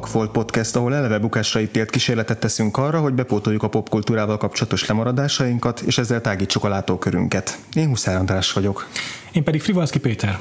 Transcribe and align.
Vakfolt 0.00 0.30
Podcast, 0.30 0.76
ahol 0.76 0.94
eleve 0.94 1.18
bukásra 1.18 1.60
ítélt 1.60 1.90
kísérletet 1.90 2.38
teszünk 2.38 2.76
arra, 2.76 3.00
hogy 3.00 3.12
bepótoljuk 3.12 3.62
a 3.62 3.68
popkultúrával 3.68 4.36
kapcsolatos 4.36 4.86
lemaradásainkat, 4.86 5.80
és 5.80 5.98
ezzel 5.98 6.20
tágítsuk 6.20 6.64
a 6.64 6.68
látókörünket. 6.68 7.58
Én 7.72 7.86
Huszár 7.86 8.16
András 8.16 8.52
vagyok. 8.52 8.88
Én 9.32 9.44
pedig 9.44 9.62
Frivalszki 9.62 9.98
Péter. 9.98 10.38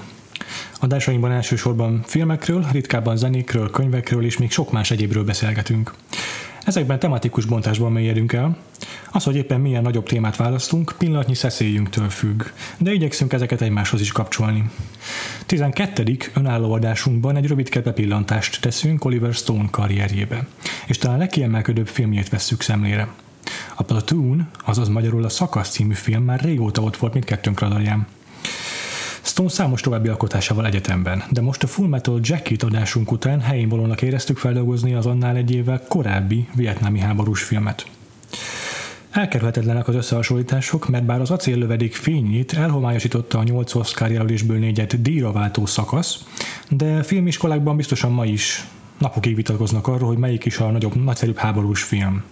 Adásainkban 0.79 1.31
elsősorban 1.31 2.03
filmekről, 2.05 2.65
ritkábban 2.71 3.17
zenékről, 3.17 3.69
könyvekről 3.69 4.25
és 4.25 4.37
még 4.37 4.51
sok 4.51 4.71
más 4.71 4.91
egyébről 4.91 5.23
beszélgetünk. 5.23 5.93
Ezekben 6.65 6.99
tematikus 6.99 7.45
bontásban 7.45 7.91
mélyedünk 7.91 8.33
el. 8.33 8.57
Az, 9.11 9.23
hogy 9.23 9.35
éppen 9.35 9.61
milyen 9.61 9.81
nagyobb 9.81 10.07
témát 10.07 10.35
választunk, 10.35 10.95
pillanatnyi 10.97 11.33
szeszélyünktől 11.33 12.09
függ, 12.09 12.43
de 12.77 12.93
igyekszünk 12.93 13.33
ezeket 13.33 13.61
egymáshoz 13.61 14.01
is 14.01 14.11
kapcsolni. 14.11 14.69
12. 15.45 16.17
önálló 16.33 16.73
adásunkban 16.73 17.35
egy 17.35 17.47
rövid 17.47 17.79
pillantást 17.93 18.61
teszünk 18.61 19.05
Oliver 19.05 19.33
Stone 19.33 19.67
karrierjébe, 19.71 20.47
és 20.87 20.97
talán 20.97 21.17
legkiemelkedőbb 21.17 21.87
filmjét 21.87 22.29
vesszük 22.29 22.61
szemlére. 22.61 23.07
A 23.75 23.83
Platoon, 23.83 24.47
azaz 24.65 24.87
magyarul 24.87 25.23
a 25.23 25.29
Szakasz 25.29 25.69
című 25.69 25.93
film 25.93 26.23
már 26.23 26.41
régóta 26.41 26.81
ott 26.81 26.97
volt 26.97 27.13
mindkettőnk 27.13 27.59
radarján. 27.59 28.07
Stone 29.21 29.49
számos 29.49 29.81
további 29.81 30.07
alkotásával 30.07 30.65
egyetemben, 30.65 31.23
de 31.29 31.41
most 31.41 31.63
a 31.63 31.67
Full 31.67 31.87
Metal 31.87 32.19
Jacket 32.23 32.63
adásunk 32.63 33.11
után 33.11 33.41
helyén 33.41 33.69
valónak 33.69 34.01
éreztük 34.01 34.37
feldolgozni 34.37 34.93
az 34.93 35.05
annál 35.05 35.35
egy 35.35 35.51
évvel 35.51 35.83
korábbi 35.87 36.47
vietnámi 36.55 36.99
háborús 36.99 37.43
filmet. 37.43 37.85
Elkerülhetetlenek 39.11 39.87
az 39.87 39.95
összehasonlítások, 39.95 40.87
mert 40.87 41.05
bár 41.05 41.21
az 41.21 41.31
acéllövedék 41.31 41.95
fényét 41.95 42.53
elhomályosította 42.53 43.37
a 43.37 43.43
8 43.43 43.75
Oscar 43.75 44.11
jelölésből 44.11 44.57
négyet 44.57 45.01
díjra 45.01 45.31
váltó 45.31 45.65
szakasz, 45.65 46.23
de 46.69 47.03
filmiskolákban 47.03 47.75
biztosan 47.75 48.11
ma 48.11 48.25
is 48.25 48.65
napokig 48.97 49.35
vitatkoznak 49.35 49.87
arról, 49.87 50.07
hogy 50.07 50.17
melyik 50.17 50.45
is 50.45 50.57
a 50.57 50.71
nagyobb, 50.71 51.03
nagyszerűbb 51.03 51.37
háborús 51.37 51.83
film. 51.83 52.23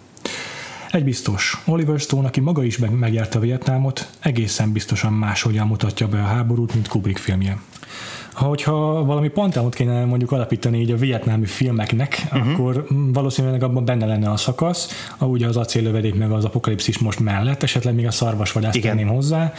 Egy 0.91 1.03
biztos, 1.03 1.61
Oliver 1.65 1.99
Stone, 1.99 2.27
aki 2.27 2.39
maga 2.39 2.63
is 2.63 2.77
megjárta 2.77 3.39
Vietnámot, 3.39 4.09
egészen 4.19 4.71
biztosan 4.71 5.13
máshogyan 5.13 5.67
mutatja 5.67 6.07
be 6.07 6.19
a 6.19 6.25
háborút, 6.25 6.73
mint 6.73 6.87
Kubrick 6.87 7.17
filmje 7.17 7.57
hogyha 8.33 9.03
valami 9.05 9.27
panteonot 9.27 9.75
kéne 9.75 10.05
mondjuk 10.05 10.31
alapítani 10.31 10.79
így 10.79 10.91
a 10.91 10.95
vietnámi 10.95 11.45
filmeknek, 11.45 12.21
uh-huh. 12.25 12.51
akkor 12.51 12.85
valószínűleg 12.89 13.63
abban 13.63 13.85
benne 13.85 14.05
lenne 14.05 14.29
a 14.29 14.37
szakasz, 14.37 14.87
ahogy 15.17 15.43
az 15.43 15.57
acéllövedék 15.57 16.15
meg 16.15 16.31
az 16.31 16.45
apokalipszis 16.45 16.97
most 16.97 17.19
mellett, 17.19 17.63
esetleg 17.63 17.95
még 17.95 18.05
a 18.05 18.11
szarvasvadász 18.11 18.77
tenném 18.81 19.07
hozzá. 19.07 19.53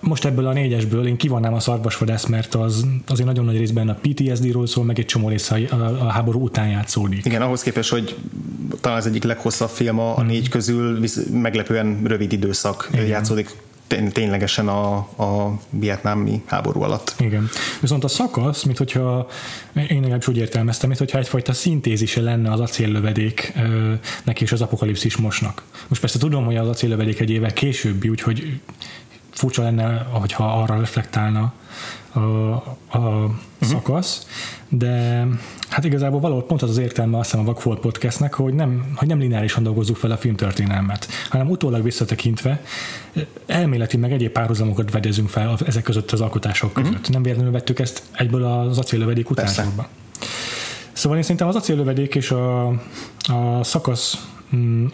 Most 0.00 0.24
ebből 0.24 0.46
a 0.46 0.52
négyesből 0.52 1.06
én 1.06 1.16
kivannám 1.16 1.54
a 1.54 1.60
szarvasvadász, 1.60 2.26
mert 2.26 2.54
az 2.54 2.86
azért 3.06 3.28
nagyon 3.28 3.44
nagy 3.44 3.58
részben 3.58 3.88
a 3.88 3.96
PTSD-ról 4.02 4.66
szól, 4.66 4.84
meg 4.84 4.98
egy 4.98 5.04
csomó 5.04 5.28
rész 5.28 5.50
a, 5.50 5.56
a, 5.70 6.04
háború 6.04 6.42
után 6.42 6.68
játszódik. 6.68 7.24
Igen, 7.24 7.42
ahhoz 7.42 7.62
képest, 7.62 7.90
hogy 7.90 8.16
talán 8.80 8.98
az 8.98 9.06
egyik 9.06 9.24
leghosszabb 9.24 9.68
film 9.68 9.98
a, 9.98 10.18
a 10.18 10.22
négy 10.22 10.42
mhm. 10.42 10.50
közül, 10.50 10.98
meglepően 11.32 12.00
rövid 12.04 12.32
időszak 12.32 12.88
Igen. 12.92 13.06
játszódik 13.06 13.56
ténylegesen 14.12 14.68
a, 14.68 14.96
a 14.96 15.58
vietnámi 15.70 16.42
háború 16.46 16.82
alatt. 16.82 17.14
Igen. 17.18 17.48
Viszont 17.80 18.04
a 18.04 18.08
szakasz, 18.08 18.62
mint 18.62 18.78
hogyha 18.78 19.28
én 19.74 20.00
legalábbis 20.00 20.28
úgy 20.28 20.36
értelmeztem, 20.36 20.88
mint 20.88 21.00
hogyha 21.00 21.18
egyfajta 21.18 21.52
szintézise 21.52 22.20
lenne 22.20 22.52
az 22.52 22.60
acéllövedék 22.60 23.52
neki 24.24 24.42
és 24.42 24.52
az 24.52 24.60
apokalipszis 24.60 25.16
mosnak. 25.16 25.62
Most 25.88 26.00
persze 26.00 26.18
tudom, 26.18 26.44
hogy 26.44 26.56
az 26.56 26.68
acéllövedék 26.68 27.20
egy 27.20 27.30
évvel 27.30 27.52
későbbi, 27.52 28.08
úgyhogy 28.08 28.60
furcsa 29.30 29.62
lenne, 29.62 30.06
hogyha 30.10 30.60
arra 30.60 30.78
reflektálna 30.78 31.52
a, 32.12 32.18
a 32.18 32.98
uh-huh. 32.98 33.32
szakasz, 33.60 34.26
de 34.68 35.26
hát 35.68 35.84
igazából 35.84 36.20
valahol 36.20 36.44
pont 36.44 36.62
az 36.62 36.70
az 36.70 36.78
értelme 36.78 37.18
azt 37.18 37.30
hiszem 37.30 37.44
a 37.44 37.48
Vagfolt 37.48 37.80
podcastnek, 37.80 38.34
hogy 38.34 38.54
nem, 38.54 38.92
hogy 38.96 39.08
nem 39.08 39.18
lineárisan 39.18 39.62
dolgozzuk 39.62 39.96
fel 39.96 40.10
a 40.10 40.16
filmtörténelmet, 40.16 41.08
hanem 41.28 41.50
utólag 41.50 41.82
visszatekintve 41.82 42.62
elméleti 43.46 43.96
meg 43.96 44.12
egyéb 44.12 44.32
párhuzamokat 44.32 44.90
vegyezünk 44.90 45.28
fel 45.28 45.58
ezek 45.66 45.82
között 45.82 46.10
az 46.10 46.20
alkotások 46.20 46.72
között. 46.72 46.92
Uh-huh. 46.92 47.08
Nem 47.08 47.22
véletlenül 47.22 47.52
vettük 47.52 47.78
ezt 47.78 48.02
egyből 48.12 48.44
az 48.44 48.78
acéllövedék 48.78 49.30
utánsorba. 49.30 49.88
Szóval 50.92 51.16
én 51.16 51.22
szerintem 51.22 51.48
az 51.48 51.56
acéllövedék 51.56 52.14
és 52.14 52.30
a, 52.30 52.66
a 53.22 53.60
szakasz 53.62 54.26
mm, 54.56 54.86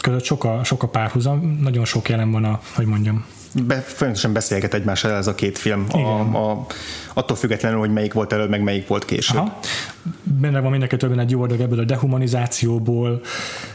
között 0.00 0.24
sok 0.24 0.44
a, 0.44 0.64
sok 0.64 0.82
a 0.82 0.88
párhuzam, 0.88 1.58
nagyon 1.62 1.84
sok 1.84 2.08
jelen 2.08 2.30
van 2.30 2.44
a, 2.44 2.60
hogy 2.74 2.86
mondjam, 2.86 3.24
be, 3.54 3.80
folyamatosan 3.80 4.32
beszélget 4.32 4.74
egymással 4.74 5.10
ez 5.10 5.26
a 5.26 5.34
két 5.34 5.58
film, 5.58 5.86
a, 5.90 6.20
a, 6.20 6.66
attól 7.14 7.36
függetlenül, 7.36 7.78
hogy 7.78 7.92
melyik 7.92 8.12
volt 8.12 8.32
előbb, 8.32 8.50
meg 8.50 8.62
melyik 8.62 8.86
volt 8.86 9.04
később. 9.04 9.36
Aha. 9.36 9.58
Benne 10.22 10.60
van 10.60 10.70
mindenki 10.70 10.96
többen 10.96 11.18
egy 11.18 11.30
jó 11.30 11.42
adag 11.42 11.60
ebből 11.60 11.78
a 11.78 11.84
dehumanizációból, 11.84 13.20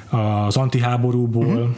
az 0.10 0.58
antiháborúból, 0.58 1.46
uh-huh 1.46 1.70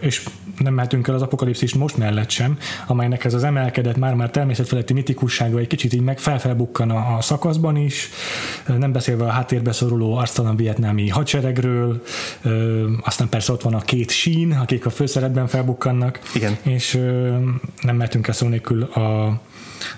és 0.00 0.24
nem 0.62 0.74
mehetünk 0.74 1.08
el 1.08 1.14
az 1.14 1.22
apokalipszis 1.22 1.74
most 1.74 1.96
mellett 1.96 2.30
sem, 2.30 2.58
amelynek 2.86 3.24
ez 3.24 3.34
az 3.34 3.44
emelkedett 3.44 3.96
már-már 3.96 4.30
természetfeletti 4.30 4.92
mitikussága 4.92 5.58
egy 5.58 5.66
kicsit 5.66 5.92
így 5.92 6.00
meg 6.00 6.18
felfelbukkan 6.18 6.90
a, 6.90 7.16
a 7.16 7.20
szakaszban 7.20 7.76
is, 7.76 8.08
nem 8.66 8.92
beszélve 8.92 9.24
a 9.24 9.30
háttérbe 9.30 9.72
szoruló 9.72 10.16
arctalan 10.16 10.56
vietnámi 10.56 11.08
hadseregről, 11.08 12.02
aztán 13.00 13.28
persze 13.28 13.52
ott 13.52 13.62
van 13.62 13.74
a 13.74 13.80
két 13.80 14.10
sín, 14.10 14.52
akik 14.52 14.86
a 14.86 14.90
főszerepben 14.90 15.46
felbukkannak, 15.46 16.20
Igen. 16.34 16.56
és 16.62 16.92
nem 17.82 17.96
mehetünk 17.96 18.26
el 18.26 18.34
szó 18.34 18.48
nélkül 18.48 18.82
a 18.82 19.40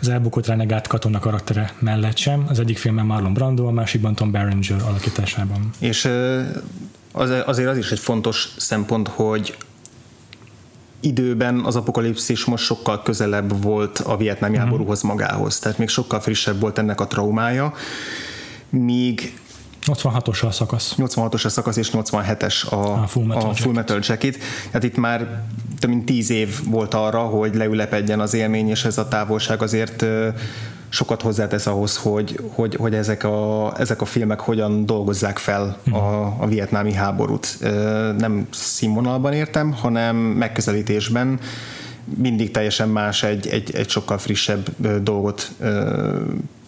az 0.00 0.08
elbukott 0.08 0.46
renegát 0.46 0.86
katona 0.86 1.18
karaktere 1.18 1.74
mellett 1.78 2.16
sem. 2.16 2.44
Az 2.48 2.58
egyik 2.58 2.78
filmben 2.78 3.06
Marlon 3.06 3.34
Brando, 3.34 3.66
a 3.66 3.70
másikban 3.70 4.14
Tom 4.14 4.30
Berenger 4.30 4.82
alakításában. 4.88 5.70
És 5.78 6.10
az, 7.12 7.30
azért 7.46 7.68
az 7.68 7.76
is 7.76 7.90
egy 7.90 7.98
fontos 7.98 8.48
szempont, 8.56 9.08
hogy 9.08 9.56
időben 11.02 11.60
az 11.64 11.76
apokalipszis 11.76 12.44
most 12.44 12.64
sokkal 12.64 13.02
közelebb 13.02 13.62
volt 13.62 13.98
a 13.98 14.16
vietnámi 14.16 14.56
mm-hmm. 14.56 14.64
háborúhoz 14.64 15.02
magához, 15.02 15.58
tehát 15.58 15.78
még 15.78 15.88
sokkal 15.88 16.20
frissebb 16.20 16.60
volt 16.60 16.78
ennek 16.78 17.00
a 17.00 17.06
traumája, 17.06 17.72
míg 18.68 19.41
86-os 19.86 20.46
a 20.46 20.50
szakasz. 20.50 20.94
86-os 20.98 21.44
a 21.44 21.48
szakasz, 21.48 21.76
és 21.76 21.91
87-es 21.92 22.68
a, 22.68 23.02
a 23.02 23.06
Full 23.06 23.24
Metal, 23.24 23.50
a 23.50 23.54
full 23.54 23.72
metal 23.72 23.98
Jacket. 24.02 24.38
Tehát 24.66 24.82
itt 24.82 24.96
már 24.96 25.44
több 25.78 25.91
mint 25.91 26.04
tíz 26.04 26.30
év 26.30 26.58
volt 26.64 26.94
arra, 26.94 27.20
hogy 27.20 27.54
leülepedjen 27.54 28.20
az 28.20 28.34
élmény, 28.34 28.68
és 28.68 28.84
ez 28.84 28.98
a 28.98 29.08
távolság 29.08 29.62
azért 29.62 30.04
sokat 30.92 31.22
hozzátesz 31.22 31.66
ahhoz, 31.66 31.97
hogy, 31.97 32.41
hogy, 32.54 32.75
hogy 32.75 32.94
ezek, 32.94 33.25
a, 33.25 33.72
ezek 33.78 34.00
a 34.00 34.04
filmek 34.04 34.41
hogyan 34.41 34.86
dolgozzák 34.86 35.38
fel 35.38 35.78
a, 35.91 35.97
a 36.38 36.47
vietnámi 36.48 36.92
háborút. 36.92 37.58
Nem 38.19 38.47
színvonalban 38.50 39.32
értem, 39.32 39.72
hanem 39.72 40.16
megközelítésben 40.16 41.38
mindig 42.04 42.50
teljesen 42.50 42.88
más 42.88 43.22
egy, 43.22 43.47
egy, 43.47 43.75
egy 43.75 43.88
sokkal 43.88 44.19
frissebb 44.19 44.69
dolgot 45.03 45.50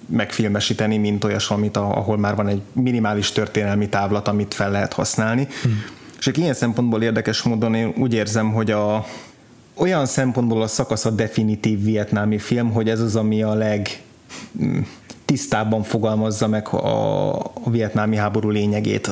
megfilmesíteni, 0.07 0.97
mint 0.97 1.25
olyas 1.25 1.47
valamit, 1.47 1.77
ahol 1.77 2.19
már 2.19 2.37
van 2.37 2.49
egy 2.49 2.61
minimális 2.73 3.33
történelmi 3.33 3.89
távlat, 3.89 4.29
amit 4.29 4.55
fel 4.55 4.71
lehet 4.71 4.93
használni. 4.93 5.49
Hmm. 5.63 5.83
És 6.19 6.31
ilyen 6.35 6.55
szempontból 6.55 7.03
érdekes 7.03 7.43
módon 7.43 7.75
én 7.75 7.95
úgy 7.99 8.15
érzem, 8.15 8.53
hogy 8.53 8.71
a, 8.71 9.07
olyan 9.75 10.07
szempontból 10.07 10.63
a 10.63 10.67
szakasz 10.67 11.05
a 11.05 11.11
definitív 11.11 11.83
vietnámi 11.83 12.39
film, 12.39 12.71
hogy 12.73 12.89
ez 12.89 13.01
az, 13.01 13.17
ami 13.17 13.43
a 13.43 13.55
leg 13.55 13.89
tisztábban 15.25 15.83
fogalmazza 15.83 16.49
meg 16.49 16.69
a, 16.69 17.35
a 17.39 17.71
vietnámi 17.71 18.17
háború 18.17 18.49
lényegét. 18.51 19.11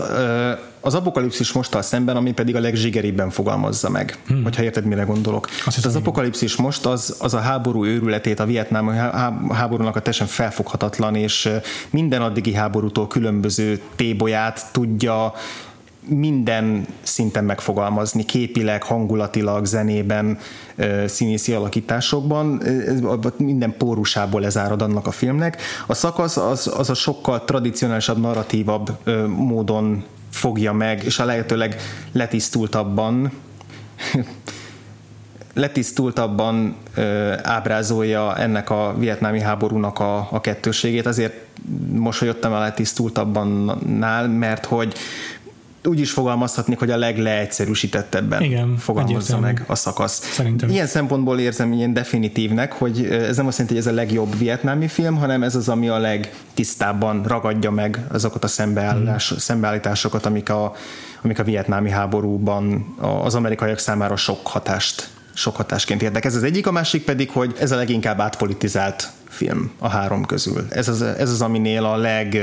Az 0.81 0.95
apokalipszis 0.95 1.53
mostal 1.53 1.83
szemben, 1.83 2.17
ami 2.17 2.33
pedig 2.33 2.57
a 2.57 2.61
legzsigeribben 2.61 3.31
fogalmazza 3.31 3.91
meg, 3.91 4.19
hmm. 4.27 4.43
hogyha 4.43 4.63
érted, 4.63 4.85
mire 4.85 5.03
gondolok. 5.03 5.49
Azt 5.65 5.87
az 5.87 5.97
apokalipszis 5.97 6.57
most 6.57 6.87
az, 6.87 7.17
az 7.21 7.35
a 7.35 7.39
háború 7.39 7.85
őrületét, 7.85 8.41
a 8.41 8.47
vietnámi 8.47 8.97
háborúnak 9.51 9.97
a 9.97 10.01
teljesen 10.01 10.27
felfoghatatlan 10.27 11.15
és 11.15 11.51
minden 11.91 12.23
addigi 12.23 12.55
háborútól 12.55 13.07
különböző 13.07 13.81
tébolyát 13.97 14.67
tudja 14.73 15.33
minden 16.07 16.87
szinten 17.03 17.45
megfogalmazni, 17.45 18.25
képileg, 18.25 18.83
hangulatilag, 18.83 19.65
zenében, 19.65 20.39
színészi 21.07 21.53
alakításokban, 21.53 22.63
minden 23.37 23.75
pórusából 23.79 24.41
lezárad 24.41 24.83
annak 24.83 25.07
a 25.07 25.11
filmnek. 25.11 25.63
A 25.87 25.95
szakasz 25.95 26.37
az, 26.37 26.73
az 26.77 26.91
a 26.91 26.95
sokkal 26.95 27.45
tradicionálisabb, 27.45 28.21
narratívabb 28.21 29.09
módon 29.27 30.05
fogja 30.31 30.73
meg, 30.73 31.05
és 31.05 31.19
a 31.19 31.25
lehetőleg 31.25 31.77
letisztultabban 32.13 33.33
letisztultabban 35.55 36.77
ábrázolja 37.43 38.37
ennek 38.37 38.71
a 38.71 38.95
vietnámi 38.99 39.41
háborúnak 39.41 39.99
a, 39.99 40.29
a 40.31 40.41
kettőségét. 40.41 41.07
Azért 41.07 41.35
mosolyodtam 41.93 42.53
a 42.53 42.59
letisztultabbannál, 42.59 44.29
mert 44.29 44.65
hogy 44.65 44.95
úgy 45.85 46.01
is 46.01 46.11
fogalmazhatnék, 46.11 46.79
hogy 46.79 46.91
a 46.91 46.97
legleegyszerűsítettebben 46.97 48.43
Igen, 48.43 48.77
fogalmazza 48.77 49.39
meg 49.39 49.65
a 49.67 49.75
szakasz. 49.75 50.31
Szerintem. 50.33 50.69
Ilyen 50.69 50.87
szempontból 50.87 51.39
érzem 51.39 51.73
ilyen 51.73 51.93
definitívnek, 51.93 52.73
hogy 52.73 53.05
ez 53.05 53.37
nem 53.37 53.47
azt 53.47 53.59
jelenti, 53.59 53.79
hogy 53.79 53.87
ez 53.87 53.93
a 53.93 53.95
legjobb 53.95 54.39
vietnámi 54.39 54.89
film, 54.89 55.17
hanem 55.17 55.43
ez 55.43 55.55
az, 55.55 55.69
ami 55.69 55.89
a 55.89 55.99
legtisztábban 55.99 57.23
ragadja 57.23 57.71
meg 57.71 58.07
azokat 58.09 58.45
a 58.45 58.49
szembeállás, 58.49 59.29
Hmm. 59.29 59.39
szembeállításokat, 59.39 60.27
amik 60.27 60.51
a, 60.51 60.73
amik 61.23 61.39
a 61.39 61.45
vietnámi 61.45 61.91
háborúban 61.91 62.95
az 63.23 63.35
amerikaiak 63.35 63.79
számára 63.79 64.17
sok 64.17 64.47
hatást 64.47 65.09
sok 65.35 65.57
hatásként 65.57 66.03
értek. 66.03 66.25
Ez 66.25 66.35
az 66.35 66.43
egyik, 66.43 66.67
a 66.67 66.73
másik 66.73 67.05
pedig, 67.05 67.31
hogy 67.31 67.57
ez 67.61 67.71
a 67.71 67.77
leginkább 67.77 68.21
átpolitizált 68.21 69.11
film 69.33 69.71
a 69.79 69.89
három 69.89 70.25
közül. 70.25 70.67
Ez 70.69 70.89
az, 70.89 71.03
ez 71.03 71.31
az 71.31 71.41
aminél 71.41 71.85
a 71.85 71.97
leg, 71.97 72.43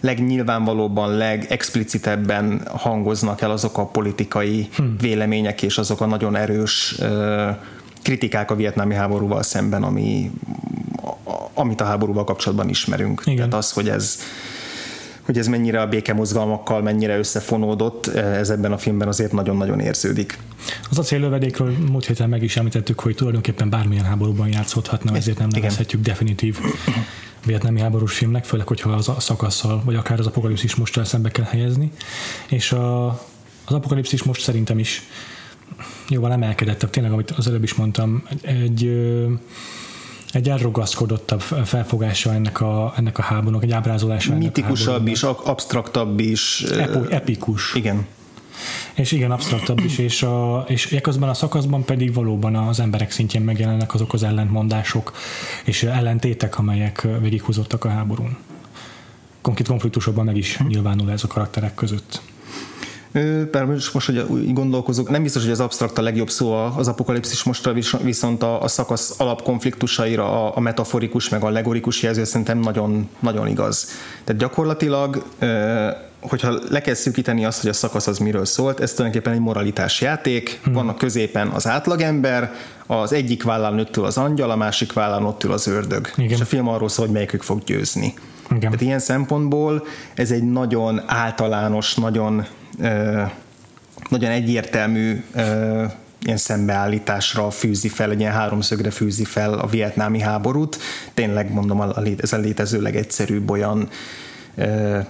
legnyilvánvalóbban, 0.00 1.16
legexplicitebben 1.16 2.62
hangoznak 2.68 3.40
el 3.40 3.50
azok 3.50 3.78
a 3.78 3.86
politikai 3.86 4.68
hmm. 4.76 4.96
vélemények 5.00 5.62
és 5.62 5.78
azok 5.78 6.00
a 6.00 6.06
nagyon 6.06 6.36
erős 6.36 7.00
kritikák 8.02 8.50
a 8.50 8.54
vietnámi 8.54 8.94
háborúval 8.94 9.42
szemben, 9.42 9.82
ami, 9.82 10.30
amit 11.54 11.80
a 11.80 11.84
háborúval 11.84 12.24
kapcsolatban 12.24 12.68
ismerünk. 12.68 13.22
Igen. 13.24 13.36
Tehát 13.36 13.54
az, 13.54 13.70
hogy 13.70 13.88
ez 13.88 14.18
hogy 15.26 15.38
ez 15.38 15.46
mennyire 15.46 15.80
a 15.80 15.86
békemozgalmakkal 15.86 16.82
mennyire 16.82 17.18
összefonódott, 17.18 18.06
ez 18.06 18.50
ebben 18.50 18.72
a 18.72 18.78
filmben 18.78 19.08
azért 19.08 19.32
nagyon-nagyon 19.32 19.80
érződik. 19.80 20.38
Az 20.90 20.98
a 20.98 21.02
céllövedékről 21.02 21.72
múlt 21.90 22.06
héten 22.06 22.28
meg 22.28 22.42
is 22.42 22.56
említettük, 22.56 23.00
hogy 23.00 23.14
tulajdonképpen 23.14 23.70
bármilyen 23.70 24.04
háborúban 24.04 24.48
játszódhatna, 24.48 25.16
ezért 25.16 25.38
nem 25.38 25.48
Igen. 25.48 25.60
nevezhetjük 25.60 26.02
definitív 26.02 26.58
vietnámi 27.46 27.80
háborús 27.80 28.12
filmnek, 28.12 28.44
főleg, 28.44 28.66
hogyha 28.66 28.90
az 28.90 29.08
a 29.08 29.20
szakasszal, 29.20 29.82
vagy 29.84 29.94
akár 29.94 30.18
az 30.18 30.26
apokalipszis 30.26 30.74
most 30.74 31.04
szembe 31.04 31.30
kell 31.30 31.44
helyezni. 31.44 31.90
És 32.48 32.72
a, 32.72 33.06
az 33.64 33.74
apokalipszis 33.74 34.22
most 34.22 34.42
szerintem 34.42 34.78
is 34.78 35.02
jóval 36.08 36.32
emelkedettebb, 36.32 36.90
tényleg, 36.90 37.12
amit 37.12 37.30
az 37.30 37.46
előbb 37.46 37.62
is 37.62 37.74
mondtam, 37.74 38.22
egy, 38.42 38.86
ö, 38.86 39.26
egy 40.36 40.48
elrugaszkodottabb 40.48 41.40
felfogása 41.40 42.32
ennek 42.32 42.60
a, 42.60 42.92
ennek 42.96 43.18
a 43.18 43.22
háborúnak, 43.22 43.62
egy 43.62 43.72
ábrázolása 43.72 44.34
Mitikusabb 44.34 45.06
is, 45.06 45.22
ak- 45.22 45.46
abstraktabb 45.46 46.20
is. 46.20 46.62
Epo, 46.62 47.02
epikus. 47.08 47.74
Igen. 47.74 48.06
És 48.94 49.12
igen, 49.12 49.30
absztraktabb 49.30 49.80
is, 49.80 49.98
és, 49.98 50.22
a, 50.22 50.64
és 50.68 50.92
eközben 50.92 51.28
a 51.28 51.34
szakaszban 51.34 51.84
pedig 51.84 52.14
valóban 52.14 52.56
az 52.56 52.80
emberek 52.80 53.10
szintjén 53.10 53.42
megjelennek 53.42 53.94
azok 53.94 54.12
az 54.12 54.22
ellentmondások 54.22 55.12
és 55.64 55.82
ellentétek, 55.82 56.58
amelyek 56.58 57.06
végighúzottak 57.20 57.84
a 57.84 57.88
háborún. 57.88 58.36
Konkrét 59.40 59.68
konfliktusokban 59.68 60.24
meg 60.24 60.36
is 60.36 60.58
nyilvánul 60.68 61.10
ez 61.10 61.24
a 61.24 61.26
karakterek 61.26 61.74
között. 61.74 62.20
Bár 63.50 63.64
most, 63.64 63.94
most, 63.94 64.06
hogy 64.06 64.24
úgy 64.28 64.52
gondolkozok, 64.52 65.10
nem 65.10 65.22
biztos, 65.22 65.42
hogy 65.42 65.50
az 65.50 65.60
absztrakt 65.60 65.98
a 65.98 66.02
legjobb 66.02 66.30
szó 66.30 66.52
az 66.52 66.88
apokalipszis 66.88 67.42
mostra, 67.42 67.72
vis- 67.72 68.02
viszont 68.02 68.42
a, 68.42 68.62
a 68.62 68.68
szakasz 68.68 69.14
alapkonfliktusaira 69.18 70.46
a, 70.46 70.56
a 70.56 70.60
metaforikus 70.60 71.28
meg 71.28 71.42
a 71.42 71.48
legorikus 71.48 72.02
jelző 72.02 72.24
szerintem 72.24 72.58
nagyon, 72.58 73.08
nagyon 73.20 73.48
igaz. 73.48 73.88
Tehát 74.24 74.40
gyakorlatilag, 74.40 75.24
hogyha 76.20 76.58
le 76.68 76.80
kell 76.80 76.94
szűkíteni 76.94 77.44
azt, 77.44 77.60
hogy 77.60 77.70
a 77.70 77.72
szakasz 77.72 78.06
az 78.06 78.18
miről 78.18 78.44
szólt, 78.44 78.80
ez 78.80 78.92
tulajdonképpen 78.92 79.32
egy 79.32 79.44
moralitás 79.44 80.00
játék, 80.00 80.60
hmm. 80.62 80.72
van 80.72 80.88
a 80.88 80.94
középen 80.94 81.48
az 81.48 81.66
átlagember, 81.66 82.52
az 82.86 83.12
egyik 83.12 83.42
vállán 83.42 83.78
ott 83.78 83.96
ül 83.96 84.04
az 84.04 84.16
angyal, 84.16 84.50
a 84.50 84.56
másik 84.56 84.92
vállán 84.92 85.24
ott 85.24 85.44
ül 85.44 85.52
az 85.52 85.66
ördög. 85.66 86.10
Igen. 86.16 86.30
És 86.30 86.40
a 86.40 86.44
film 86.44 86.68
arról 86.68 86.88
szól, 86.88 87.04
hogy 87.04 87.14
melyikük 87.14 87.42
fog 87.42 87.64
győzni. 87.64 88.14
Igen. 88.48 88.60
Tehát 88.60 88.80
ilyen 88.80 88.98
szempontból 88.98 89.86
ez 90.14 90.30
egy 90.30 90.50
nagyon 90.50 91.02
általános, 91.06 91.94
nagyon, 91.94 92.46
ö, 92.80 93.22
nagyon 94.08 94.30
egyértelmű 94.30 95.24
ö, 95.34 95.84
ilyen 96.22 96.36
szembeállításra 96.36 97.50
fűzi 97.50 97.88
fel, 97.88 98.10
egy 98.10 98.20
ilyen 98.20 98.32
háromszögre 98.32 98.90
fűzi 98.90 99.24
fel 99.24 99.52
a 99.52 99.66
vietnámi 99.66 100.20
háborút. 100.20 100.78
Tényleg 101.14 101.52
mondom, 101.52 101.80
a, 101.80 101.84
a, 101.84 102.02
ez 102.20 102.32
a 102.32 102.36
létező 102.36 102.80
legegyszerűbb 102.80 103.50
olyan 103.50 103.88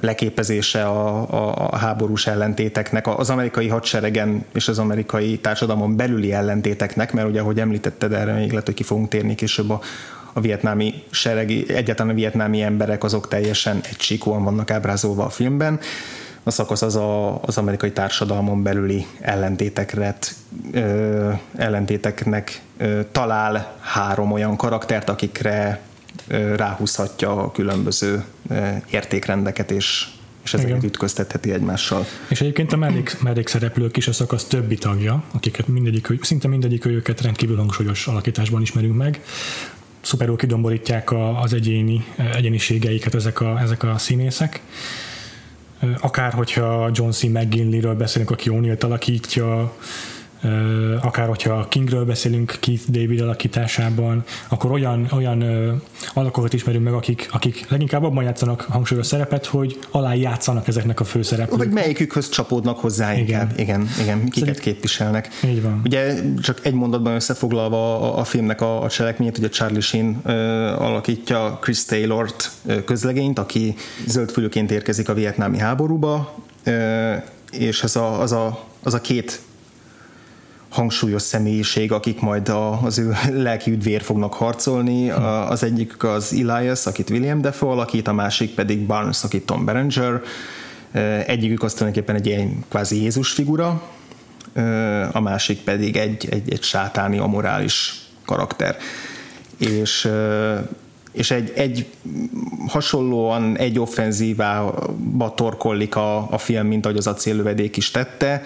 leképezése 0.01 0.85
a, 0.85 1.31
a, 1.31 1.69
a 1.71 1.77
háborús 1.77 2.27
ellentéteknek, 2.27 3.19
az 3.19 3.31
amerikai 3.31 3.69
hadseregen 3.69 4.45
és 4.55 4.69
az 4.69 4.79
amerikai 4.79 5.39
társadalmon 5.39 5.97
belüli 5.97 6.33
ellentéteknek, 6.33 7.13
mert 7.13 7.29
ugye, 7.29 7.41
ahogy 7.41 7.61
említetted, 7.61 8.13
erre 8.13 8.33
még 8.33 8.51
lehet, 8.51 8.67
hogy 8.67 8.75
ki 8.75 8.83
fogunk 8.83 9.09
térni 9.09 9.35
később 9.35 9.71
a, 9.71 9.81
a 10.37 10.41
vietnámi 10.41 10.95
seregi, 11.11 11.65
egyáltalán 11.69 12.13
a 12.13 12.15
vietnámi 12.15 12.63
emberek 12.63 13.05
azok 13.05 13.29
teljesen 13.29 13.81
egysíkúan 13.91 14.45
vannak 14.45 14.71
ábrázolva 14.71 15.25
a 15.25 15.29
filmben. 15.29 15.81
A 16.43 16.51
szakasz 16.51 16.83
az 16.83 16.97
a, 16.97 17.41
az 17.43 17.59
amerikai 17.59 17.93
társadalmon 17.93 18.63
belüli 18.63 19.07
ellentétekre, 19.21 20.17
ö, 20.73 21.31
ellentéteknek 21.57 22.61
ö, 22.77 23.01
talál 23.13 23.77
három 23.81 24.33
olyan 24.33 24.57
karaktert, 24.57 25.09
akikre 25.09 25.81
ö, 26.29 26.55
ráhúzhatja 26.55 27.43
a 27.43 27.51
különböző 27.51 28.25
ö, 28.49 28.67
értékrendeket, 28.91 29.71
és, 29.71 30.07
és 30.45 30.55
ezeket 30.55 30.77
Igen. 30.77 30.89
ütköztetheti 30.89 31.53
egymással. 31.53 32.05
És 32.29 32.41
egyébként 32.41 32.73
a 32.73 32.77
mellék, 32.77 33.21
mellékszereplők 33.21 33.97
is 33.97 34.09
a 34.09 34.13
szakasz 34.13 34.45
többi 34.45 34.77
tagja, 34.77 35.23
akiket 35.33 35.69
mindegyik, 35.69 36.09
szinte 36.21 36.49
mindegyik 36.49 36.85
őket 36.85 37.21
rendkívül 37.21 37.57
hangsúlyos 37.57 38.07
alakításban 38.07 38.63
ismerünk 38.63 38.97
meg. 38.97 39.21
Szuperül 40.07 40.37
kidomborítják 40.37 41.13
az 41.43 41.53
egyéni 41.53 42.05
egyéniségeiket 42.35 43.15
ezek 43.15 43.41
a, 43.41 43.59
ezek 43.61 43.83
a 43.83 43.99
színészek. 43.99 44.61
Akár 46.01 46.33
hogyha 46.33 46.91
John 46.93 47.11
C. 47.11 47.23
McGinleyről 47.23 47.95
beszélünk, 47.95 48.31
aki 48.31 48.51
O'Neill 48.53 48.85
alakítja, 48.85 49.77
akár 51.03 51.29
hogyha 51.29 51.69
Kingről 51.69 52.05
beszélünk 52.05 52.57
Keith 52.61 52.83
David 52.91 53.21
alakításában, 53.21 54.25
akkor 54.49 54.71
olyan, 54.71 55.09
olyan 55.13 55.41
ö, 55.41 55.73
alakokat 56.15 56.53
ismerünk 56.53 56.85
meg, 56.85 56.93
akik, 56.93 57.29
akik 57.33 57.65
leginkább 57.69 58.03
abban 58.03 58.25
játszanak 58.25 58.61
hangsúlyos 58.61 59.07
szerepet, 59.07 59.47
hogy 59.47 59.79
alá 59.91 60.15
játszanak 60.15 60.69
ezeknek 60.69 61.01
a 61.01 61.05
főszereplők. 61.05 61.59
Vagy 61.59 61.71
melyikükhöz 61.71 62.29
csapódnak 62.29 62.79
hozzá 62.79 63.13
Igen. 63.13 63.27
inkább. 63.27 63.53
Igen, 63.59 63.89
igen, 64.01 64.25
kiket 64.25 64.39
Szerint- 64.39 64.59
képviselnek. 64.59 65.29
Így 65.45 65.63
van. 65.63 65.81
Ugye 65.85 66.15
csak 66.43 66.59
egy 66.63 66.75
mondatban 66.75 67.15
összefoglalva 67.15 68.01
a, 68.01 68.19
a 68.19 68.25
filmnek 68.25 68.61
a, 68.61 68.83
a 68.83 68.89
cselekményét, 68.89 69.39
ugye 69.39 69.49
Charlie 69.49 69.81
Sheen 69.81 70.21
ö, 70.25 70.33
alakítja 70.79 71.59
Chris 71.63 71.85
Taylort 71.85 72.51
ö, 72.67 72.85
közlegényt, 72.85 73.39
aki 73.39 73.75
zöldfülőként 74.07 74.71
érkezik 74.71 75.09
a 75.09 75.15
vietnámi 75.15 75.59
háborúba, 75.59 76.35
ö, 76.65 77.15
és 77.51 77.83
ez 77.83 77.97
a, 77.97 78.21
az, 78.21 78.33
a, 78.33 78.65
az 78.83 78.95
a 78.95 79.01
két 79.01 79.41
hangsúlyos 80.77 81.23
személyiség, 81.23 81.93
akik 81.93 82.21
majd 82.21 82.49
a, 82.49 82.83
az 82.83 82.99
ő 82.99 83.13
lelki 83.47 83.71
üdvér 83.71 84.03
fognak 84.03 84.35
harcolni. 84.35 85.11
Az 85.49 85.63
egyik 85.63 86.03
az 86.03 86.33
Elias, 86.49 86.87
akit 86.87 87.11
William 87.11 87.41
Defoe 87.41 87.71
alakít, 87.71 88.09
a 88.09 88.13
másik 88.13 88.55
pedig 88.55 88.87
Barnes, 88.87 89.25
akit 89.25 89.47
Tom 89.47 89.65
Berenger. 89.65 90.21
Egyikük 91.27 91.63
az 91.63 91.73
tulajdonképpen 91.73 92.17
egy 92.17 92.27
ilyen 92.27 92.65
kvázi 92.69 93.03
Jézus 93.03 93.33
figura, 93.33 93.83
a 95.13 95.21
másik 95.21 95.59
pedig 95.59 95.97
egy, 95.97 96.29
egy, 96.31 96.53
egy 96.53 96.63
sátáni, 96.63 97.19
amorális 97.19 98.01
karakter. 98.25 98.77
És 99.59 100.11
és 101.13 101.31
egy, 101.31 101.53
egy 101.55 101.87
hasonlóan 102.69 103.57
egy 103.59 103.79
offenzívába 103.79 105.35
torkollik 105.35 105.97
a, 105.97 106.31
a 106.31 106.39
film, 106.39 106.67
mint 106.67 106.85
ahogy 106.85 106.97
az 106.99 107.07
acéllövedék 107.07 107.77
is 107.77 107.91
tette. 107.91 108.43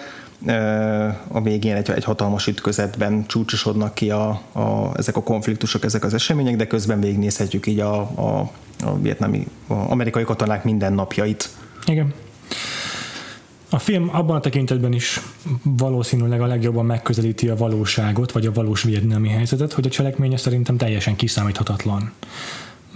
A 1.28 1.40
végén 1.42 1.74
egy, 1.74 1.90
egy 1.90 2.04
hatalmas 2.04 2.46
ütközetben 2.46 3.26
csúcsosodnak 3.26 3.94
ki 3.94 4.10
a, 4.10 4.28
a, 4.52 4.92
ezek 4.96 5.16
a 5.16 5.22
konfliktusok, 5.22 5.84
ezek 5.84 6.04
az 6.04 6.14
események, 6.14 6.56
de 6.56 6.66
közben 6.66 7.00
végignézhetjük 7.00 7.66
így 7.66 7.80
a, 7.80 8.00
a, 8.00 8.50
a 8.84 8.98
vietnami, 9.00 9.46
a 9.66 9.74
amerikai 9.74 10.22
katonák 10.22 10.64
mindennapjait. 10.64 11.48
Igen. 11.86 12.14
A 13.72 13.78
film 13.78 14.08
abban 14.12 14.36
a 14.36 14.40
tekintetben 14.40 14.92
is 14.92 15.20
valószínűleg 15.62 16.40
a 16.40 16.46
legjobban 16.46 16.86
megközelíti 16.86 17.48
a 17.48 17.56
valóságot, 17.56 18.32
vagy 18.32 18.46
a 18.46 18.52
valós 18.52 18.82
vietnámi 18.82 19.28
helyzetet, 19.28 19.72
hogy 19.72 19.86
a 19.86 19.90
cselekménye 19.90 20.36
szerintem 20.36 20.76
teljesen 20.76 21.16
kiszámíthatatlan. 21.16 22.12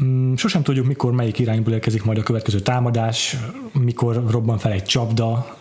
Mm, 0.02 0.34
Sosem 0.34 0.62
tudjuk, 0.62 0.86
mikor 0.86 1.12
melyik 1.12 1.38
irányból 1.38 1.72
érkezik 1.72 2.04
majd 2.04 2.18
a 2.18 2.22
következő 2.22 2.60
támadás, 2.60 3.36
mikor 3.72 4.24
robban 4.30 4.58
fel 4.58 4.72
egy 4.72 4.84
csapda, 4.84 5.56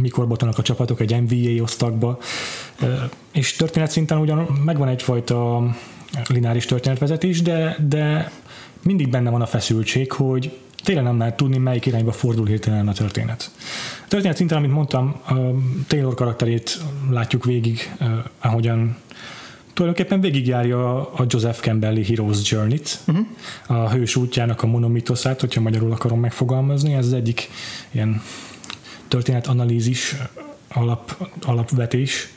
mikor 0.00 0.28
botanak 0.28 0.58
a 0.58 0.62
csapatok 0.62 1.00
egy 1.00 1.22
NBA 1.22 1.62
osztagba, 1.62 2.18
és 3.32 3.52
történet 3.52 3.90
szinten 3.90 4.18
ugyan 4.18 4.38
megvan 4.64 4.88
egyfajta 4.88 5.66
lineáris 6.26 6.64
történetvezetés, 6.64 7.42
de, 7.42 7.76
de 7.88 8.32
mindig 8.82 9.08
benne 9.08 9.30
van 9.30 9.42
a 9.42 9.46
feszültség, 9.46 10.12
hogy 10.12 10.58
tényleg 10.84 11.04
nem 11.04 11.18
lehet 11.18 11.36
tudni, 11.36 11.58
melyik 11.58 11.86
irányba 11.86 12.12
fordul 12.12 12.46
hirtelen 12.46 12.88
a 12.88 12.92
történet. 12.92 13.50
A 14.04 14.08
történet 14.08 14.36
szinten, 14.36 14.58
amit 14.58 14.72
mondtam, 14.72 15.20
Taylor 15.86 16.14
karakterét 16.14 16.78
látjuk 17.10 17.44
végig, 17.44 17.96
ahogyan 18.40 18.96
tulajdonképpen 19.78 20.20
végigjárja 20.20 21.12
a 21.12 21.24
Joseph 21.28 21.60
Campbelli 21.60 22.04
Heroes 22.04 22.50
Journey-t, 22.50 22.98
uh-huh. 23.06 23.26
a 23.66 23.90
hős 23.90 24.16
útjának 24.16 24.62
a 24.62 24.66
monomitoszát, 24.66 25.40
hogyha 25.40 25.60
magyarul 25.60 25.92
akarom 25.92 26.20
megfogalmazni, 26.20 26.94
ez 26.94 27.06
az 27.06 27.12
egyik 27.12 27.50
ilyen 27.90 28.22
történetanalízis 29.08 30.16
alap, 30.68 31.28
alapvetés, 31.42 32.28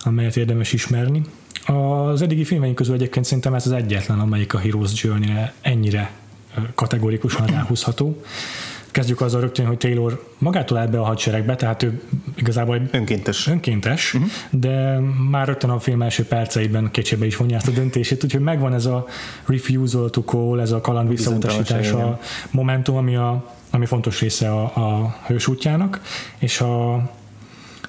amelyet 0.00 0.36
érdemes 0.36 0.72
ismerni. 0.72 1.22
Az 1.66 2.22
eddigi 2.22 2.44
filmeink 2.44 2.74
közül 2.74 2.94
egyébként 2.94 3.24
szerintem 3.24 3.54
ez 3.54 3.66
az 3.66 3.72
egyetlen, 3.72 4.20
amelyik 4.20 4.54
a 4.54 4.58
Heroes 4.58 5.02
Journey-re 5.02 5.54
ennyire 5.60 6.10
kategorikusan 6.74 7.46
ráhúzható. 7.46 8.22
Kezdjük 8.90 9.20
azzal 9.20 9.40
rögtön, 9.40 9.66
hogy 9.66 9.78
Taylor 9.78 10.26
magától 10.38 10.78
állt 10.78 10.90
be 10.90 11.00
a 11.00 11.04
hadseregbe, 11.04 11.56
tehát 11.56 11.82
ő 11.82 12.02
igazából 12.34 12.88
önkéntes, 12.90 13.46
önkéntes 13.46 14.14
uh-huh. 14.14 14.30
de 14.50 14.98
már 15.30 15.46
rögtön 15.46 15.70
a 15.70 15.80
film 15.80 16.02
első 16.02 16.24
perceiben 16.24 16.90
kétségbe 16.90 17.26
is 17.26 17.36
vonja 17.36 17.56
ezt 17.56 17.68
a 17.68 17.70
döntését, 17.70 18.24
úgyhogy 18.24 18.40
megvan 18.40 18.74
ez 18.74 18.86
a 18.86 19.06
refusal 19.46 20.10
to 20.10 20.22
call, 20.22 20.60
ez 20.60 20.72
a 20.72 20.80
kaland 20.80 21.08
visszautasítása 21.08 22.20
momentum, 22.50 22.96
ami, 22.96 23.16
a, 23.16 23.54
ami 23.70 23.86
fontos 23.86 24.20
része 24.20 24.52
a, 24.52 24.62
a 24.62 25.16
hős 25.26 25.46
útjának, 25.46 26.00
és 26.38 26.60
a, 26.60 26.94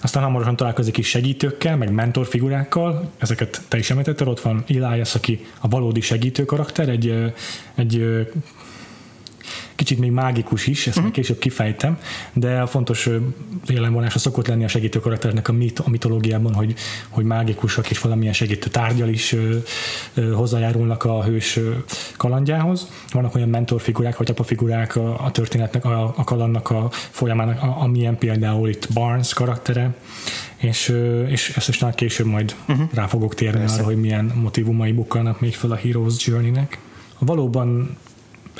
aztán 0.01 0.23
hamarosan 0.23 0.55
találkozik 0.55 0.97
is 0.97 1.07
segítőkkel, 1.07 1.77
meg 1.77 1.91
mentorfigurákkal, 1.91 3.11
ezeket 3.17 3.61
te 3.67 3.77
is 3.77 3.89
említetted, 3.89 4.27
ott 4.27 4.41
van 4.41 4.63
Elias, 4.67 5.15
aki 5.15 5.45
a 5.59 5.67
valódi 5.67 6.01
segítő 6.01 6.45
karakter, 6.45 6.89
egy, 6.89 7.33
egy 7.75 8.25
kicsit 9.81 9.99
még 9.99 10.11
mágikus 10.11 10.67
is, 10.67 10.79
ezt 10.79 10.87
uh-huh. 10.87 11.03
még 11.03 11.13
később 11.13 11.37
kifejtem, 11.37 11.97
de 12.33 12.61
a 12.61 12.67
fontos 12.67 13.09
jelenvonása 13.67 14.19
szokott 14.19 14.47
lenni 14.47 14.63
a 14.63 14.67
segítő 14.67 14.99
karakternek 14.99 15.47
a, 15.47 15.51
mit, 15.51 15.79
a 15.79 15.89
mitológiában, 15.89 16.53
hogy, 16.53 16.73
hogy 17.09 17.25
mágikusak 17.25 17.89
és 17.89 17.99
valamilyen 17.99 18.33
segítő 18.33 18.69
tárgyal 18.69 19.09
is 19.09 19.33
ö, 19.33 19.57
ö, 20.13 20.31
hozzájárulnak 20.31 21.03
a 21.03 21.23
hős 21.23 21.59
kalandjához. 22.17 22.87
Vannak 23.11 23.35
olyan 23.35 23.49
mentorfigurák 23.49 24.17
vagy 24.17 24.29
apafigurák 24.29 24.95
a, 24.95 25.25
a 25.25 25.31
történetnek, 25.31 25.85
a, 25.85 26.13
a 26.17 26.23
kalandnak 26.23 26.69
a 26.69 26.87
folyamának, 26.91 27.61
a, 27.61 27.81
amilyen 27.81 28.17
például 28.17 28.69
itt 28.69 28.87
Barnes 28.93 29.33
karaktere, 29.33 29.95
és, 30.57 30.95
és 31.27 31.49
ezt 31.55 31.69
is 31.69 31.83
később 31.95 32.25
majd 32.27 32.55
uh-huh. 32.67 32.89
rá 32.93 33.07
fogok 33.07 33.35
térni 33.35 33.59
Persze. 33.59 33.75
arra, 33.75 33.83
hogy 33.83 33.99
milyen 33.99 34.31
motivumai 34.35 34.91
bukkanak 34.91 35.39
még 35.39 35.55
fel 35.55 35.71
a 35.71 35.75
Heroes 35.75 36.25
Journey-nek. 36.25 36.79
Valóban 37.19 37.97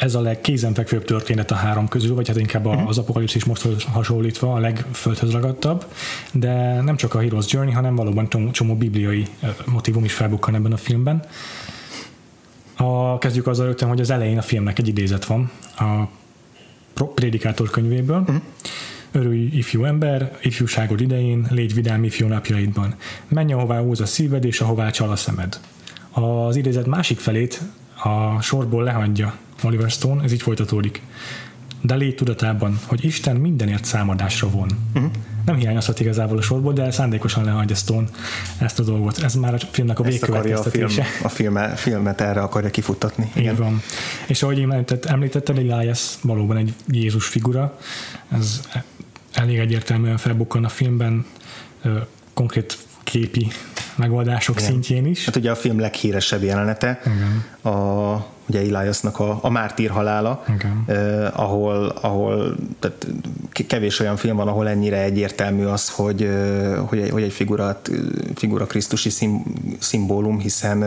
ez 0.02 0.16
a 0.16 0.22
legkézenfekvőbb 0.22 1.06
történet 1.06 1.52
a 1.52 1.56
három 1.56 1.88
közül, 1.88 2.16
vagy 2.16 2.28
hát 2.28 2.38
inkább 2.40 2.66
uh-huh. 2.66 2.88
az 2.88 2.98
apokalipszis 2.98 3.44
most 3.44 3.84
hasonlítva 3.84 4.54
a 4.54 4.60
legföldhöz 4.60 5.32
ragadtabb, 5.32 5.86
de 6.32 6.82
nem 6.82 6.96
csak 6.96 7.14
a 7.14 7.20
Heroes 7.20 7.46
Journey, 7.52 7.74
hanem 7.74 7.96
valóban 7.96 8.30
csomó, 8.30 8.52
csomó 8.52 8.76
bibliai 8.76 9.28
motivum 9.66 10.04
is 10.04 10.14
felbukkan 10.14 10.56
ebben 10.56 10.72
a 10.72 10.78
filmben. 10.78 11.24
A, 12.78 13.18
kezdjük 13.18 13.48
azzal 13.48 13.66
rögtön, 13.66 13.88
hogy 13.88 14.00
az 14.00 14.10
elején 14.10 14.38
a 14.38 14.42
filmnek 14.42 14.80
egy 14.80 14.88
idézet 14.88 15.26
van 15.26 15.52
a 15.78 16.08
Prédikátor 17.16 17.70
könyvéből. 17.70 18.20
Uh-huh. 18.20 18.42
Örülj, 19.12 19.50
ifjú 19.54 19.84
ember, 19.84 20.38
ifjúságod 20.42 21.02
idején, 21.02 21.48
légy 21.50 21.74
vidám 21.74 22.04
ifjú 22.04 22.28
napjaidban. 22.28 22.96
Menj, 23.28 23.54
ahová 23.54 23.82
úz 23.82 24.02
a 24.02 24.06
szíved, 24.06 24.46
és 24.46 24.62
ahová 24.62 24.90
csal 24.90 25.10
a 25.10 25.16
szemed. 25.16 25.60
Az 26.12 26.56
idézet 26.56 26.86
másik 26.86 27.20
felét 27.20 27.62
a 28.04 28.42
sorból 28.42 28.84
lehagyja 28.84 29.34
Oliver 29.64 29.90
Stone, 29.90 30.24
ez 30.24 30.32
így 30.32 30.42
folytatódik. 30.42 31.02
De 31.82 31.96
légy 31.96 32.16
tudatában, 32.16 32.80
hogy 32.86 33.06
Isten 33.06 33.36
mindenért 33.36 33.86
számadásra 33.86 34.50
von. 34.50 34.70
Uh-huh. 34.96 35.12
Nem 35.46 35.56
hiányozhat 35.56 36.00
igazából 36.00 36.38
a 36.38 36.42
sorból, 36.42 36.74
de 36.74 36.92
szándékosan 36.92 37.44
lehagyja 37.44 37.76
Stone 37.76 38.08
ezt 38.58 38.80
a 38.80 38.84
dolgot. 38.84 39.24
Ez 39.24 39.36
már 39.36 39.54
a 39.54 39.58
filmnek 39.72 40.00
a 40.00 40.04
végkövetkeztetése. 40.04 41.02
A, 41.02 41.04
film, 41.06 41.24
a 41.24 41.30
filme, 41.30 41.68
filmet 41.68 42.22
erre 42.22 42.42
akarja 42.42 42.70
kifuttatni. 42.70 43.32
Igen. 43.36 43.54
Így 43.54 43.60
van. 43.60 43.82
És 44.28 44.44
ahogy 44.44 44.60
említett, 44.60 45.06
említetted, 45.06 45.58
Elias 45.58 46.16
valóban 46.22 46.58
egy 46.58 46.74
Jézus 46.88 47.28
figura. 47.28 47.78
Ez 48.32 48.62
elég 49.34 49.58
egyértelműen 49.58 50.18
felbukkan 50.18 50.66
a 50.66 50.70
filmben, 50.70 51.26
konkrét 52.34 52.78
képi 53.12 53.48
megoldások 53.96 54.56
Igen. 54.56 54.70
szintjén 54.70 55.06
is. 55.06 55.26
Hát 55.26 55.36
ugye 55.36 55.52
a 55.52 55.56
film 55.56 55.80
leghíresebb 55.80 56.44
jelenete, 56.44 57.00
Igen. 57.06 57.76
a 57.76 58.26
ugye 58.46 58.60
Eliasnak 58.60 59.20
a, 59.20 59.40
a 59.42 59.50
mártír 59.50 59.90
halála, 59.90 60.44
eh, 60.86 61.40
ahol, 61.40 61.88
ahol 62.02 62.56
tehát 62.80 63.08
kevés 63.68 64.00
olyan 64.00 64.16
film 64.16 64.36
van, 64.36 64.48
ahol 64.48 64.68
ennyire 64.68 65.02
egyértelmű 65.02 65.66
az, 65.66 65.90
hogy, 65.90 66.30
hogy, 66.86 67.00
egy, 67.00 67.10
hogy 67.10 67.24
egy 67.24 67.32
figurát, 67.32 67.92
figura 68.36 68.66
krisztusi 68.66 69.10
szim, 69.10 69.44
szimbólum, 69.80 70.40
hiszen, 70.40 70.86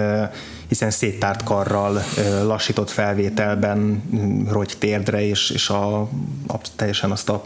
hiszen 0.69 0.91
széttárt 0.91 1.43
karral, 1.43 2.03
lassított 2.43 2.91
felvételben 2.91 4.03
rogy 4.51 4.75
térdre, 4.79 5.27
és, 5.27 5.51
és 5.51 5.69
a, 5.69 6.01
a, 6.47 6.61
teljesen 6.77 7.11
azt 7.11 7.29
a 7.29 7.45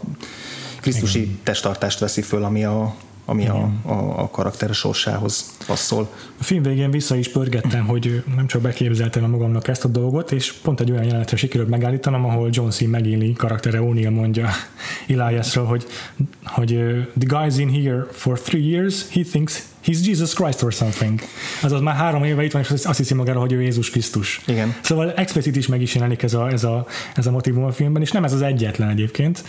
krisztusi 0.81 1.21
Igen. 1.21 1.39
testtartást 1.43 1.99
veszi 1.99 2.21
föl, 2.21 2.43
ami 2.43 2.65
a, 2.65 2.95
ami 3.29 3.47
a, 3.47 3.69
a, 3.83 4.21
a 4.21 4.29
karakter 4.29 4.73
sorsához 4.73 5.55
passzol. 5.67 6.09
A 6.39 6.43
film 6.43 6.63
végén 6.63 6.91
vissza 6.91 7.15
is 7.15 7.29
pörgettem, 7.29 7.85
hogy 7.85 8.23
nem 8.35 8.47
csak 8.47 8.61
beképzeltem 8.61 9.29
magamnak 9.29 9.67
ezt 9.67 9.85
a 9.85 9.87
dolgot, 9.87 10.31
és 10.31 10.53
pont 10.53 10.79
egy 10.79 10.91
olyan 10.91 11.03
jelenetre 11.03 11.37
sikerült 11.37 11.69
megállítanom, 11.69 12.25
ahol 12.25 12.49
John 12.51 12.69
C. 12.69 12.81
McGinley 12.81 13.33
karaktere 13.33 13.79
O'Neill 13.81 14.13
mondja 14.13 14.49
Eliasról, 15.07 15.65
hogy, 15.65 15.85
hogy 16.43 16.67
the 17.17 17.27
guy's 17.27 17.55
in 17.57 17.69
here 17.69 18.07
for 18.11 18.39
three 18.39 18.67
years, 18.67 19.09
he 19.09 19.21
thinks 19.21 19.63
he's 19.85 20.07
Jesus 20.07 20.33
Christ 20.33 20.63
or 20.63 20.71
something. 20.71 21.21
Azaz 21.61 21.81
már 21.81 21.95
három 21.95 22.23
éve 22.23 22.43
itt 22.43 22.51
van, 22.51 22.61
és 22.61 22.69
azt 22.69 22.97
hiszi 22.97 23.13
magára, 23.13 23.39
hogy 23.39 23.53
ő 23.53 23.61
Jézus 23.61 23.89
Krisztus. 23.89 24.41
Igen. 24.45 24.75
Szóval 24.81 25.13
explicit 25.13 25.55
is 25.55 25.67
meg 25.67 25.81
is 25.81 25.95
jelenik 25.95 26.23
ez 26.23 26.33
a, 26.33 26.51
ez 26.51 26.63
a, 26.63 26.85
ez 27.15 27.27
a 27.27 27.31
motivum 27.31 27.63
a 27.63 27.71
filmben, 27.71 28.01
és 28.01 28.11
nem 28.11 28.23
ez 28.23 28.33
az 28.33 28.41
egyetlen 28.41 28.89
egyébként. 28.89 29.43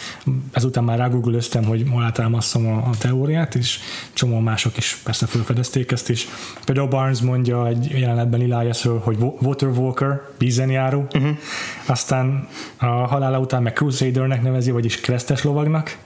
Ezután 0.53 0.85
már 0.85 0.99
rágooglöztem, 0.99 1.65
hogy 1.65 1.87
alátámasztom 1.93 2.67
a, 2.67 2.77
a 2.77 2.91
teóriát, 2.99 3.55
és 3.55 3.79
csomó 4.13 4.39
mások 4.39 4.77
is 4.77 4.99
persze 5.05 5.27
felfedezték 5.27 5.93
ezt 5.93 6.11
is. 6.11 6.27
Például 6.65 6.89
Barnes 6.89 7.21
mondja 7.21 7.69
egy 7.69 7.91
jelenetben 7.91 8.41
Eliasról, 8.41 8.99
hogy 8.99 9.17
Water 9.19 9.69
Walker, 9.69 10.23
vízenjáró, 10.39 11.07
uh-huh. 11.15 11.37
aztán 11.87 12.49
a 12.77 12.87
halála 12.87 13.39
után 13.39 13.63
meg 13.63 13.73
Crusadernek 13.73 14.43
nevezi, 14.43 14.71
vagyis 14.71 15.01
keresztes 15.01 15.43
lovagnak, 15.43 15.97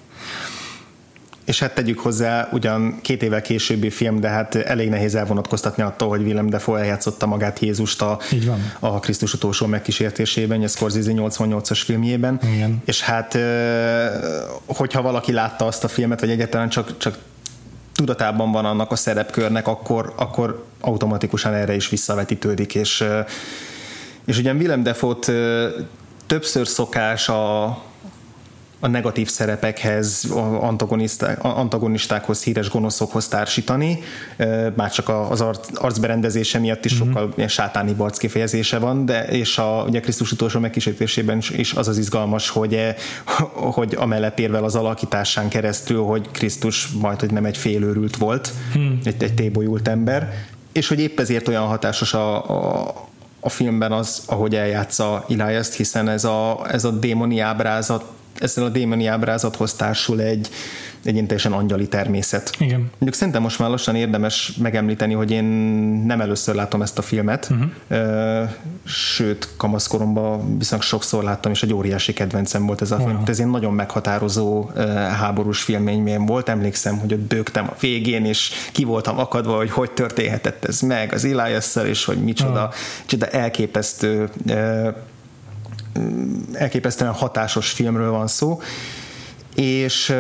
és 1.45 1.59
hát 1.59 1.75
tegyük 1.75 1.99
hozzá, 1.99 2.49
ugyan 2.53 2.99
két 3.03 3.23
évvel 3.23 3.43
későbbi 3.43 3.91
film, 3.91 4.21
de 4.21 4.29
hát 4.29 4.55
elég 4.55 4.89
nehéz 4.89 5.15
elvonatkoztatni 5.15 5.83
attól, 5.83 6.09
hogy 6.09 6.23
Willem 6.23 6.51
Dafoe 6.51 6.79
eljátszotta 6.79 7.27
magát 7.27 7.59
Jézust 7.59 8.03
a, 8.03 8.19
a 8.79 8.99
Krisztus 8.99 9.35
utolsó 9.35 9.67
megkísértésében, 9.67 10.63
a 10.63 10.67
Scorsese 10.67 11.11
88-as 11.15 11.81
filmjében. 11.85 12.41
Igen. 12.55 12.83
És 12.85 13.01
hát, 13.03 13.39
hogyha 14.67 15.03
valaki 15.03 15.33
látta 15.33 15.67
azt 15.67 15.85
a 15.85 15.89
filmet, 15.89 16.21
vagy 16.21 16.31
egyáltalán 16.31 16.69
csak, 16.69 16.99
csak 16.99 17.19
tudatában 17.95 18.53
van 18.53 18.65
annak 18.65 18.91
a 18.91 18.97
szerepkörnek, 18.97 19.67
akkor, 19.67 20.13
akkor 20.17 20.65
automatikusan 20.81 21.55
erre 21.55 21.75
is 21.75 21.89
visszavetítődik, 21.89 22.75
és, 22.75 23.05
és 24.25 24.39
ugyan 24.39 24.57
Willem 24.57 24.83
Dafoe-t 24.83 25.33
többször 26.27 26.67
szokás 26.67 27.29
a, 27.29 27.65
a 28.85 28.89
negatív 28.89 29.29
szerepekhez, 29.29 30.27
antagonistákhoz, 31.39 32.43
híres 32.43 32.71
gonoszokhoz 32.71 33.29
társítani, 33.29 33.99
már 34.75 34.91
csak 34.91 35.09
az 35.09 35.41
arc, 35.41 35.69
arcberendezése 35.75 36.59
miatt 36.59 36.85
is 36.85 36.95
mm-hmm. 36.95 37.05
sokkal 37.05 37.33
ilyen 37.37 37.49
sátáni 37.49 37.93
barc 37.93 38.19
kifejezése 38.19 38.79
van, 38.79 39.05
de 39.05 39.27
és 39.27 39.59
a 39.59 39.85
ugye 39.89 40.01
Krisztus 40.01 40.33
utolsó 40.33 40.61
megkísértésében 40.61 41.43
is 41.57 41.73
az 41.73 41.89
az 41.89 41.99
izgalmas, 41.99 42.49
hogy, 42.49 42.95
hogy 43.77 43.95
amellett 43.95 44.39
érvel 44.39 44.65
az 44.65 44.75
alakításán 44.75 45.49
keresztül, 45.49 46.03
hogy 46.03 46.31
Krisztus 46.31 46.89
majd, 46.89 47.21
hogy 47.21 47.33
nem 47.33 47.45
egy 47.45 47.57
félőrült 47.57 48.17
volt, 48.17 48.53
hmm. 48.73 48.99
egy, 49.05 49.23
egy 49.23 49.35
tébolyult 49.35 49.89
ember, 49.89 50.33
és 50.73 50.89
hogy 50.89 51.01
épp 51.01 51.21
ezért 51.21 51.49
olyan 51.49 51.67
hatásos 51.67 52.15
a, 52.15 52.49
a, 52.49 52.95
a 53.41 53.49
filmben 53.49 53.93
az, 53.93 54.23
ahogy 54.27 54.55
eljátsza 54.55 55.25
Elias-t, 55.29 55.75
hiszen 55.75 56.09
ez 56.09 56.25
a, 56.25 56.67
ez 56.71 56.85
a 56.85 56.91
démoni 56.91 57.39
ábrázat 57.41 58.05
ezzel 58.39 58.65
a 58.65 58.69
démoni 58.69 59.07
ábrázathoz 59.07 59.75
társul 59.75 60.21
egy, 60.21 60.49
egy 61.05 61.13
ilyen 61.13 61.27
teljesen 61.27 61.53
angyali 61.53 61.89
természet. 61.89 62.51
Igen. 62.59 62.79
Mondjuk 62.79 63.15
szerintem 63.15 63.43
most 63.43 63.59
már 63.59 63.71
lassan 63.71 63.97
érdemes 63.97 64.53
megemlíteni, 64.59 65.15
hogy 65.15 65.31
én 65.31 65.45
nem 66.07 66.21
először 66.21 66.55
látom 66.55 66.83
ezt 66.83 66.99
a 66.99 67.03
filmet, 67.03 67.51
uh-huh. 67.51 68.49
sőt, 68.85 69.49
kamaszkoromban 69.57 70.59
viszonylag 70.59 70.87
sokszor 70.87 71.23
láttam, 71.25 71.53
és 71.53 71.63
egy 71.63 71.73
óriási 71.73 72.13
kedvencem 72.13 72.67
volt 72.67 72.81
ez 72.83 72.91
a 72.91 72.97
film. 72.97 73.23
Ez 73.27 73.41
egy 73.41 73.47
nagyon 73.47 73.73
meghatározó 73.73 74.71
háborús 75.19 75.63
filménymén 75.63 76.27
volt. 76.27 76.49
Emlékszem, 76.49 76.99
hogy 76.99 77.13
ott 77.13 77.19
bőgtem 77.19 77.69
a 77.69 77.75
végén, 77.81 78.25
és 78.25 78.51
ki 78.73 78.85
voltam 78.85 79.19
akadva, 79.19 79.57
hogy 79.57 79.71
hogy 79.71 79.91
történhetett 79.91 80.65
ez 80.65 80.81
meg 80.81 81.13
az 81.13 81.25
elias 81.25 81.77
és 81.85 82.05
hogy 82.05 82.19
micsoda, 82.19 82.63
uh-huh. 82.63 82.75
micsoda 83.03 83.27
elképesztő 83.27 84.29
elképesztően 86.53 87.13
hatásos 87.13 87.71
filmről 87.71 88.11
van 88.11 88.27
szó, 88.27 88.61
és 89.55 90.15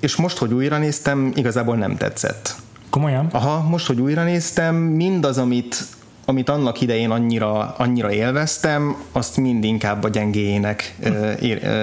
és 0.00 0.16
most, 0.16 0.38
hogy 0.38 0.52
újra 0.52 0.78
néztem, 0.78 1.32
igazából 1.34 1.76
nem 1.76 1.96
tetszett. 1.96 2.54
Komolyan? 2.90 3.28
Aha, 3.32 3.68
most, 3.68 3.86
hogy 3.86 4.00
újra 4.00 4.24
néztem, 4.24 4.74
mindaz, 4.74 5.38
amit 5.38 5.84
amit 6.24 6.48
annak 6.48 6.80
idején 6.80 7.10
annyira, 7.10 7.74
annyira 7.76 8.12
élveztem, 8.12 8.96
azt 9.12 9.36
mind 9.36 9.64
inkább 9.64 10.04
a 10.04 10.08
gyengéjének 10.08 10.96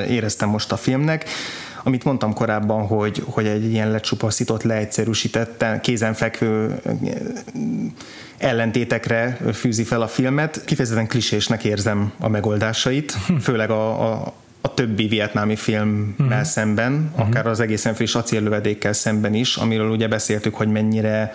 éreztem 0.08 0.50
most 0.50 0.72
a 0.72 0.78
filmnek 0.78 1.30
amit 1.88 2.04
mondtam 2.04 2.34
korábban, 2.34 2.88
hogy, 2.88 3.24
hogy 3.26 3.48
egy 3.48 3.72
ilyen 3.72 3.92
lecsupaszított, 3.92 4.64
leegyszerűsített, 4.64 5.66
kézenfekvő 5.82 6.82
ellentétekre 8.38 9.38
fűzi 9.54 9.84
fel 9.84 10.02
a 10.02 10.08
filmet. 10.08 10.66
Kifejezetten 10.66 11.08
klisésnek 11.08 11.64
érzem 11.64 12.12
a 12.20 12.28
megoldásait, 12.28 13.12
főleg 13.42 13.70
a, 13.70 14.12
a, 14.12 14.34
a 14.62 14.74
többi 14.74 15.08
vietnámi 15.08 15.56
filmmel 15.56 16.14
uh-huh. 16.20 16.42
szemben, 16.42 17.10
uh-huh. 17.12 17.28
akár 17.28 17.48
az 17.48 17.60
egészen 17.60 17.94
friss 17.94 18.16
acéllövedékkel 18.16 18.94
szemben 18.94 19.34
is, 19.34 19.56
amiről 19.56 19.90
ugye 19.90 20.08
beszéltük, 20.08 20.56
hogy 20.56 20.68
mennyire 20.68 21.32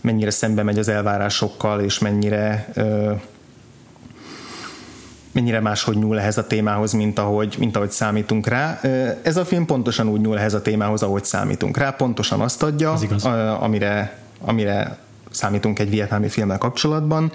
mennyire 0.00 0.30
szembe 0.30 0.62
megy 0.62 0.78
az 0.78 0.88
elvárásokkal, 0.88 1.80
és 1.80 1.98
mennyire 1.98 2.68
ö, 2.74 3.12
mennyire 5.32 5.60
máshogy 5.60 5.96
nyúl 5.96 6.18
ehhez 6.18 6.38
a 6.38 6.46
témához, 6.46 6.92
mint 6.92 7.18
ahogy, 7.18 7.56
mint 7.58 7.76
ahogy 7.76 7.90
számítunk 7.90 8.46
rá. 8.46 8.80
Ez 9.22 9.36
a 9.36 9.44
film 9.44 9.66
pontosan 9.66 10.08
úgy 10.08 10.20
nyúl 10.20 10.38
ehhez 10.38 10.54
a 10.54 10.62
témához, 10.62 11.02
ahogy 11.02 11.24
számítunk 11.24 11.76
rá, 11.76 11.90
pontosan 11.90 12.40
azt 12.40 12.62
adja, 12.62 12.98
amire, 13.60 14.18
amire 14.40 14.98
számítunk 15.36 15.78
egy 15.78 15.90
vietnámi 15.90 16.28
filmmel 16.28 16.58
kapcsolatban. 16.58 17.32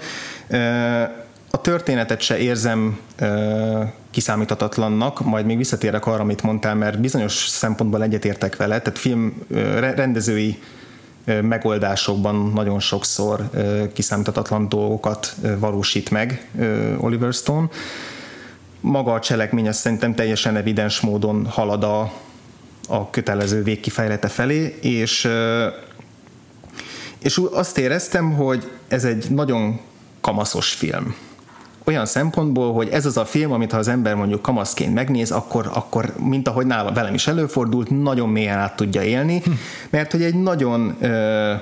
A 1.50 1.60
történetet 1.60 2.20
se 2.20 2.38
érzem 2.38 2.98
kiszámíthatatlannak, 4.10 5.24
majd 5.24 5.46
még 5.46 5.56
visszatérek 5.56 6.06
arra, 6.06 6.20
amit 6.20 6.42
mondtál, 6.42 6.74
mert 6.74 7.00
bizonyos 7.00 7.32
szempontból 7.48 8.02
egyetértek 8.02 8.56
vele, 8.56 8.80
tehát 8.80 8.98
film 8.98 9.42
rendezői 9.94 10.62
megoldásokban 11.42 12.50
nagyon 12.54 12.80
sokszor 12.80 13.50
kiszámíthatatlan 13.92 14.68
dolgokat 14.68 15.34
valósít 15.58 16.10
meg 16.10 16.48
Oliver 16.98 17.32
Stone. 17.32 17.68
Maga 18.80 19.12
a 19.12 19.20
cselekmény 19.20 19.68
azt 19.68 19.78
szerintem 19.78 20.14
teljesen 20.14 20.56
evidens 20.56 21.00
módon 21.00 21.46
halad 21.46 21.84
a, 21.84 22.12
a 22.88 23.10
kötelező 23.10 23.62
végkifejlete 23.62 24.28
felé, 24.28 24.78
és 24.80 25.28
és 27.22 27.40
azt 27.52 27.78
éreztem, 27.78 28.32
hogy 28.32 28.70
ez 28.88 29.04
egy 29.04 29.30
nagyon 29.30 29.80
kamaszos 30.20 30.72
film. 30.72 31.14
Olyan 31.84 32.06
szempontból, 32.06 32.72
hogy 32.72 32.88
ez 32.88 33.06
az 33.06 33.16
a 33.16 33.24
film, 33.24 33.52
amit 33.52 33.72
ha 33.72 33.78
az 33.78 33.88
ember 33.88 34.14
mondjuk 34.14 34.42
kamaszként 34.42 34.94
megnéz, 34.94 35.30
akkor, 35.30 35.70
akkor 35.74 36.14
mint 36.18 36.48
ahogy 36.48 36.66
nála 36.66 36.92
velem 36.92 37.14
is 37.14 37.26
előfordult, 37.26 38.02
nagyon 38.02 38.28
mélyen 38.28 38.58
át 38.58 38.76
tudja 38.76 39.02
élni, 39.02 39.42
mert 39.90 40.10
hogy 40.10 40.22
egy 40.22 40.34
nagyon 40.34 40.96
ö, 41.00 41.54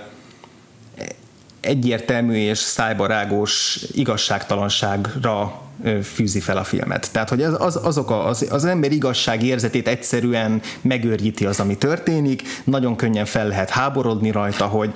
egyértelmű 1.60 2.34
és 2.34 2.58
szájbarágos 2.58 3.78
igazságtalanságra 3.92 5.60
fűzi 6.02 6.40
fel 6.40 6.56
a 6.56 6.64
filmet. 6.64 7.08
Tehát, 7.12 7.28
hogy 7.28 7.42
az, 7.42 7.54
az, 7.58 7.80
azok 7.82 8.10
a, 8.10 8.26
az, 8.26 8.46
az 8.50 8.64
ember 8.64 8.92
igazság 8.92 9.42
érzetét 9.42 9.88
egyszerűen 9.88 10.60
megőrjíti 10.80 11.46
az, 11.46 11.60
ami 11.60 11.76
történik, 11.76 12.42
nagyon 12.64 12.96
könnyen 12.96 13.24
fel 13.24 13.48
lehet 13.48 13.70
háborodni 13.70 14.30
rajta, 14.30 14.66
hogy, 14.66 14.92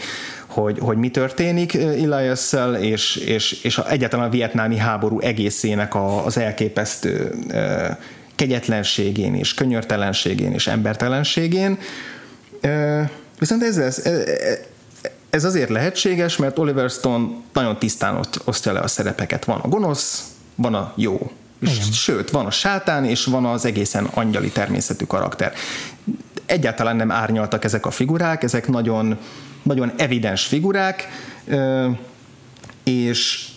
hogy, 0.46 0.78
hogy 0.78 0.96
mi 0.96 1.10
történik 1.10 1.74
elias 1.74 2.54
és, 2.80 3.16
és, 3.16 3.52
és 3.62 3.78
egyáltalán 3.88 4.26
a 4.26 4.30
vietnámi 4.30 4.76
háború 4.76 5.20
egészének 5.20 5.94
a, 5.94 6.24
az 6.24 6.38
elképesztő 6.38 7.34
kegyetlenségén 8.34 9.34
és 9.34 9.54
könyörtelenségén 9.54 10.52
és 10.52 10.66
embertelenségén. 10.66 11.78
Viszont 13.38 13.62
ez, 13.62 13.76
ez, 13.78 14.02
ez 15.30 15.44
azért 15.44 15.68
lehetséges, 15.68 16.37
mert 16.37 16.59
Oliver 16.59 16.90
Stone 16.90 17.26
nagyon 17.52 17.78
tisztán 17.78 18.24
osztja 18.44 18.72
le 18.72 18.80
a 18.80 18.87
szerepeket. 18.87 19.44
Van 19.44 19.61
a 19.61 19.68
gonosz, 19.68 20.34
van 20.54 20.74
a 20.74 20.92
jó. 20.96 21.30
És 21.60 21.78
sőt, 21.92 22.30
van 22.30 22.46
a 22.46 22.50
sátán, 22.50 23.04
és 23.04 23.24
van 23.24 23.44
az 23.44 23.64
egészen 23.64 24.04
angyali 24.04 24.50
természetű 24.50 25.04
karakter. 25.04 25.52
Egyáltalán 26.46 26.96
nem 26.96 27.10
árnyaltak 27.10 27.64
ezek 27.64 27.86
a 27.86 27.90
figurák, 27.90 28.42
ezek 28.42 28.68
nagyon, 28.68 29.18
nagyon 29.62 29.92
evidens 29.96 30.44
figurák, 30.44 31.08
és 32.82 33.48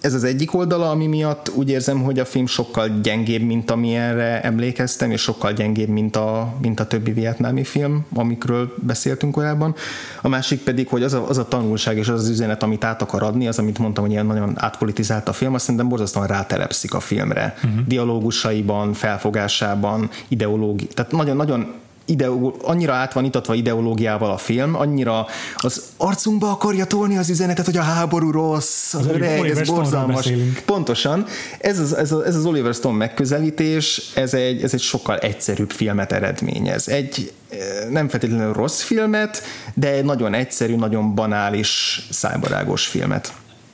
ez 0.00 0.14
az 0.14 0.24
egyik 0.24 0.54
oldala, 0.54 0.90
ami 0.90 1.06
miatt 1.06 1.50
úgy 1.54 1.70
érzem, 1.70 2.02
hogy 2.02 2.18
a 2.18 2.24
film 2.24 2.46
sokkal 2.46 3.00
gyengébb, 3.02 3.42
mint 3.42 3.70
amilyenre 3.70 4.42
emlékeztem, 4.42 5.10
és 5.10 5.20
sokkal 5.20 5.52
gyengébb, 5.52 5.88
mint 5.88 6.16
a, 6.16 6.54
mint 6.62 6.80
a 6.80 6.86
többi 6.86 7.12
vietnámi 7.12 7.64
film, 7.64 8.06
amikről 8.14 8.74
beszéltünk 8.76 9.32
korábban. 9.32 9.74
A 10.22 10.28
másik 10.28 10.60
pedig, 10.60 10.88
hogy 10.88 11.02
az 11.02 11.12
a, 11.12 11.28
az 11.28 11.38
a 11.38 11.48
tanulság 11.48 11.96
és 11.96 12.08
az 12.08 12.20
az 12.20 12.28
üzenet, 12.28 12.62
amit 12.62 12.84
át 12.84 13.02
akar 13.02 13.22
adni, 13.22 13.48
az, 13.48 13.58
amit 13.58 13.78
mondtam, 13.78 14.04
hogy 14.04 14.12
ilyen 14.12 14.26
nagyon 14.26 14.52
átpolitizált 14.56 15.28
a 15.28 15.32
film, 15.32 15.54
azt 15.54 15.64
szerintem 15.64 15.88
borzasztóan 15.88 16.26
rátelepszik 16.26 16.94
a 16.94 17.00
filmre. 17.00 17.54
Uh-huh. 17.56 17.86
Dialógusaiban, 17.86 18.92
felfogásában, 18.92 20.10
ideológi, 20.28 20.86
tehát 20.86 21.12
nagyon-nagyon 21.12 21.74
ideó, 22.04 22.56
annyira 22.62 22.92
át 22.92 23.12
van 23.12 23.24
itatva 23.24 23.54
ideológiával 23.54 24.30
a 24.30 24.36
film, 24.36 24.74
annyira 24.74 25.26
az 25.56 25.82
arcunkba 25.96 26.50
akarja 26.50 26.84
tolni 26.84 27.16
az 27.16 27.30
üzenetet, 27.30 27.64
hogy 27.64 27.76
a 27.76 27.82
háború 27.82 28.30
rossz, 28.30 28.94
az 28.94 29.06
öreg, 29.06 29.46
ez 29.46 29.68
borzalmas. 29.68 30.28
Pontosan. 30.64 31.26
Ez 31.58 31.78
az, 31.78 31.96
ez, 31.96 32.12
az, 32.12 32.22
ez 32.22 32.34
az 32.34 32.44
Oliver 32.44 32.74
Stone 32.74 32.96
megközelítés, 32.96 34.10
ez 34.14 34.34
egy, 34.34 34.62
ez 34.62 34.74
egy 34.74 34.80
sokkal 34.80 35.18
egyszerűbb 35.18 35.70
filmet 35.70 36.12
eredményez. 36.12 36.88
Egy 36.88 37.32
eh, 37.48 37.58
nem 37.90 38.08
feltétlenül 38.08 38.52
rossz 38.52 38.80
filmet, 38.80 39.42
de 39.74 39.92
egy 39.92 40.04
nagyon 40.04 40.34
egyszerű, 40.34 40.76
nagyon 40.76 41.14
banális, 41.14 42.02
szájbarágos 42.10 42.86
filmet. 42.86 43.32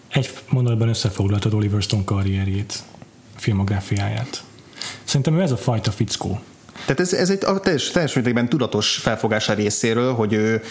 Egy 0.08 0.30
mondatban 0.48 0.88
összefoglaltad 0.88 1.54
Oliver 1.54 1.82
Stone 1.82 2.04
karrierjét, 2.04 2.82
filmográfiáját. 3.36 4.42
Szerintem 5.04 5.38
ő 5.38 5.42
ez 5.42 5.50
a 5.50 5.56
fajta 5.56 5.90
fickó 5.90 6.40
tehát 6.84 7.00
ez, 7.00 7.12
ez 7.12 7.30
egy 7.30 7.44
a 7.44 7.60
teljes, 7.60 7.90
teljes 7.90 8.14
mértékben 8.14 8.48
tudatos 8.48 8.96
felfogása 8.96 9.52
részéről, 9.52 10.14
hogy 10.14 10.32
ő, 10.32 10.62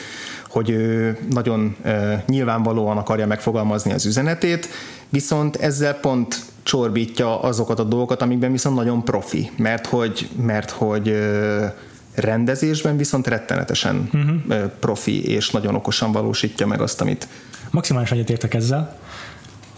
hogy 0.50 0.70
ő 0.70 1.18
nagyon 1.30 1.76
e, 1.84 2.24
nyilvánvalóan 2.28 2.98
akarja 2.98 3.28
megfogalmazni 3.28 3.92
az 3.92 4.06
üzenetét, 4.06 4.68
viszont 5.10 5.56
ezzel 5.56 5.94
pont 5.94 6.42
csorbítja 6.64 7.42
azokat 7.42 7.80
a 7.80 7.84
dolgokat, 7.84 8.22
amikben 8.22 8.52
viszont 8.52 8.76
nagyon 8.76 9.04
profi, 9.04 9.52
mert 9.58 9.88
hogy, 9.88 10.30
mert 10.42 10.70
hogy 10.70 11.08
e, 11.08 11.76
rendezésben 12.16 12.98
viszont 12.98 13.28
rettenetesen 13.28 14.10
uh-huh. 14.14 14.72
profi 14.80 15.26
és 15.32 15.50
nagyon 15.50 15.76
okosan 15.76 16.12
valósítja 16.12 16.68
meg 16.68 16.82
azt, 16.82 17.02
amit... 17.02 17.28
Maximálisan 17.72 18.18
egyetértek 18.18 18.54
ezzel. 18.54 19.00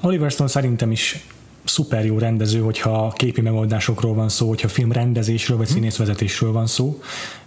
Oliver 0.02 0.32
Stone 0.32 0.50
szerintem 0.50 0.92
is 0.92 1.26
szuper 1.68 2.06
jó 2.06 2.18
rendező, 2.18 2.60
hogyha 2.60 3.14
képi 3.16 3.42
megoldásokról 3.42 4.14
van 4.14 4.30
szó, 4.30 4.48
hogyha 4.48 4.68
film 4.68 4.92
rendezésről 4.92 5.58
vagy 5.58 5.68
színészvezetésről 5.68 6.52
van 6.52 6.68
szó. 6.68 7.02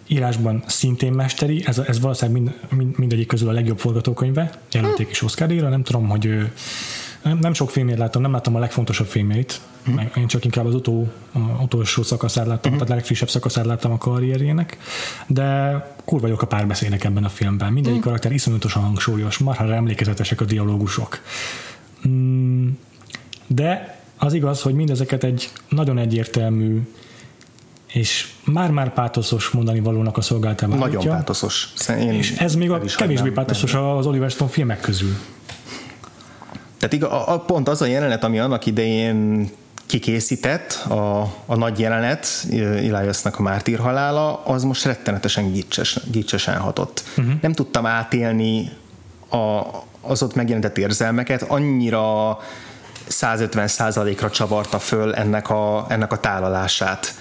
Írásban 0.07 0.63
szintén 0.67 1.13
mesteri, 1.13 1.63
ez, 1.67 1.79
ez 1.79 2.01
valószínűleg 2.01 2.43
mind, 2.43 2.59
mind, 2.71 2.99
mindegyik 2.99 3.27
közül 3.27 3.49
a 3.49 3.53
legjobb 3.53 3.79
forgatókönyve, 3.79 4.51
jelölték 4.73 5.11
is 5.11 5.23
oscar 5.23 5.49
nem 5.49 5.83
tudom, 5.83 6.09
hogy 6.09 6.25
ő, 6.25 6.53
nem, 7.23 7.39
nem 7.39 7.53
sok 7.53 7.71
filmét 7.71 7.99
láttam, 7.99 8.23
nem 8.23 8.33
láttam 8.33 8.55
a 8.55 8.59
legfontosabb 8.59 9.07
filmét, 9.07 9.61
mm. 9.91 9.97
én 10.17 10.27
csak 10.27 10.45
inkább 10.45 10.67
az 10.67 10.75
utó, 10.75 11.09
a 11.33 11.63
utolsó 11.63 12.03
szakaszát 12.03 12.47
láttam, 12.47 12.73
mm. 12.73 12.75
tehát 12.75 12.91
a 12.91 12.95
legfrissebb 12.95 13.29
szakaszát 13.29 13.65
láttam 13.65 13.93
a 13.93 13.99
karrierjének, 13.99 14.79
de 15.27 15.79
kurva 16.05 16.27
jók 16.27 16.43
a 16.43 16.47
párbeszédek 16.47 17.05
ebben 17.05 17.25
a 17.25 17.29
filmben. 17.29 17.73
Mindegyik 17.73 17.99
mm. 17.99 18.03
karakter 18.03 18.33
iszonyatosan 18.33 18.83
hangsúlyos, 18.83 19.39
marha 19.39 19.75
emlékezetesek 19.75 20.41
a 20.41 20.45
dialógusok. 20.45 21.21
Mm, 22.09 22.69
de 23.47 24.00
az 24.21 24.33
igaz, 24.33 24.63
hogy 24.63 24.75
mindezeket 24.75 25.25
egy 25.25 25.51
nagyon 25.69 25.99
egyértelmű 25.99 26.81
és 27.87 28.29
már-már 28.45 28.93
pátoszos 28.93 29.49
mondani 29.49 29.81
valónak 29.81 30.17
a 30.17 30.21
szolgáltában. 30.21 30.79
Nagyon 30.79 31.05
pátoszos. 31.05 31.73
Én 31.89 32.13
és 32.13 32.31
ez 32.31 32.55
még 32.55 32.71
a 32.71 32.81
kevésbé 32.97 33.31
pátoszos 33.31 33.75
az 33.75 34.07
Oliver 34.07 34.31
Stone 34.31 34.51
filmek 34.51 34.81
közül. 34.81 35.17
Tehát 36.79 36.95
igaz, 36.95 37.11
a, 37.11 37.33
a, 37.33 37.39
pont 37.41 37.69
az 37.69 37.83
a 37.83 37.87
jelenet, 37.87 38.25
ami 38.25 38.39
annak 38.39 38.67
idején 38.67 39.49
kikészített, 39.87 40.73
a, 40.73 41.21
a 41.47 41.57
nagy 41.57 41.79
jelenet, 41.79 42.47
Eliasnak 42.51 43.39
a 43.39 43.43
mártír 43.43 43.79
halála, 43.79 44.45
az 44.45 44.63
most 44.65 44.85
rettenetesen 44.85 45.53
gicses, 45.53 45.99
gicsesen 46.11 46.57
hatott. 46.57 47.05
Uh-huh. 47.17 47.35
Nem 47.41 47.53
tudtam 47.53 47.87
átélni 47.87 48.71
a, 49.31 49.63
az 50.01 50.23
ott 50.23 50.35
megjelentett 50.35 50.79
érzelmeket, 50.79 51.43
annyira 51.43 52.39
150 53.11 53.69
százalékra 53.69 54.31
csavarta 54.31 54.79
föl 54.79 55.15
ennek 55.15 55.51
a, 55.51 55.87
ennek 55.89 56.13
a 56.13 56.21
tálalását. 56.21 57.15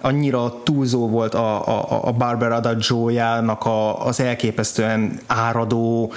Annyira 0.00 0.62
túlzó 0.62 1.08
volt 1.08 1.34
a, 1.34 1.68
a, 1.68 2.06
a 2.06 2.12
Barbara 2.12 2.54
Adagio-jának 2.54 3.64
a, 3.64 4.06
az 4.06 4.20
elképesztően 4.20 5.20
áradó 5.26 6.12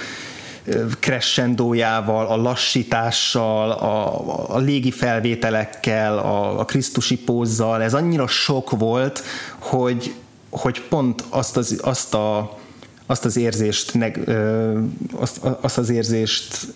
crescendójával, 1.00 2.26
a 2.26 2.36
lassítással, 2.36 3.70
a, 3.70 4.54
a 4.54 4.58
légi 4.58 4.90
felvételekkel, 4.90 6.18
a, 6.18 6.58
a 6.58 6.64
krisztusi 6.64 7.18
pózzal, 7.18 7.82
ez 7.82 7.94
annyira 7.94 8.26
sok 8.26 8.70
volt, 8.70 9.22
hogy, 9.58 10.14
hogy 10.50 10.82
pont 10.82 11.24
azt 11.28 11.56
az, 11.56 11.80
azt 11.82 12.14
a 12.14 12.58
azt 13.06 13.24
az 13.24 13.36
érzést, 13.36 13.92
azt, 15.12 15.40
azt 15.60 15.78
az 15.78 15.90
érzést 15.90 16.66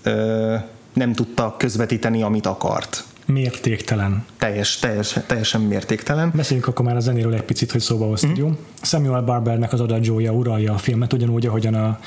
nem 0.94 1.12
tudta 1.12 1.54
közvetíteni, 1.58 2.22
amit 2.22 2.46
akart. 2.46 3.04
Mértéktelen. 3.26 4.24
Teljes, 4.38 4.78
teljes, 4.78 5.18
teljesen 5.26 5.60
mértéktelen. 5.60 6.32
Beszéljünk 6.34 6.68
akkor 6.68 6.84
már 6.84 6.96
a 6.96 7.00
zenéről 7.00 7.34
egy 7.34 7.42
picit, 7.42 7.72
hogy 7.72 7.80
szóba 7.80 8.06
hoztad, 8.06 8.30
mm. 8.30 8.34
jó? 8.34 8.50
Samuel 8.82 9.22
Barbernek 9.22 9.72
az 9.72 9.80
adagioja 9.80 10.32
uralja 10.32 10.72
a 10.72 10.78
filmet, 10.78 11.12
ugyanúgy, 11.12 11.46
ahogyan 11.46 11.74
a 11.74 11.98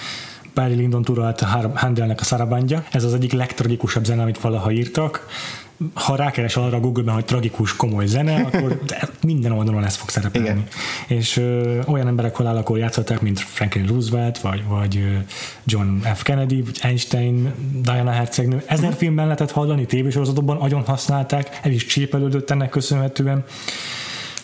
Barry 0.54 0.74
Lyndon 0.74 1.06
uralt 1.10 1.42
Handelnek 1.74 2.22
a 2.22 2.24
Sarabandja. 2.24 2.84
Ez 2.92 3.04
az 3.04 3.14
egyik 3.14 3.32
legtragikusabb 3.32 4.06
zene, 4.06 4.22
amit 4.22 4.40
valaha 4.40 4.72
írtak 4.72 5.28
ha 5.94 6.16
rákeres 6.16 6.56
arra 6.56 6.78
a 6.78 6.80
Google-ben, 6.80 7.14
hogy 7.14 7.26
tragikus, 7.26 7.76
komoly 7.76 8.06
zene, 8.06 8.36
akkor 8.36 8.82
minden 9.24 9.52
oldalon 9.52 9.84
ez 9.84 9.96
fog 9.96 10.10
szerepelni. 10.10 10.48
Igen. 10.48 10.64
És 11.08 11.38
ö, 11.38 11.80
olyan 11.86 12.08
emberek 12.08 12.36
halállakor 12.36 12.78
játszották, 12.78 13.22
mint 13.22 13.40
Franklin 13.40 13.86
Roosevelt, 13.86 14.40
vagy, 14.40 14.66
vagy 14.68 15.18
John 15.64 16.00
F. 16.16 16.22
Kennedy, 16.22 16.62
vagy 16.62 16.78
Einstein, 16.82 17.54
Diana 17.82 18.12
hercegnő. 18.12 18.64
Ezer 18.66 18.84
uh-huh. 18.84 19.00
filmben 19.00 19.26
lehetett 19.26 19.52
hallani, 19.52 19.86
tévésorozatokban 19.86 20.58
agyon 20.58 20.84
használták, 20.86 21.60
el 21.62 21.72
is 21.72 21.86
csépelődött 21.86 22.50
ennek 22.50 22.70
köszönhetően 22.70 23.44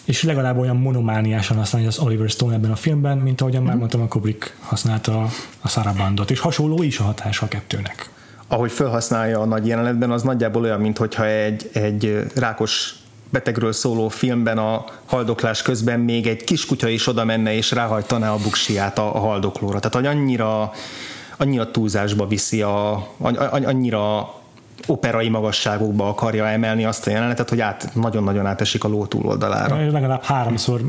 és 0.04 0.24
legalább 0.24 0.58
olyan 0.58 0.78
monomániásan 0.78 1.58
használja 1.58 1.88
az 1.88 2.00
Oliver 2.00 2.30
Stone 2.30 2.54
ebben 2.54 2.72
a 2.72 2.76
filmben, 2.76 3.18
mint 3.18 3.42
ahogyan 3.42 3.60
mm-hmm. 3.60 3.70
már 3.70 3.78
mondtam, 3.78 4.02
a 4.02 4.08
Kubrick 4.08 4.56
használta 4.60 5.30
a 5.62 5.68
Sarabandot, 5.68 6.32
és 6.32 6.40
hasonló 6.40 6.84
is 6.84 7.00
a 7.00 7.04
hatása 7.04 7.46
a 7.46 7.48
kettőnek 7.48 8.13
ahogy 8.54 8.72
felhasználja 8.72 9.40
a 9.40 9.46
nagy 9.46 9.68
jelenetben, 9.68 10.12
az 10.12 10.24
nagyjából 10.24 10.64
olyan, 10.64 10.80
mintha 10.80 11.26
egy, 11.26 11.70
egy 11.74 12.24
rákos 12.36 12.96
betegről 13.30 13.72
szóló 13.72 14.08
filmben 14.08 14.58
a 14.58 14.86
haldoklás 15.06 15.62
közben 15.62 16.00
még 16.00 16.28
egy 16.28 16.44
kiskutya 16.44 16.88
is 16.88 17.08
oda 17.08 17.26
menne 17.26 17.54
és 17.54 17.72
ráhajtaná 17.72 18.32
a 18.32 18.38
buksiát 18.38 18.98
a, 18.98 19.16
a 19.16 19.20
haldoklóra. 19.20 19.80
Tehát, 19.80 19.96
hogy 19.96 20.06
annyira, 20.06 20.72
annyira 21.38 21.72
túlzásba 21.72 22.28
viszi, 22.28 22.62
a, 22.62 23.08
annyira 23.52 24.34
operai 24.88 25.30
magasságokba 25.30 26.08
akarja 26.08 26.48
emelni 26.48 26.86
azt 26.86 27.08
a 27.08 27.10
jelenetet, 27.10 27.50
hogy 27.50 27.60
át, 27.62 27.90
nagyon-nagyon 27.94 28.46
átesik 28.46 28.84
a 28.84 28.88
ló 28.88 29.06
túloldalára. 29.06 29.92
Legalább 29.92 30.24
háromszor 30.24 30.82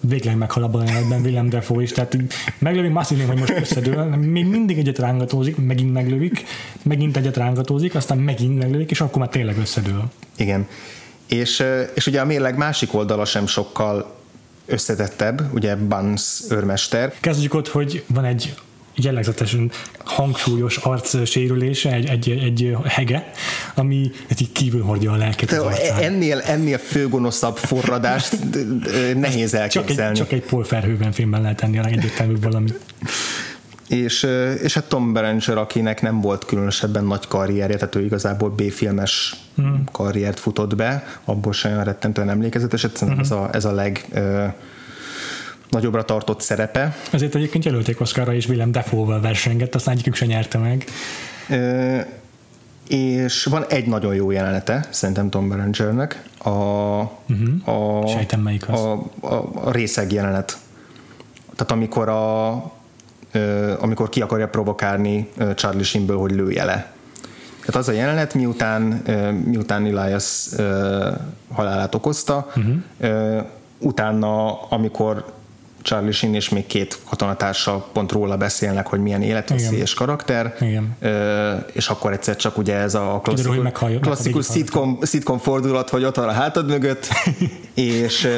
végleg 0.00 0.36
meghal 0.36 0.62
abban 0.62 0.80
a 0.80 0.84
jelenetben 0.84 1.20
Willem 1.20 1.48
Dafoe 1.48 1.82
is, 1.82 1.92
tehát 1.92 2.16
meglövik, 2.58 2.96
azt 2.96 3.08
hiszem, 3.08 3.26
hogy 3.26 3.38
most 3.38 3.58
összedől, 3.60 4.04
még 4.04 4.46
mindig 4.46 4.78
egyet 4.78 4.98
rángatózik, 4.98 5.56
megint 5.56 5.92
meglövik, 5.92 6.44
megint 6.82 7.16
egyet 7.16 7.36
rángatózik, 7.36 7.94
aztán 7.94 8.18
megint 8.18 8.58
meglövik, 8.58 8.90
és 8.90 9.00
akkor 9.00 9.18
már 9.18 9.28
tényleg 9.28 9.58
összedől. 9.58 10.04
Igen. 10.36 10.66
És, 11.28 11.64
és 11.94 12.06
ugye 12.06 12.20
a 12.20 12.24
mérleg 12.24 12.56
másik 12.56 12.94
oldala 12.94 13.24
sem 13.24 13.46
sokkal 13.46 14.16
összetettebb, 14.66 15.54
ugye 15.54 15.76
Buns 15.76 16.42
őrmester. 16.50 17.14
Kezdjük 17.20 17.54
ott, 17.54 17.68
hogy 17.68 18.04
van 18.06 18.24
egy 18.24 18.54
jellegzetesen 19.04 19.70
hangsúlyos 20.04 20.76
arc 20.76 21.26
sérülése, 21.26 21.92
egy, 21.92 22.06
egy, 22.06 22.30
egy 22.30 22.76
hege, 22.84 23.30
ami 23.74 24.10
így 24.40 24.52
kívül 24.52 24.82
hordja 24.82 25.12
a 25.12 25.16
lelket 25.16 25.52
az 25.52 25.58
arcán. 25.58 26.02
Ennél, 26.02 26.38
ennél 26.38 26.78
főgonoszabb 26.78 27.56
forradást 27.56 28.36
nehéz 29.14 29.54
elképzelni. 29.54 30.16
Csak 30.16 30.32
egy, 30.32 30.38
csak 30.38 30.44
egy 30.44 30.50
Paul 30.50 30.66
Verhoeven 30.68 31.12
filmben 31.12 31.42
lehet 31.42 31.60
ennél 31.60 31.84
egyértelműbb 31.84 32.42
valami. 32.42 32.68
És, 33.88 34.26
és 34.62 34.74
hát 34.74 34.84
Tom 34.84 35.12
Berenger, 35.12 35.56
akinek 35.56 36.02
nem 36.02 36.20
volt 36.20 36.44
különösebben 36.44 37.04
nagy 37.04 37.26
karrierje, 37.28 37.76
tehát 37.76 37.94
ő 37.94 38.04
igazából 38.04 38.50
B-filmes 38.50 39.34
hmm. 39.56 39.84
karriert 39.92 40.40
futott 40.40 40.76
be, 40.76 41.06
abból 41.24 41.52
sem 41.52 41.82
rettentően 41.82 42.30
emlékezetes, 42.30 42.84
egyszerűen 42.84 43.16
hmm. 43.16 43.24
ez 43.24 43.30
a, 43.30 43.48
ez 43.52 43.64
a 43.64 43.72
leg 43.72 44.04
nagyobbra 45.70 46.04
tartott 46.04 46.40
szerepe. 46.40 46.96
Ezért 47.10 47.34
egyébként 47.34 47.64
jelölték 47.64 48.00
Oscarra, 48.00 48.34
és 48.34 48.48
Willem 48.48 48.72
Dafoe-val 48.72 49.20
versengett, 49.20 49.74
aztán 49.74 49.94
egyikük 49.94 50.14
se 50.14 50.26
nyerte 50.26 50.58
meg. 50.58 50.84
E, 51.48 52.06
és 52.88 53.44
van 53.44 53.64
egy 53.68 53.86
nagyon 53.86 54.14
jó 54.14 54.30
jelenete, 54.30 54.86
szerintem 54.90 55.30
Tom 55.30 55.48
Berengernek, 55.48 56.22
a, 56.38 56.48
uh-huh. 56.48 58.02
a, 58.02 58.06
Sejtem 58.06 58.40
melyik 58.40 58.68
az. 58.68 58.80
A, 58.80 58.92
a, 59.20 59.50
a 59.54 59.70
részeg 59.70 60.12
jelenet. 60.12 60.58
Tehát 61.54 61.72
amikor 61.72 62.08
a 62.08 62.52
amikor 63.80 64.08
ki 64.08 64.20
akarja 64.20 64.48
provokálni 64.48 65.28
Charlie 65.54 65.82
Sheenből, 65.82 66.18
hogy 66.18 66.30
lője 66.30 66.64
le. 66.64 66.92
Tehát 67.60 67.76
az 67.76 67.88
a 67.88 67.92
jelenet, 67.92 68.34
miután, 68.34 68.82
miután 69.44 69.86
Elias 69.86 70.48
halálát 71.52 71.94
okozta, 71.94 72.52
uh-huh. 72.56 73.44
utána, 73.78 74.60
amikor 74.62 75.32
Charlie 75.88 76.12
Sheen 76.12 76.34
és 76.34 76.48
még 76.48 76.66
két 76.66 76.98
katonatársa 77.08 77.88
pont 77.92 78.12
róla 78.12 78.36
beszélnek, 78.36 78.86
hogy 78.86 79.00
milyen 79.00 79.22
életveszélyes 79.22 79.94
karakter, 79.94 80.54
Igen. 80.60 80.96
és 81.72 81.88
akkor 81.88 82.12
egyszer 82.12 82.36
csak 82.36 82.58
ugye 82.58 82.74
ez 82.74 82.94
a 82.94 83.00
klasszikus, 83.22 83.40
Kiderül, 83.40 83.62
meghallja, 83.62 84.00
klasszikus 84.00 84.44
szitkom, 84.44 84.98
szitkom 85.02 85.38
fordulat, 85.38 85.88
hogy 85.88 86.04
ott 86.04 86.16
van 86.16 86.28
a 86.28 86.32
hátad 86.32 86.68
mögött, 86.68 87.08
és, 87.74 88.28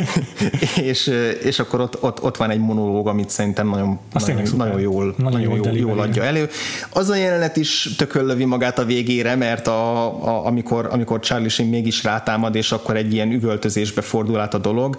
és, 0.90 1.06
és 1.42 1.58
akkor 1.58 1.80
ott, 1.80 2.02
ott, 2.02 2.22
ott 2.22 2.36
van 2.36 2.50
egy 2.50 2.60
monológ, 2.60 3.08
amit 3.08 3.30
szerintem 3.30 3.68
nagyon, 3.68 3.98
nagyon, 4.12 4.42
nagyon 4.56 4.80
jól, 4.80 5.14
nagyon 5.18 5.40
nagyon 5.40 5.56
jól, 5.56 5.76
jól 5.76 6.00
adja 6.00 6.22
elő. 6.22 6.48
Az 6.90 7.08
a 7.08 7.16
jelenet 7.16 7.56
is 7.56 7.94
tököllövi 7.96 8.44
magát 8.44 8.78
a 8.78 8.84
végére, 8.84 9.34
mert 9.34 9.66
a, 9.66 10.04
a, 10.26 10.46
amikor, 10.46 10.88
amikor 10.90 11.20
Charlie 11.20 11.48
Sheen 11.48 11.68
mégis 11.68 12.04
rátámad, 12.04 12.54
és 12.54 12.72
akkor 12.72 12.96
egy 12.96 13.12
ilyen 13.12 13.30
üvöltözésbe 13.30 14.00
fordul 14.00 14.40
át 14.40 14.54
a 14.54 14.58
dolog, 14.58 14.96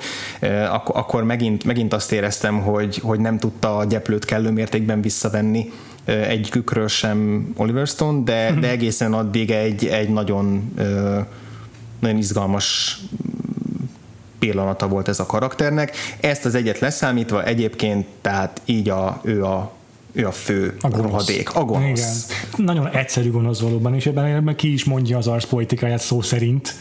akkor, 0.71 0.95
akkor 0.97 1.23
megint, 1.23 1.63
megint 1.63 1.76
megint 1.77 1.93
azt 1.93 2.11
éreztem, 2.11 2.61
hogy, 2.61 2.97
hogy 2.97 3.19
nem 3.19 3.37
tudta 3.37 3.77
a 3.77 3.85
gyeplőt 3.85 4.25
kellő 4.25 4.51
mértékben 4.51 5.01
visszavenni 5.01 5.71
egyikükről 6.05 6.87
sem 6.87 7.49
Oliver 7.57 7.87
Stone, 7.87 8.23
de, 8.23 8.47
uh-huh. 8.47 8.59
de 8.59 8.69
egészen 8.69 9.13
addig 9.13 9.51
egy, 9.51 9.85
egy 9.85 10.09
nagyon, 10.09 10.73
nagyon 11.99 12.17
izgalmas 12.17 12.97
pillanata 14.39 14.87
volt 14.87 15.07
ez 15.07 15.19
a 15.19 15.25
karakternek. 15.25 15.95
Ezt 16.19 16.45
az 16.45 16.55
egyet 16.55 16.79
leszámítva 16.79 17.43
egyébként, 17.43 18.05
tehát 18.21 18.61
így 18.65 18.89
a, 18.89 19.21
ő 19.23 19.43
a 19.43 19.75
ő 20.11 20.27
a 20.27 20.31
fő 20.31 20.77
a 20.81 21.01
rohadék, 21.01 21.55
a 21.55 21.63
gonosz. 21.63 22.27
Igen. 22.53 22.65
Nagyon 22.65 22.89
egyszerű 22.89 23.31
gonosz 23.31 23.59
valóban, 23.59 23.95
és 23.95 24.05
ebben, 24.05 24.25
ebben 24.25 24.55
ki 24.55 24.73
is 24.73 24.83
mondja 24.83 25.17
az 25.17 25.27
arszpolitikáját 25.27 26.01
szó 26.01 26.21
szerint, 26.21 26.75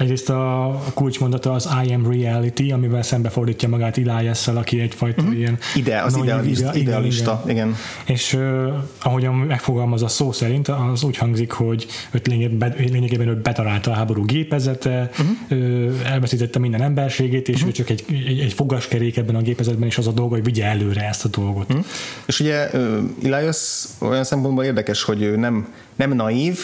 Egyrészt 0.00 0.30
a 0.30 0.82
kulcsmondata 0.94 1.52
az 1.52 1.68
I 1.86 1.92
am 1.92 2.10
reality, 2.10 2.72
amivel 2.72 3.02
szembefordítja 3.02 3.68
magát 3.68 3.98
elias 3.98 4.48
aki 4.48 4.80
egyfajta 4.80 5.22
uh-huh. 5.22 5.38
ilyen... 5.38 5.58
Ide, 5.74 6.02
az 6.02 6.16
idealista, 6.16 6.68
ide, 6.68 6.78
idealista 6.78 7.42
igen, 7.44 7.56
igen. 7.56 7.76
És 8.04 8.32
uh, 8.32 8.72
ahogyan 9.02 9.34
megfogalmaz 9.34 10.02
a 10.02 10.08
szó 10.08 10.32
szerint, 10.32 10.68
az 10.68 11.02
úgy 11.02 11.16
hangzik, 11.16 11.50
hogy 11.50 11.86
őt 12.10 12.26
lényegében, 12.26 12.74
lényegében 12.78 13.28
ő 13.28 13.40
betalálta 13.40 13.90
a 13.90 13.94
háború 13.94 14.24
gépezete, 14.24 15.10
uh-huh. 15.48 15.94
elveszítette 16.04 16.58
minden 16.58 16.82
emberségét, 16.82 17.48
és 17.48 17.54
uh-huh. 17.54 17.68
ő 17.68 17.72
csak 17.72 17.90
egy, 17.90 18.04
egy, 18.26 18.38
egy 18.38 18.52
fogaskerék 18.52 19.16
ebben 19.16 19.34
a 19.34 19.40
gépezetben, 19.40 19.88
és 19.88 19.98
az 19.98 20.06
a 20.06 20.12
dolga, 20.12 20.34
hogy 20.34 20.44
vigye 20.44 20.64
előre 20.64 21.08
ezt 21.08 21.24
a 21.24 21.28
dolgot. 21.28 21.70
Uh-huh. 21.70 21.84
És 22.26 22.40
ugye 22.40 22.70
Elias 23.24 23.84
olyan 23.98 24.24
szempontból 24.24 24.64
érdekes, 24.64 25.02
hogy 25.02 25.22
ő 25.22 25.36
nem, 25.36 25.68
nem 25.96 26.12
naív, 26.12 26.58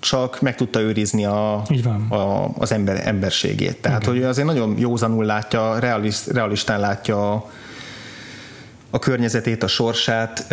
csak 0.00 0.40
meg 0.40 0.54
tudta 0.54 0.80
őrizni 0.80 1.24
a, 1.24 1.54
a, 2.08 2.50
az 2.58 2.72
ember, 2.72 3.06
emberségét. 3.06 3.76
Tehát, 3.76 4.02
Igen. 4.02 4.14
hogy 4.14 4.22
azért 4.22 4.46
nagyon 4.46 4.78
józanul 4.78 5.24
látja, 5.24 5.78
realist, 5.78 6.26
realistán 6.26 6.80
látja 6.80 7.32
a, 7.32 7.50
a 8.90 8.98
környezetét, 8.98 9.62
a 9.62 9.66
sorsát. 9.66 10.46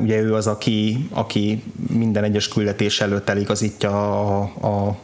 Ugye 0.00 0.20
ő 0.20 0.34
az, 0.34 0.46
aki, 0.46 1.08
aki 1.12 1.62
minden 1.88 2.24
egyes 2.24 2.48
küldetés 2.48 3.00
előtt 3.00 3.28
eligazítja 3.28 3.90
a, 3.90 4.52
a, 4.60 4.96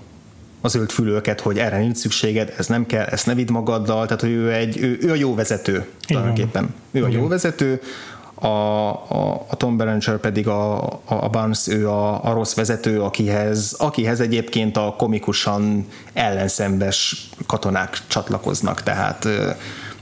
a 0.61 0.69
zöld 0.69 0.91
fülőket, 0.91 1.41
hogy 1.41 1.59
erre 1.59 1.79
nincs 1.79 1.97
szükséged, 1.97 2.55
ez 2.59 2.67
nem 2.67 2.87
kell, 2.87 3.05
ezt 3.05 3.27
ne 3.27 3.35
vidd 3.35 3.53
magaddal, 3.53 4.05
tehát 4.07 4.21
hogy 4.21 4.31
ő, 4.31 4.53
egy, 4.53 4.79
ő, 4.79 4.99
ő 5.01 5.11
a 5.11 5.15
jó 5.15 5.35
vezető 5.35 5.87
tulajdonképpen. 6.07 6.75
Ő 6.91 7.05
a 7.05 7.09
jó 7.09 7.29
vezető, 7.29 7.81
a, 8.45 8.89
a, 9.09 9.47
a 9.49 9.57
Tom 9.57 9.77
Berenger 9.77 10.17
pedig 10.17 10.49
a, 10.49 10.85
a 11.05 11.29
Barnes, 11.29 11.69
ő 11.69 11.89
a, 11.89 12.25
a 12.25 12.33
rossz 12.33 12.55
vezető, 12.55 13.01
akihez, 13.01 13.75
akihez 13.79 14.21
egyébként 14.21 14.77
a 14.77 14.95
komikusan 14.99 15.87
ellenszembes 16.13 17.29
katonák 17.47 17.99
csatlakoznak, 18.07 18.83
tehát 18.83 19.29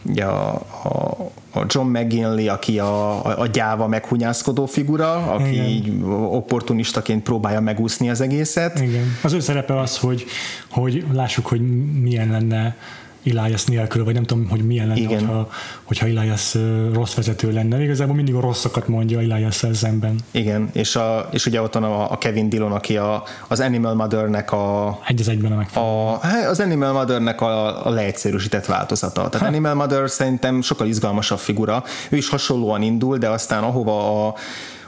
ugye 0.03 0.25
a, 0.25 0.53
a, 0.83 1.17
a 1.53 1.65
John 1.67 1.99
McGinley, 1.99 2.49
aki 2.53 2.79
a, 2.79 3.27
a, 3.27 3.41
a 3.41 3.47
gyáva 3.47 3.87
meghunyászkodó 3.87 4.67
figura, 4.67 5.13
aki 5.13 5.53
Igen. 5.53 5.65
így 5.65 5.93
opportunistaként 6.31 7.23
próbálja 7.23 7.61
megúszni 7.61 8.11
az 8.11 8.21
egészet. 8.21 8.81
Igen. 8.81 9.17
Az 9.23 9.33
ő 9.33 9.41
szerepe 9.41 9.81
az, 9.81 9.99
hogy, 9.99 10.25
hogy 10.71 11.05
lássuk, 11.13 11.47
hogy 11.47 11.61
milyen 12.01 12.31
lenne 12.31 12.77
Elias 13.25 13.65
nélkül, 13.65 14.05
vagy 14.05 14.15
nem 14.15 14.23
tudom, 14.23 14.49
hogy 14.49 14.67
milyen 14.67 14.87
lenne, 14.87 15.01
Igen. 15.01 15.19
hogyha, 15.19 15.49
hogyha 15.83 16.07
Elias 16.07 16.57
rossz 16.93 17.15
vezető 17.15 17.53
lenne. 17.53 17.83
Igazából 17.83 18.15
mindig 18.15 18.35
a 18.35 18.41
rosszakat 18.41 18.89
mondja 18.89 19.21
elias 19.21 19.65
szemben. 19.73 20.17
Igen, 20.31 20.69
és, 20.73 20.97
a, 20.97 21.29
és 21.31 21.47
ugye 21.47 21.63
ott 21.63 21.75
van 21.75 21.85
a, 21.85 22.13
a 22.13 22.19
Kevin 22.19 22.49
Dillon, 22.49 22.73
aki 22.73 22.97
a, 22.97 23.23
az 23.49 23.61
Animal 23.61 23.95
Mother-nek 23.95 24.53
a... 24.53 24.99
Egy 25.07 25.21
az 25.21 25.29
egyben 25.29 25.53
a, 25.75 25.79
a 25.81 26.19
hát 26.23 26.47
Az 26.47 26.61
Animal 26.61 26.93
Mother-nek 26.93 27.41
a, 27.41 27.87
a 27.87 27.91
leegyszerűsített 27.91 28.67
változata. 28.67 29.29
Tehát 29.29 29.47
ha. 29.47 29.47
Animal 29.47 29.75
Mother 29.75 30.11
szerintem 30.11 30.63
sokkal 30.63 30.87
izgalmasabb 30.87 31.39
figura. 31.39 31.85
Ő 32.11 32.17
is 32.17 32.29
hasonlóan 32.29 32.83
indul, 32.83 33.19
de 33.19 33.29
aztán 33.29 33.63
ahova 33.63 34.27
a 34.27 34.35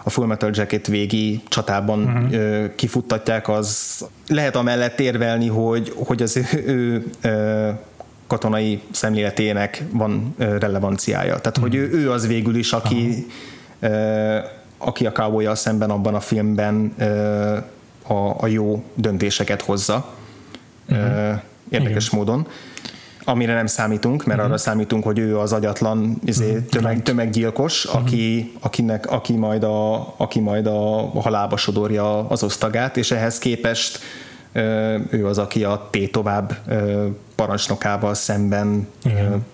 a 0.06 0.10
Full 0.10 0.26
Metal 0.26 0.50
Jacket 0.52 0.86
végi 0.86 1.42
csatában 1.48 2.02
uh-huh. 2.02 2.74
kifuttatják, 2.74 3.48
az 3.48 4.00
lehet 4.28 4.56
amellett 4.56 5.00
érvelni, 5.00 5.48
hogy, 5.48 5.92
hogy 5.96 6.22
az 6.22 6.36
ő, 6.36 6.46
ő, 6.66 7.04
ő 7.20 7.78
katonai 8.26 8.80
szemléletének 8.90 9.82
van 9.90 10.34
relevanciája. 10.36 11.38
Tehát, 11.38 11.56
hogy 11.56 11.74
ő, 11.74 11.90
ő 11.92 12.10
az 12.10 12.26
végül 12.26 12.56
is, 12.56 12.72
aki, 12.72 13.26
aki 14.78 15.06
a 15.06 15.12
cowboy 15.12 15.48
szemben 15.54 15.90
abban 15.90 16.14
a 16.14 16.20
filmben 16.20 16.94
a, 18.06 18.42
a 18.44 18.46
jó 18.46 18.84
döntéseket 18.94 19.62
hozza. 19.62 20.14
Uh-huh. 20.88 21.40
Érdekes 21.68 22.06
Igen. 22.06 22.18
módon 22.18 22.46
amire 23.24 23.54
nem 23.54 23.66
számítunk, 23.66 24.24
mert 24.24 24.38
uh-huh. 24.38 24.52
arra 24.52 24.58
számítunk, 24.62 25.04
hogy 25.04 25.18
ő 25.18 25.38
az 25.38 25.52
agyatlan 25.52 26.18
izé, 26.24 26.50
uh-huh. 26.50 26.66
tömeg, 26.66 27.02
tömeggyilkos, 27.02 27.84
uh-huh. 27.84 28.00
aki, 28.02 28.52
akinek, 28.60 29.10
aki 29.10 29.32
majd, 29.32 29.62
a, 29.62 30.14
aki 30.16 30.40
majd 30.40 30.66
a 30.66 31.10
halálba 31.20 31.56
sodorja 31.56 32.28
az 32.28 32.42
osztagát, 32.42 32.96
és 32.96 33.10
ehhez 33.10 33.38
képest 33.38 33.98
ő 35.10 35.26
az, 35.26 35.38
aki 35.38 35.64
a 35.64 35.88
T 35.90 36.10
tovább 36.10 36.56
parancsnokával 37.34 38.14
szemben 38.14 38.88
Igen 39.04 39.44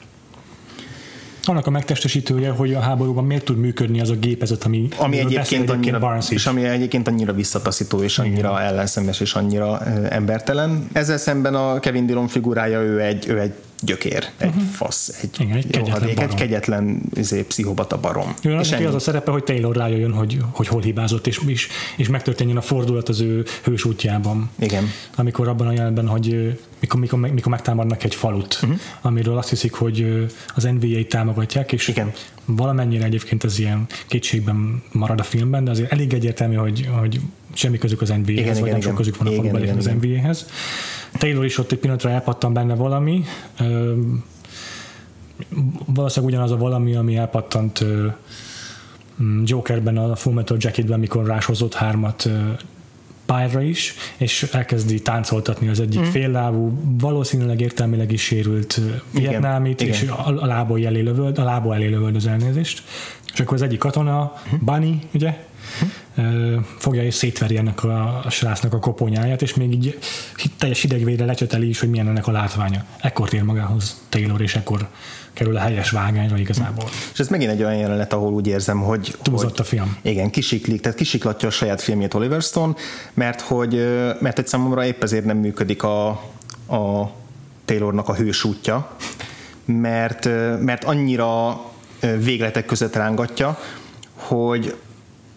annak 1.45 1.67
a 1.67 1.71
megtestesítője, 1.71 2.51
hogy 2.51 2.75
a 2.75 2.81
háborúban 2.81 3.25
miért 3.25 3.45
tud 3.45 3.59
működni 3.59 4.01
az 4.01 4.11
a 4.11 4.15
gépezet, 4.15 4.65
ami, 4.65 4.89
ami 4.97 5.19
egyébként 5.19 5.71
annyira, 5.71 6.19
és 6.29 6.47
ami 6.47 6.65
egyébként 6.65 7.09
annyira 7.09 7.33
visszataszító, 7.33 8.03
és 8.03 8.19
annyira 8.19 8.51
Igen. 8.51 8.63
ellenszenves, 8.63 9.21
és 9.21 9.35
annyira 9.35 9.81
embertelen. 10.09 10.89
Ezzel 10.93 11.19
szemben 11.19 11.55
a 11.55 11.81
Kevin 11.81 12.07
Dillon 12.07 12.29
figurája, 12.29 12.81
ő 12.81 13.01
egy, 13.01 13.29
ő 13.29 13.41
egy 13.41 13.55
gyökér, 13.81 14.29
egy 14.38 14.49
uh-huh. 14.49 14.62
fasz, 14.62 15.19
egy, 15.23 15.40
Igen, 15.40 15.57
egy 15.57 15.66
kegyetlen, 15.66 15.85
rohadék, 15.85 16.21
egy 16.21 16.35
kegyetlen 16.35 17.01
izé, 17.14 17.43
pszichobata 17.43 18.01
barom. 18.01 18.35
Jó, 18.43 18.59
és 18.59 18.73
az 18.73 18.95
a 18.95 18.99
szerepe, 18.99 19.31
hogy 19.31 19.45
Taylor 19.45 19.77
rájöjjön, 19.77 20.12
hogy, 20.12 20.38
hogy 20.51 20.66
hol 20.66 20.81
hibázott, 20.81 21.27
és, 21.27 21.40
és, 21.47 21.69
és 21.97 22.09
megtörténjen 22.09 22.57
a 22.57 22.61
fordulat 22.61 23.09
az 23.09 23.21
ő 23.21 23.45
hős 23.62 23.85
útjában. 23.85 24.51
Igen. 24.59 24.85
Amikor 25.16 25.49
abban 25.49 25.66
a 25.66 25.73
jelenben, 25.73 26.07
hogy 26.07 26.59
mikor, 26.81 27.01
mikor, 27.01 27.19
mikor 27.19 27.53
megtámadnak 27.53 28.05
egy 28.05 28.14
falut, 28.14 28.59
uh-huh. 28.62 28.79
amiről 29.01 29.38
azt 29.38 29.49
hiszik, 29.49 29.73
hogy 29.73 30.27
az 30.55 30.62
NVA-t 30.62 31.09
támogatják, 31.09 31.73
és 31.73 31.88
Igen. 31.88 32.12
valamennyire 32.45 33.05
egyébként 33.05 33.45
ez 33.45 33.59
ilyen 33.59 33.87
kétségben 34.07 34.83
marad 34.93 35.21
a 35.21 35.23
filmben, 35.23 35.64
de 35.64 35.71
azért 35.71 35.93
elég 35.93 36.12
egyértelmű, 36.12 36.55
hogy, 36.55 36.88
hogy 37.01 37.21
semmi 37.53 37.79
közük 37.79 38.01
az 38.01 38.09
NVA-hez, 38.09 38.59
vagy 38.59 38.69
igen, 38.69 38.71
nem 38.71 38.81
sok 38.81 38.95
közük 38.95 39.16
van 39.16 39.27
a 39.27 39.31
faluban 39.31 39.62
az 39.62 39.90
NVA-hez. 40.01 40.47
Taylor 41.12 41.44
is 41.44 41.59
ott 41.59 41.73
egy 41.73 41.79
pillanatra 41.79 42.11
elpattan 42.11 42.53
benne 42.53 42.75
valami, 42.75 43.25
valószínűleg 45.87 46.35
ugyanaz 46.35 46.51
a 46.51 46.57
valami, 46.57 46.94
ami 46.94 47.16
elpattant 47.16 47.85
Jokerben 49.44 49.96
a 49.96 50.16
Full 50.16 50.33
Metal 50.33 50.57
Jacketben, 50.61 50.96
amikor 50.96 51.27
ráshozott 51.27 51.75
hármat 51.75 52.29
pályra 53.27 53.61
is, 53.62 53.94
és 54.16 54.42
elkezdi 54.53 55.03
táncoltatni 55.03 55.68
az 55.68 55.81
egyik 55.81 56.01
mm. 56.01 56.05
féllábú, 56.05 56.81
valószínűleg 56.99 57.61
értelmileg 57.61 58.12
is 58.12 58.23
sérült 58.23 58.81
vietnámit, 59.11 59.81
és 59.81 60.03
a, 60.03 60.42
a 60.42 60.46
lába 60.46 60.79
elé 60.81 61.01
lövöld, 61.01 61.38
a 61.38 61.44
lába 61.44 61.75
elé 61.75 61.87
lövöld 61.87 62.16
az 62.16 62.27
elnézést. 62.27 62.83
És 63.33 63.40
akkor 63.40 63.55
az 63.55 63.62
egyik 63.62 63.79
katona, 63.79 64.33
mm. 64.55 64.57
Bunny, 64.61 64.94
ugye, 65.14 65.44
fogja 66.78 67.02
és 67.02 67.14
szétveri 67.14 67.56
ennek 67.56 67.85
a, 67.85 68.20
a 68.24 68.30
srácnak 68.30 68.72
a 68.72 68.78
koponyáját, 68.78 69.42
és 69.42 69.54
még 69.54 69.72
így 69.72 69.98
teljes 70.59 70.80
hidegvére 70.80 71.24
lecseteli 71.24 71.68
is, 71.68 71.80
hogy 71.80 71.90
milyen 71.90 72.09
ennek 72.09 72.26
a 72.26 72.30
látványa. 72.30 72.85
Ekkor 73.00 73.28
tér 73.28 73.42
magához 73.42 74.00
Taylor, 74.09 74.40
és 74.40 74.54
ekkor 74.54 74.88
kerül 75.33 75.56
a 75.56 75.61
helyes 75.61 75.90
vágányra 75.90 76.38
igazából. 76.38 76.88
És 77.12 77.18
ez 77.18 77.28
megint 77.28 77.50
egy 77.50 77.62
olyan 77.62 77.76
jelenet, 77.76 78.12
ahol 78.12 78.33
úgy 78.33 78.46
érzem, 78.46 78.80
hogy... 78.80 79.16
Túlzott 79.22 79.59
a 79.59 79.64
film. 79.64 79.96
Igen, 80.02 80.30
kisiklik, 80.30 80.80
tehát 80.80 80.98
kisiklatja 80.98 81.48
a 81.48 81.50
saját 81.50 81.80
filmjét 81.80 82.14
Oliver 82.14 82.42
Stone, 82.42 82.74
mert 83.14 83.40
hogy 83.40 83.72
mert 84.20 84.38
egy 84.38 84.46
számomra 84.46 84.85
épp 84.85 85.02
ezért 85.02 85.24
nem 85.24 85.37
működik 85.37 85.83
a, 85.83 86.09
a 86.68 87.12
Taylornak 87.64 88.09
a 88.09 88.14
hős 88.14 88.44
útja, 88.44 88.96
mert, 89.64 90.24
mert 90.61 90.85
annyira 90.85 91.61
végletek 92.18 92.64
között 92.64 92.94
rángatja, 92.94 93.59
hogy 94.14 94.74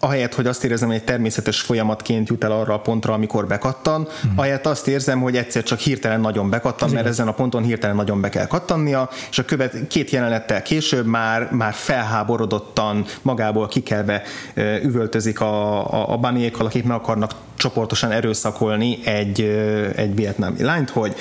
ahelyett, 0.04 0.34
hogy 0.34 0.46
azt 0.46 0.64
érzem, 0.64 0.88
hogy 0.88 0.96
egy 0.96 1.04
természetes 1.04 1.60
folyamatként 1.60 2.28
jut 2.28 2.44
el 2.44 2.52
arra 2.52 2.74
a 2.74 2.78
pontra, 2.78 3.12
amikor 3.12 3.46
bekattan, 3.46 4.08
hmm. 4.20 4.32
ahelyett 4.36 4.66
azt 4.66 4.88
érzem, 4.88 5.20
hogy 5.20 5.36
egyszer 5.36 5.62
csak 5.62 5.78
hirtelen 5.78 6.20
nagyon 6.20 6.50
bekattan, 6.50 6.90
mert 6.90 7.06
ezen 7.06 7.28
a 7.28 7.32
ponton 7.32 7.62
hirtelen 7.62 7.96
nagyon 7.96 8.20
be 8.20 8.28
kell 8.28 8.46
kattannia, 8.46 9.08
és 9.30 9.38
a 9.38 9.44
követ, 9.44 9.86
két 9.88 10.10
jelenettel 10.10 10.62
később 10.62 11.06
már, 11.06 11.48
már 11.50 11.72
felháborodottan 11.72 13.04
magából 13.22 13.68
kikelve 13.68 14.22
üvöltözik 14.82 15.40
a, 15.40 15.84
a, 15.92 16.12
a 16.12 16.16
baniékkal, 16.16 16.66
akik 16.66 16.84
meg 16.84 16.96
akarnak 16.96 17.30
csoportosan 17.56 18.10
erőszakolni 18.10 18.98
egy, 19.04 19.40
egy 19.96 20.14
vietnámi 20.14 20.62
lányt, 20.62 20.90
hogy 20.90 21.14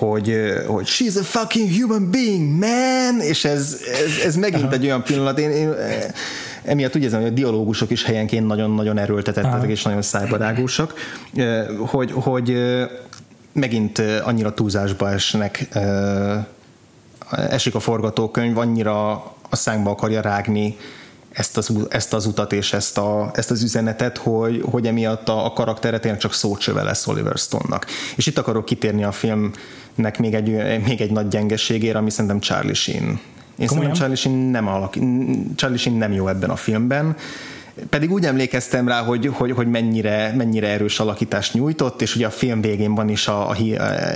hogy, 0.00 0.34
hogy 0.66 0.86
she's 0.86 1.18
a 1.18 1.22
fucking 1.22 1.70
human 1.80 2.10
being, 2.10 2.58
man, 2.58 3.20
és 3.20 3.44
ez, 3.44 3.80
ez, 4.04 4.24
ez 4.24 4.36
megint 4.36 4.62
Aha. 4.62 4.72
egy 4.72 4.84
olyan 4.84 5.02
pillanat, 5.02 5.38
én, 5.38 5.50
én 5.50 5.74
emiatt 6.64 6.96
úgy 6.96 7.02
érzem, 7.02 7.20
hogy 7.20 7.30
a 7.30 7.34
dialógusok 7.34 7.90
is 7.90 8.04
helyenként 8.04 8.46
nagyon-nagyon 8.46 8.98
erőltetettek 8.98 9.70
és 9.70 9.82
nagyon 9.82 10.02
szájbarágúsak, 10.02 10.94
hogy, 11.78 12.12
hogy 12.12 12.56
megint 13.52 13.98
annyira 14.22 14.54
túlzásba 14.54 15.10
esnek, 15.10 15.68
esik 17.30 17.74
a 17.74 17.80
forgatókönyv, 17.80 18.58
annyira 18.58 19.10
a 19.50 19.56
szánkba 19.56 19.90
akarja 19.90 20.20
rágni 20.20 20.76
ezt 21.32 21.56
az, 21.56 21.72
ezt 21.88 22.12
az 22.12 22.26
utat 22.26 22.52
és 22.52 22.72
ezt, 22.72 22.98
a, 22.98 23.30
ezt 23.34 23.50
az 23.50 23.62
üzenetet, 23.62 24.18
hogy, 24.18 24.62
hogy 24.70 24.86
emiatt 24.86 25.28
a, 25.28 25.44
a 25.44 25.52
karaktere 25.52 25.98
tényleg 25.98 26.20
csak 26.20 26.34
szócsöve 26.34 26.82
lesz 26.82 27.06
Oliver 27.06 27.36
Stone-nak. 27.36 27.86
És 28.16 28.26
itt 28.26 28.38
akarok 28.38 28.64
kitérni 28.64 29.04
a 29.04 29.12
filmnek 29.12 30.18
még 30.18 30.34
egy, 30.34 30.82
még 30.84 31.00
egy 31.00 31.10
nagy 31.10 31.28
gyengeségére, 31.28 31.98
ami 31.98 32.10
szerintem 32.10 32.40
Charlie 32.40 32.74
Sheen. 32.74 33.20
Én 33.58 33.66
Komolyan? 33.66 33.94
szerintem 33.94 33.94
Charlie 33.94 34.16
Sheen 34.16 34.36
nem, 34.36 34.68
alak, 34.68 34.94
Charlie 35.56 35.78
Sheen 35.78 35.96
nem 35.96 36.12
jó 36.12 36.28
ebben 36.28 36.50
a 36.50 36.56
filmben, 36.56 37.16
pedig 37.88 38.12
úgy 38.12 38.24
emlékeztem 38.24 38.88
rá, 38.88 39.02
hogy, 39.02 39.30
hogy, 39.32 39.52
hogy 39.52 39.66
mennyire, 39.66 40.32
mennyire 40.36 40.68
erős 40.68 41.00
alakítást 41.00 41.54
nyújtott, 41.54 42.02
és 42.02 42.16
ugye 42.16 42.26
a 42.26 42.30
film 42.30 42.60
végén 42.60 42.94
van 42.94 43.08
is 43.08 43.28
a, 43.28 43.48
a, 43.48 43.54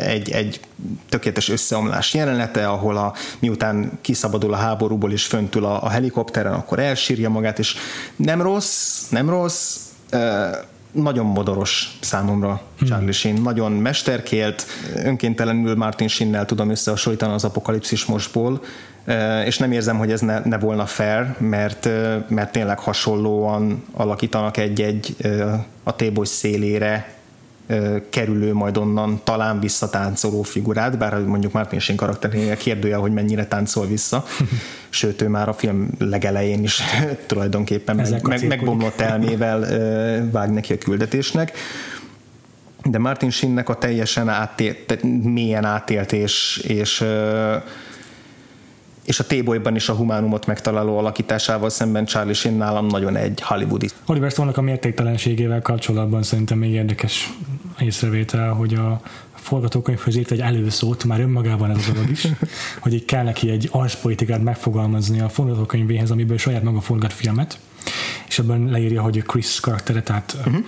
egy, 0.07 0.31
egy 0.31 0.61
tökéletes 1.09 1.49
összeomlás 1.49 2.15
jelenete, 2.15 2.69
ahol 2.69 2.97
a, 2.97 3.15
miután 3.39 3.99
kiszabadul 4.01 4.53
a 4.53 4.57
háborúból 4.57 5.13
és 5.13 5.25
föntül 5.25 5.65
a, 5.65 5.83
a 5.83 5.89
helikopteren, 5.89 6.53
akkor 6.53 6.79
elsírja 6.79 7.31
magát, 7.31 7.59
és 7.59 7.75
nem 8.17 8.43
rossz, 8.43 9.09
nem 9.09 9.29
rossz, 9.29 9.79
nagyon 10.93 11.27
modoros 11.27 11.99
számomra 12.01 12.63
hmm. 12.79 12.89
Charlie 12.89 13.13
Sheen, 13.13 13.41
nagyon 13.43 13.73
mesterkélt, 13.73 14.67
önkéntelenül 14.95 15.75
Martin 15.75 16.09
Sheen-nel 16.09 16.45
tudom 16.45 16.71
összehasonlítani 16.71 17.33
az 17.33 17.45
apokalipszis 17.45 18.05
mostból, 18.05 18.63
és 19.45 19.59
nem 19.59 19.73
érzem, 19.73 19.99
hogy 19.99 20.13
ez 20.13 20.21
ne, 20.21 20.41
ne 20.45 20.59
volna 20.59 20.87
fair, 20.87 21.35
mert, 21.39 21.89
mert 22.29 22.53
tényleg 22.53 22.79
hasonlóan 22.79 23.85
alakítanak 23.93 24.57
egy-egy 24.57 25.17
a 25.83 25.97
téboly 25.97 26.27
szélére 26.27 27.15
kerülő, 28.11 28.53
majd 28.53 28.77
onnan 28.77 29.21
talán 29.25 29.61
visszatáncoló 29.61 30.43
figurát, 30.43 30.99
bár 30.99 31.19
mondjuk 31.19 31.53
Martin 31.53 31.79
Sheen 31.79 31.99
karakterének 31.99 32.57
kérdője, 32.57 32.97
hogy 32.97 33.13
mennyire 33.13 33.47
táncol 33.47 33.87
vissza, 33.87 34.25
sőt 34.89 35.23
ő 35.23 35.29
már 35.29 35.49
a 35.49 35.53
film 35.53 35.91
legelején 35.99 36.63
is 36.63 36.83
tulajdonképpen 37.27 37.97
meg, 38.23 38.47
megbomlott 38.47 39.01
elmével 39.01 39.61
vág 40.31 40.51
neki 40.51 40.73
a 40.73 40.79
küldetésnek. 40.79 41.53
De 42.85 42.99
Martin 42.99 43.31
Sheennek 43.31 43.69
a 43.69 43.75
teljesen 43.75 44.29
átélt, 44.29 45.03
mélyen 45.23 45.65
átélt 45.65 46.13
és, 46.13 46.57
és 46.57 47.05
és 49.05 49.21
a 49.21 49.25
T-boyban 49.25 49.75
is 49.75 49.89
a 49.89 49.95
humánumot 49.95 50.47
megtaláló 50.47 50.99
alakításával 50.99 51.71
szemben 51.71 52.05
Charlie 52.05 52.33
Sheen 52.33 52.55
nálam 52.55 52.87
nagyon 52.87 53.17
egy 53.17 53.41
hollywoodi. 53.41 53.89
Oliver 54.07 54.31
stone 54.31 54.51
a 54.55 54.61
mértéktelenségével 54.61 55.63
kapcsolatban 55.63 56.23
szerintem 56.23 56.59
még 56.59 56.71
érdekes 56.71 57.33
észrevétel, 57.79 58.53
hogy 58.53 58.75
a 58.75 59.01
forgatókönyvhöz 59.35 60.17
írt 60.17 60.31
egy 60.31 60.41
előszót, 60.41 61.05
már 61.05 61.21
önmagában 61.21 61.71
ez 61.71 61.89
a 61.89 61.93
dolog 61.93 62.11
is, 62.11 62.27
hogy 62.83 62.95
így 62.95 63.05
kell 63.05 63.25
neki 63.25 63.51
egy 63.51 63.69
arszpolitikát 63.73 64.43
megfogalmazni 64.43 65.21
a 65.21 65.29
forgatókönyvéhez, 65.29 66.11
amiből 66.11 66.39
saját 66.39 66.63
maga 66.63 66.81
forgat 66.81 67.13
filmet, 67.13 67.59
és 68.29 68.39
ebben 68.39 68.69
leírja, 68.71 69.03
hogy 69.03 69.23
Chris 69.23 69.61
karaktere, 69.61 70.03
tehát 70.03 70.37
uh-huh 70.39 70.65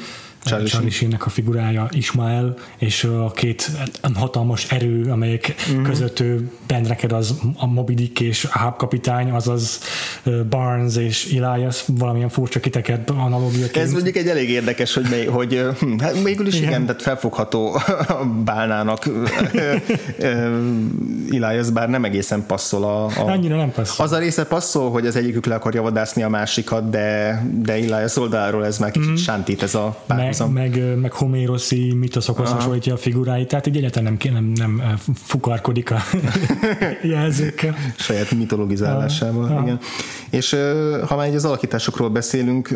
Charlie, 0.47 0.69
Charlie 0.69 0.91
Sheen-nek 0.91 1.27
a 1.27 1.31
figurája 1.31 1.89
Ismael, 1.91 2.55
és 2.79 3.05
a 3.05 3.31
két 3.31 3.71
hatalmas 4.15 4.71
erő, 4.71 5.11
amelyek 5.11 5.55
mm-hmm. 5.71 5.83
között 5.83 6.21
ő 6.21 6.51
bendreked 6.67 7.13
az 7.13 7.35
a 7.57 7.67
Moby 7.67 7.95
Dick 7.95 8.21
és 8.21 8.49
a 8.53 8.59
Hub 8.59 8.77
kapitány, 8.77 9.31
azaz 9.31 9.81
Barnes 10.49 10.97
és 10.97 11.33
Elias 11.33 11.85
valamilyen 11.87 12.29
furcsa 12.29 12.61
kitekert 12.61 13.11
analógiaként. 13.11 13.77
Ez 13.77 13.93
mondjuk 13.93 14.17
egy 14.17 14.29
elég 14.29 14.51
érdekes, 14.51 14.95
hogy, 14.95 15.07
mely, 15.11 15.27
hogy 15.27 15.67
hát 15.99 16.23
végül 16.23 16.47
is 16.47 16.55
igen, 16.55 16.69
igen 16.69 16.87
tehát 16.87 17.03
felfogható 17.03 17.81
bálnának 18.45 19.09
Elias, 21.31 21.71
bár 21.71 21.89
nem 21.89 22.05
egészen 22.05 22.47
passzol 22.47 22.85
a, 22.85 23.05
a... 23.05 23.13
Annyira 23.17 23.57
nem 23.57 23.73
passzol. 23.73 24.05
Az 24.05 24.13
a 24.13 24.19
része 24.19 24.45
passzol, 24.45 24.91
hogy 24.91 25.07
az 25.07 25.17
egyikük 25.17 25.47
le 25.47 25.55
akarja 25.55 25.83
vadászni 25.83 26.23
a 26.23 26.29
másikat, 26.29 26.91
de, 26.91 27.43
de 27.63 27.73
Elias 27.73 28.17
oldaláról 28.17 28.65
ez 28.65 28.79
már 28.79 28.91
kicsit 28.91 29.11
mm. 29.11 29.15
sántít 29.15 29.63
ez 29.63 29.75
a 29.75 30.05
Meg, 30.39 30.53
meg, 30.53 30.97
meg 30.99 31.13
Homéroszi 31.13 31.93
mitoszokhoz 31.95 32.51
hasonlítja 32.51 32.95
a 32.95 32.97
figuráit, 32.97 33.49
tehát 33.49 33.67
így 33.67 33.77
egyáltalán 33.77 34.17
nem, 34.23 34.33
nem, 34.33 34.75
nem 34.77 34.99
fukarkodik 35.15 35.91
a 35.91 35.99
jelzőkkel. 37.03 37.77
Saját 37.97 38.31
mitologizálásával, 38.31 39.45
Aha. 39.45 39.63
igen. 39.63 39.79
És 40.31 40.57
ha 41.07 41.17
már 41.17 41.27
egy 41.27 41.35
az 41.35 41.45
alakításokról 41.45 42.11
beszélünk, 42.11 42.75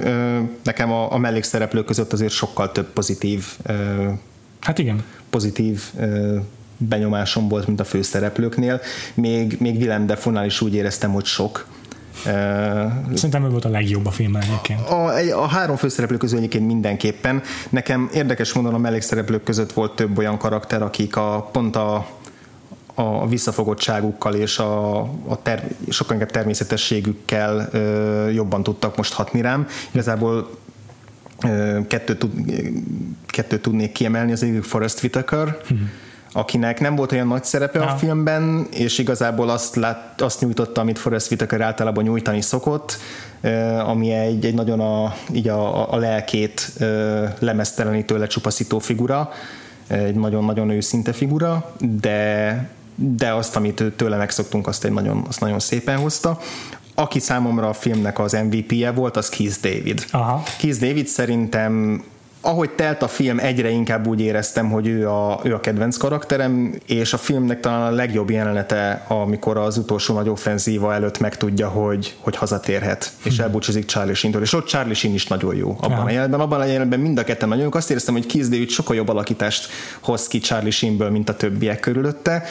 nekem 0.63 0.93
a, 0.93 1.13
a 1.13 1.19
mellékszereplők 1.19 1.85
között 1.85 2.13
azért 2.13 2.33
sokkal 2.33 2.73
több 2.73 2.93
pozitív 2.93 3.45
Hát 4.61 4.79
igen. 4.79 5.03
Pozitív 5.31 5.83
benyomásom 6.77 7.49
volt, 7.49 7.67
mint 7.67 7.81
a 7.81 7.85
főszereplőknél. 7.85 8.81
Még, 9.15 9.57
még 9.61 9.77
Willem 9.77 10.07
Defonál 10.07 10.45
is 10.45 10.61
úgy 10.61 10.75
éreztem, 10.75 11.13
hogy 11.13 11.25
sok. 11.25 11.67
Szerintem 13.15 13.45
ő 13.45 13.49
volt 13.49 13.65
a 13.65 13.69
legjobb 13.69 14.07
a 14.07 14.11
filmben 14.11 14.43
egyébként. 14.43 14.81
A, 14.81 15.15
a 15.43 15.47
három 15.47 15.77
főszereplő 15.77 16.17
közül 16.17 16.39
egyébként 16.39 16.67
mindenképpen. 16.67 17.43
Nekem 17.71 18.11
érdekes 18.15 18.53
módon 18.53 18.75
a 18.75 18.79
mellékszereplők 18.79 19.43
között 19.43 19.73
volt 19.73 19.95
több 19.95 20.19
olyan 20.19 20.39
karakter, 20.39 20.83
akik 20.83 21.17
a, 21.17 21.49
pont 21.53 21.77
a, 21.77 22.07
a 22.95 23.29
visszafogottságukkal 23.29 24.35
és 24.35 24.59
a, 24.59 24.99
a 25.03 25.43
ter, 25.43 25.69
sokkal 25.89 26.15
inkább 26.15 26.31
természetességükkel 26.31 27.69
ö, 27.73 28.29
jobban 28.31 28.63
tudtak 28.63 28.97
most 28.97 29.13
hatni 29.13 29.41
rám. 29.41 29.67
Igazából 29.91 30.51
ö, 31.43 31.79
kettőt, 31.89 32.27
kettőt 33.27 33.63
tudnék 33.63 33.93
kiemelni, 33.93 34.33
az 34.33 34.43
egyik 34.43 34.63
Forrest 34.63 35.03
Whitaker, 35.03 35.57
hmm 35.69 35.91
akinek 36.33 36.81
nem 36.81 36.95
volt 36.95 37.13
olyan 37.13 37.27
nagy 37.27 37.45
szerepe 37.45 37.79
ja. 37.79 37.87
a 37.87 37.97
filmben, 37.97 38.67
és 38.73 38.99
igazából 38.99 39.49
azt, 39.49 39.77
lát, 39.77 40.21
azt 40.21 40.41
nyújtotta, 40.41 40.81
amit 40.81 40.99
Forrest 40.99 41.31
Whitaker 41.31 41.61
általában 41.61 42.05
nyújtani 42.05 42.41
szokott, 42.41 42.97
ami 43.87 44.13
egy, 44.13 44.45
egy 44.45 44.55
nagyon 44.55 44.81
a, 44.81 45.15
így 45.33 45.49
a, 45.49 45.93
a 45.93 45.97
lelkét 45.97 46.73
lemeztelenítő, 47.39 48.19
lecsupaszító 48.19 48.79
figura, 48.79 49.31
egy 49.87 50.15
nagyon-nagyon 50.15 50.71
őszinte 50.71 51.13
figura, 51.13 51.75
de 52.01 52.69
de 53.03 53.33
azt, 53.33 53.57
amit 53.57 53.83
tőle 53.97 54.17
megszoktunk, 54.17 54.67
azt 54.67 54.85
egy 54.85 54.93
nagyon, 54.93 55.25
azt 55.29 55.41
nagyon 55.41 55.59
szépen 55.59 55.97
hozta. 55.97 56.39
Aki 56.95 57.19
számomra 57.19 57.69
a 57.69 57.73
filmnek 57.73 58.19
az 58.19 58.33
MVP-je 58.33 58.91
volt, 58.91 59.17
az 59.17 59.29
Keith 59.29 59.61
David. 59.61 60.05
Aha. 60.11 60.43
Keith 60.59 60.81
David 60.81 61.07
szerintem 61.07 62.03
ahogy 62.41 62.71
telt 62.71 63.03
a 63.03 63.09
film, 63.09 63.39
egyre 63.39 63.71
inkább 63.71 64.07
úgy 64.07 64.21
éreztem, 64.21 64.71
hogy 64.71 64.87
ő 64.87 65.09
a, 65.09 65.41
ő 65.45 65.55
a 65.55 65.61
kedvenc 65.61 65.97
karakterem, 65.97 66.75
és 66.87 67.13
a 67.13 67.17
filmnek 67.17 67.61
talán 67.61 67.93
a 67.93 67.95
legjobb 67.95 68.31
jelenete, 68.31 69.05
amikor 69.09 69.57
az 69.57 69.79
utolsó 69.79 70.15
nagy 70.15 70.29
offenzíva 70.29 70.95
előtt 70.95 71.19
megtudja, 71.19 71.69
hogy, 71.69 72.17
hogy 72.19 72.37
hazatérhet, 72.37 73.13
és 73.23 73.35
hmm. 73.35 73.45
elbúcsúzik 73.45 73.85
Charlie 73.85 74.15
Sheen-től. 74.15 74.43
És 74.43 74.53
ott 74.53 74.67
Charlie 74.67 74.95
Sheen 74.95 75.15
is 75.15 75.27
nagyon 75.27 75.55
jó 75.55 75.77
abban 75.81 75.99
ja. 75.99 76.05
a 76.05 76.11
jelenetben. 76.11 76.41
Abban 76.41 76.61
a 76.61 76.65
jelenetben 76.65 77.01
mind 77.01 77.19
a 77.19 77.25
ketten 77.25 77.49
nagyon 77.49 77.65
jók. 77.65 77.75
Azt 77.75 77.91
éreztem, 77.91 78.15
hogy 78.15 78.27
David 78.27 78.71
sokkal 78.71 78.97
jobb 78.97 79.09
alakítást 79.09 79.69
hoz 80.01 80.27
ki 80.27 80.39
Charlie 80.39 80.71
Sheenből, 80.71 81.11
mint 81.11 81.29
a 81.29 81.37
többiek 81.37 81.81
körülötte. 81.81 82.43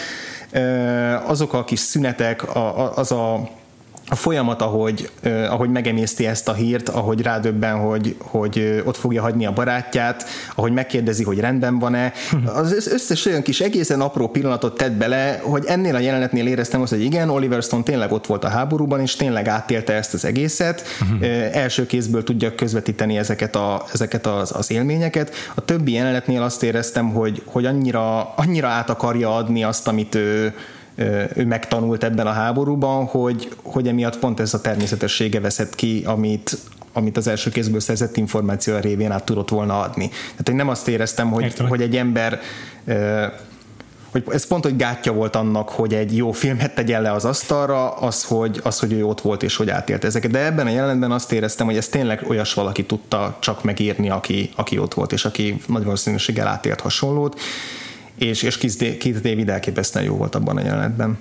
Azok 1.25 1.53
a 1.53 1.63
kis 1.63 1.79
szünetek, 1.79 2.55
az 2.95 3.11
a 3.11 3.49
a 4.09 4.15
folyamat, 4.15 4.61
ahogy, 4.61 5.09
eh, 5.21 5.53
ahogy 5.53 5.69
megemészti 5.69 6.25
ezt 6.25 6.47
a 6.47 6.53
hírt, 6.53 6.89
ahogy 6.89 7.21
rádöbben, 7.21 7.79
hogy, 7.79 8.15
hogy 8.19 8.83
ott 8.85 8.97
fogja 8.97 9.21
hagyni 9.21 9.45
a 9.45 9.51
barátját, 9.51 10.25
ahogy 10.55 10.71
megkérdezi, 10.71 11.23
hogy 11.23 11.39
rendben 11.39 11.79
van-e, 11.79 12.13
az 12.55 12.87
összes 12.87 13.25
olyan 13.25 13.41
kis 13.41 13.59
egészen 13.59 14.01
apró 14.01 14.27
pillanatot 14.27 14.77
tett 14.77 14.91
bele, 14.91 15.39
hogy 15.43 15.65
ennél 15.67 15.95
a 15.95 15.99
jelenetnél 15.99 16.47
éreztem 16.47 16.81
azt, 16.81 16.91
hogy 16.91 17.03
igen, 17.03 17.29
Oliver 17.29 17.61
Stone 17.63 17.83
tényleg 17.83 18.11
ott 18.11 18.25
volt 18.25 18.43
a 18.43 18.47
háborúban, 18.47 18.99
és 18.99 19.15
tényleg 19.15 19.47
átélte 19.47 19.93
ezt 19.93 20.13
az 20.13 20.25
egészet, 20.25 20.83
uh-huh. 21.01 21.27
első 21.51 21.85
kézből 21.85 22.23
tudja 22.23 22.55
közvetíteni 22.55 23.17
ezeket, 23.17 23.55
a, 23.55 23.85
ezeket 23.93 24.25
az, 24.25 24.51
az 24.55 24.71
élményeket. 24.71 25.35
A 25.55 25.65
többi 25.65 25.91
jelenetnél 25.91 26.41
azt 26.41 26.63
éreztem, 26.63 27.09
hogy, 27.09 27.41
hogy 27.45 27.65
annyira, 27.65 28.33
annyira 28.33 28.67
át 28.67 28.89
akarja 28.89 29.35
adni 29.35 29.63
azt, 29.63 29.87
amit 29.87 30.15
ő, 30.15 30.53
ő 31.35 31.45
megtanult 31.45 32.03
ebben 32.03 32.27
a 32.27 32.31
háborúban, 32.31 33.05
hogy, 33.05 33.49
hogy 33.63 33.87
emiatt 33.87 34.19
pont 34.19 34.39
ez 34.39 34.53
a 34.53 34.61
természetessége 34.61 35.39
veszett 35.39 35.75
ki, 35.75 36.03
amit, 36.05 36.57
amit 36.93 37.17
az 37.17 37.27
első 37.27 37.49
kézből 37.49 37.79
szerzett 37.79 38.17
információ 38.17 38.77
révén 38.77 39.11
át 39.11 39.23
tudott 39.23 39.49
volna 39.49 39.79
adni. 39.79 40.07
Tehát 40.09 40.49
én 40.49 40.55
nem 40.55 40.69
azt 40.69 40.87
éreztem, 40.87 41.31
hogy, 41.31 41.59
hogy 41.67 41.81
egy 41.81 41.95
ember 41.95 42.39
hogy 44.11 44.23
ez 44.29 44.47
pont, 44.47 44.63
hogy 44.63 44.75
gátja 44.75 45.13
volt 45.13 45.35
annak, 45.35 45.69
hogy 45.69 45.93
egy 45.93 46.17
jó 46.17 46.31
filmet 46.31 46.75
tegyen 46.75 47.01
le 47.01 47.11
az 47.11 47.25
asztalra, 47.25 47.91
az 47.91 48.23
hogy, 48.23 48.59
az, 48.63 48.79
hogy 48.79 48.93
ő 48.93 49.05
ott 49.05 49.21
volt 49.21 49.43
és 49.43 49.55
hogy 49.55 49.69
átélt 49.69 50.03
ezeket. 50.03 50.31
De 50.31 50.45
ebben 50.45 50.67
a 50.67 50.69
jelenetben 50.69 51.11
azt 51.11 51.31
éreztem, 51.31 51.65
hogy 51.65 51.77
ez 51.77 51.87
tényleg 51.87 52.25
olyas 52.27 52.53
valaki 52.53 52.85
tudta 52.85 53.37
csak 53.39 53.63
megírni, 53.63 54.09
aki, 54.09 54.51
aki 54.55 54.77
ott 54.77 54.93
volt, 54.93 55.11
és 55.11 55.25
aki 55.25 55.61
nagy 55.67 55.83
valószínűséggel 55.83 56.47
átélt 56.47 56.81
hasonlót 56.81 57.39
és, 58.19 58.41
és 58.41 58.57
Keith 58.57 59.21
David 59.21 59.49
elképesztően 59.49 60.05
jó 60.05 60.15
volt 60.15 60.35
abban 60.35 60.57
a 60.57 60.61
jelenetben. 60.61 61.17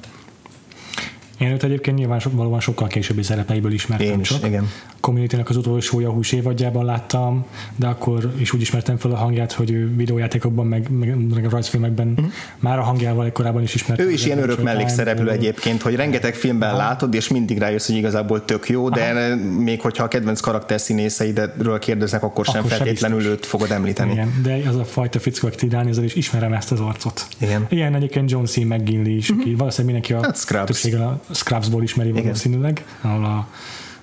Én 1.39 1.51
őt 1.51 1.63
egyébként 1.63 1.97
nyilván 1.97 2.21
so, 2.21 2.31
valóban 2.31 2.61
sokkal 2.61 2.89
későbbi 2.89 3.23
szerepeiből 3.23 3.73
ismertem 3.73 4.07
Én 4.07 4.21
is, 4.21 4.29
csak. 4.29 4.47
igen. 4.47 4.69
Community-nek 5.01 5.49
az 5.49 5.57
utolsó 5.57 6.01
Yahoo 6.01 6.21
évadjában 6.31 6.85
láttam, 6.85 7.47
de 7.77 7.87
akkor 7.87 8.33
is 8.39 8.53
úgy 8.53 8.61
ismertem 8.61 8.97
fel 8.97 9.11
a 9.11 9.17
hangját, 9.17 9.53
hogy 9.53 9.71
ő 9.71 9.97
videójátékokban, 9.97 10.67
meg, 10.67 10.91
meg, 10.91 11.17
meg 11.35 11.45
a 11.45 11.49
rajzfilmekben 11.49 12.09
uh-huh. 12.09 12.33
már 12.59 12.79
a 12.79 12.83
hangjával 12.83 13.33
korábban 13.33 13.63
is 13.63 13.75
ismertem. 13.75 14.07
Ő 14.07 14.11
is 14.11 14.25
ilyen 14.25 14.39
örök 14.39 14.63
mellékszereplő 14.63 15.31
egyébként, 15.31 15.83
hogy 15.83 15.95
rengeteg 15.95 16.35
filmben 16.35 16.71
ha. 16.71 16.77
látod, 16.77 17.15
és 17.15 17.29
mindig 17.29 17.59
rájössz, 17.59 17.87
hogy 17.87 17.97
igazából 17.97 18.45
tök 18.45 18.69
jó, 18.69 18.89
de 18.89 19.11
Aha. 19.11 19.37
még 19.61 19.81
hogyha 19.81 20.05
a 20.05 20.09
kedvenc 20.09 20.41
karakter 20.41 20.81
színészeidről 20.81 21.79
kérdeznek, 21.79 22.23
akkor, 22.23 22.49
akkor 22.49 22.55
sem 22.55 22.79
feltétlenül 22.79 23.25
őt 23.25 23.47
fogod 23.47 23.71
említeni. 23.71 24.13
Igen, 24.13 24.41
de 24.43 24.63
az 24.69 24.77
a 24.77 24.85
fajta 24.85 25.19
fickó, 25.19 25.47
aki 25.47 25.67
irányoz, 25.67 25.99
is 25.99 26.15
ismerem 26.15 26.53
ezt 26.53 26.73
az 26.73 26.81
arcot. 26.81 27.27
Igen. 27.39 27.67
Ilyen 27.69 27.95
egyébként 27.95 28.31
John 28.31 28.45
C. 28.45 28.57
McGinley 28.57 29.17
is, 29.17 29.29
uh-huh. 29.29 29.45
aki 29.45 29.55
valószínűleg 29.55 30.03
mindenki 30.03 30.13
a 30.13 30.33
hát, 30.57 30.67
többsége 30.67 31.05
a 31.05 31.21
Scrubsból 31.31 31.83
ismeri 31.83 32.11
valószínűleg, 32.11 32.85
ahol 33.01 33.25
a 33.25 33.49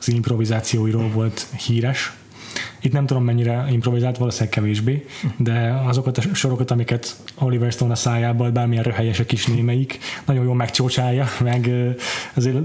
az 0.08 0.14
improvizációiról 0.14 1.10
volt 1.10 1.48
híres. 1.66 2.14
Itt 2.82 2.92
nem 2.92 3.06
tudom 3.06 3.24
mennyire 3.24 3.66
improvizált, 3.72 4.18
valószínűleg 4.18 4.54
kevésbé, 4.54 5.06
de 5.38 5.82
azokat 5.86 6.18
a 6.18 6.22
sorokat, 6.34 6.72
amiket 6.72 7.16
Oliver 7.36 7.72
Stone 7.72 7.92
a 7.92 7.96
szájából, 7.96 8.50
bármilyen 8.50 8.84
röhelyes 8.84 9.20
a 9.20 9.26
kis 9.26 9.46
némeik, 9.46 10.00
nagyon 10.26 10.44
jól 10.44 10.56
megcsócsálja, 10.56 11.28
meg 11.40 11.72
azért 12.34 12.58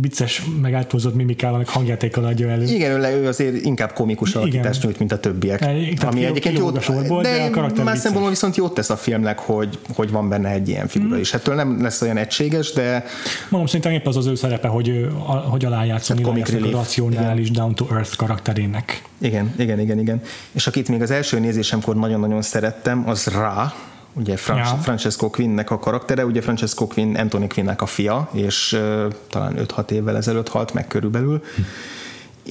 vicces, 0.00 0.42
meg 0.60 0.74
áthozott 0.74 1.14
mimikával, 1.14 1.58
meg 1.58 1.68
hangjátékkal 1.68 2.24
adja 2.24 2.48
elő. 2.48 2.64
Igen, 2.64 3.04
ő, 3.04 3.22
ő 3.22 3.26
azért 3.26 3.64
inkább 3.64 3.92
komikus 3.92 4.34
alakítást 4.34 4.82
nyújt, 4.82 4.98
mint 4.98 5.12
a 5.12 5.20
többiek. 5.20 5.60
E, 5.60 5.66
ami 6.06 6.24
egyébként 6.24 6.58
jó, 6.58 6.70
volt, 7.06 7.22
de, 7.22 7.50
de 7.50 7.80
a 7.80 7.82
más 7.82 7.98
szempontból 7.98 8.30
viszont 8.30 8.56
jót 8.56 8.74
tesz 8.74 8.90
a 8.90 8.96
filmnek, 8.96 9.38
hogy, 9.38 9.78
hogy 9.94 10.10
van 10.10 10.28
benne 10.28 10.48
egy 10.48 10.68
ilyen 10.68 10.88
figura 10.88 11.16
mm. 11.16 11.20
is. 11.20 11.30
Hát 11.30 11.46
nem 11.46 11.82
lesz 11.82 12.02
olyan 12.02 12.16
egységes, 12.16 12.72
de... 12.72 13.04
Mondom, 13.48 13.66
szerintem 13.66 13.92
épp 13.92 14.06
az 14.06 14.16
az 14.16 14.26
ő 14.26 14.34
szerepe, 14.34 14.68
hogy, 14.68 15.08
hogy 15.48 15.64
alájátszani 15.64 16.22
hát 16.24 16.48
a 16.48 16.70
racionális, 16.70 17.48
igen. 17.48 17.62
down 17.62 17.74
to 17.74 17.86
earth 17.94 18.16
karakterének. 18.16 19.02
Igen, 19.18 19.54
igen, 19.58 19.80
igen, 19.80 19.98
igen. 19.98 20.22
És 20.52 20.66
akit 20.66 20.88
még 20.88 21.02
az 21.02 21.10
első 21.10 21.38
nézésemkor 21.38 21.96
nagyon-nagyon 21.96 22.42
szerettem, 22.42 23.08
az 23.08 23.26
Ra, 23.26 23.74
ugye 24.12 24.36
Fran- 24.36 24.58
ja. 24.58 24.64
Francesco 24.64 25.30
Quinnnek 25.30 25.70
a 25.70 25.78
karaktere, 25.78 26.24
ugye 26.24 26.40
Francesco 26.40 26.86
Quinn 26.86 27.16
Anthony 27.16 27.48
Quinnnek 27.48 27.82
a 27.82 27.86
fia, 27.86 28.28
és 28.32 28.72
uh, 28.72 29.12
talán 29.30 29.54
5-6 29.76 29.90
évvel 29.90 30.16
ezelőtt 30.16 30.48
halt 30.48 30.72
meg 30.74 30.86
körülbelül. 30.86 31.42
Hm. 31.54 31.62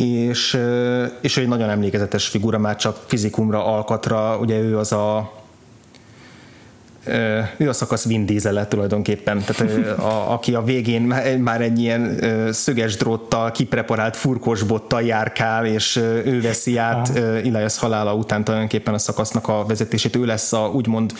És, 0.01 0.53
uh, 0.53 1.11
és 1.21 1.37
ő 1.37 1.41
egy 1.41 1.47
nagyon 1.47 1.69
emlékezetes 1.69 2.27
figura, 2.27 2.57
már 2.57 2.75
csak 2.75 3.03
fizikumra, 3.05 3.65
alkatra, 3.65 4.37
ugye 4.37 4.59
ő 4.59 4.77
az 4.77 4.91
a 4.91 5.37
ő 7.57 7.69
a 7.69 7.73
szakasz 7.73 8.05
Vin 8.05 8.25
Diesel 8.25 8.67
tulajdonképpen, 8.67 9.43
tehát 9.45 9.99
a, 9.99 10.31
aki 10.33 10.53
a 10.53 10.61
végén 10.61 11.01
már 11.39 11.61
egy 11.61 11.79
ilyen 11.79 12.19
szöges 12.51 12.95
dróttal, 12.97 13.51
kipreparált 13.51 14.15
furkos 14.15 14.63
bottal 14.63 15.01
járkál, 15.01 15.65
és 15.65 15.95
ő 16.25 16.41
veszi 16.41 16.77
át 16.77 17.17
Elias 17.17 17.77
halála 17.77 18.13
után 18.13 18.43
tulajdonképpen 18.43 18.93
a 18.93 18.97
szakasznak 18.97 19.47
a 19.47 19.65
vezetését, 19.67 20.15
ő 20.15 20.25
lesz 20.25 20.53
a 20.53 20.71
úgymond 20.73 21.13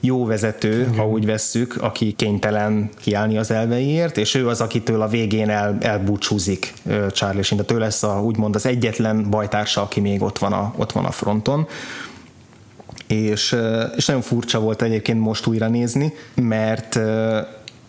jó 0.00 0.24
vezető, 0.24 0.80
Igen. 0.80 0.96
ha 0.96 1.08
úgy 1.08 1.26
vesszük, 1.26 1.76
aki 1.80 2.12
kénytelen 2.12 2.88
kiállni 3.00 3.38
az 3.38 3.50
elveiért, 3.50 4.16
és 4.16 4.34
ő 4.34 4.48
az, 4.48 4.60
akitől 4.60 5.02
a 5.02 5.08
végén 5.08 5.50
el, 5.50 5.78
elbúcsúzik 5.80 6.74
Charlie 7.10 7.42
Sheen, 7.42 7.64
tehát 7.64 7.82
ő 7.82 7.84
lesz 7.84 8.02
a, 8.02 8.22
úgymond 8.22 8.54
az 8.54 8.66
egyetlen 8.66 9.30
bajtársa, 9.30 9.82
aki 9.82 10.00
még 10.00 10.22
ott 10.22 10.38
van 10.38 10.52
a, 10.52 10.74
ott 10.76 10.92
van 10.92 11.04
a 11.04 11.10
fronton 11.10 11.66
és, 13.06 13.56
és 13.96 14.06
nagyon 14.06 14.22
furcsa 14.22 14.60
volt 14.60 14.82
egyébként 14.82 15.20
most 15.20 15.46
újra 15.46 15.68
nézni, 15.68 16.12
mert 16.34 16.98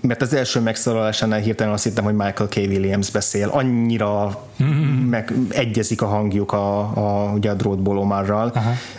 mert 0.01 0.21
az 0.21 0.33
első 0.33 0.59
megszólalásánál 0.59 1.39
hirtelen 1.39 1.73
azt 1.73 1.83
hittem, 1.83 2.03
hogy 2.03 2.15
Michael 2.15 2.49
K. 2.49 2.55
Williams 2.55 3.11
beszél. 3.11 3.49
Annyira 3.49 4.39
mm-hmm. 4.63 5.07
meg 5.09 5.33
egyezik 5.49 6.01
a 6.01 6.05
hangjuk 6.05 6.51
a, 6.51 6.79
a, 6.79 7.31
ugye 7.33 7.49
a 7.49 7.53
Drótból 7.53 7.97
Omarral. 7.97 8.53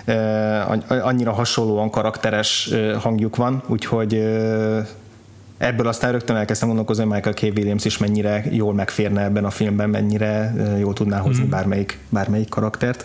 Uh, 0.07 1.07
annyira 1.07 1.33
hasonlóan 1.33 1.91
karakteres 1.91 2.71
hangjuk 3.01 3.37
van, 3.37 3.63
úgyhogy 3.67 4.15
ebből 5.59 5.87
aztán 5.87 6.13
rögtön 6.13 6.37
elkezdtem 6.37 6.69
gondolkozni, 6.69 7.05
hogy 7.05 7.13
Michael 7.13 7.35
K. 7.35 7.57
Williams 7.57 7.85
is 7.85 7.99
mennyire 7.99 8.45
jól 8.51 8.75
megférne 8.75 9.23
ebben 9.23 9.45
a 9.45 9.51
filmben, 9.51 9.91
mennyire 9.91 10.55
jól 10.79 10.93
tudná 10.93 11.19
hozni 11.19 11.45
mm. 11.45 11.51
bármelyik, 11.51 11.99
bármelyik 12.09 12.49
karaktert 12.49 13.05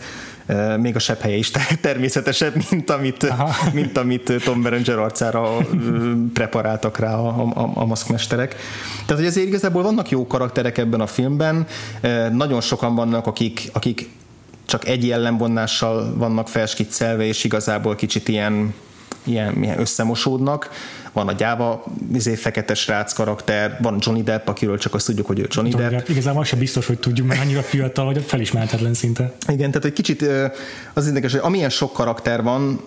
még 0.78 0.96
a 0.96 1.00
sebb 1.00 1.20
helye 1.20 1.36
is 1.36 1.52
természetesebb, 1.82 2.54
mint 2.70 2.90
amit, 2.90 3.34
mint 3.74 3.98
amit 3.98 4.34
Tom 4.44 4.62
Berenger 4.62 4.98
arcára 4.98 5.58
preparáltak 6.34 7.00
rá 7.00 7.16
a, 7.16 7.42
a, 7.56 7.72
a 7.74 7.86
maszkmesterek. 7.86 8.56
Tehát, 9.06 9.22
hogy 9.22 9.26
azért 9.26 9.48
igazából 9.48 9.84
vannak 9.84 10.10
jó 10.10 10.28
karakterek 10.28 10.78
ebben 10.78 11.02
a 11.02 11.08
filmben, 11.08 11.68
nagyon 12.32 12.62
sokan 12.62 12.96
vannak, 12.96 13.28
akik, 13.28 13.70
akik 13.74 14.10
csak 14.66 14.88
egy 14.88 15.08
jellemvonással 15.08 16.14
vannak 16.16 16.48
felskiccelve, 16.48 17.24
és 17.24 17.44
igazából 17.44 17.96
kicsit 17.96 18.28
ilyen, 18.28 18.74
ilyen, 19.28 19.64
ilyen 19.64 19.80
összemosódnak 19.80 20.70
van 21.12 21.28
a 21.28 21.32
gyáva 21.32 21.84
izé, 22.14 22.36
fekete 22.36 22.74
srác 22.74 23.14
karakter, 23.14 23.78
van 23.82 23.98
Johnny 24.00 24.24
Depp, 24.24 24.48
akiről 24.48 24.78
csak 24.78 24.94
azt 24.94 25.06
tudjuk, 25.06 25.28
hogy 25.28 25.40
ő 25.40 25.48
Johnny, 25.50 25.70
Johnny 25.70 25.90
Depp. 25.90 26.00
Depp. 26.00 26.10
Igazából 26.10 26.42
az 26.42 26.48
sem 26.48 26.60
biztos, 26.60 26.86
hogy 26.86 27.00
tudjuk, 27.00 27.28
mert 27.28 27.42
annyira 27.42 27.62
fiatal, 27.62 28.06
hogy 28.06 28.24
felismerhetetlen 28.24 28.94
szinte. 28.94 29.34
Igen, 29.48 29.72
tehát 29.72 29.86
egy 29.86 29.94
kicsit 29.94 30.26
az 30.94 31.08
érdekes, 31.08 31.32
hogy 31.32 31.42
amilyen 31.44 31.70
sok 31.70 31.94
karakter 31.94 32.44
van, 32.44 32.82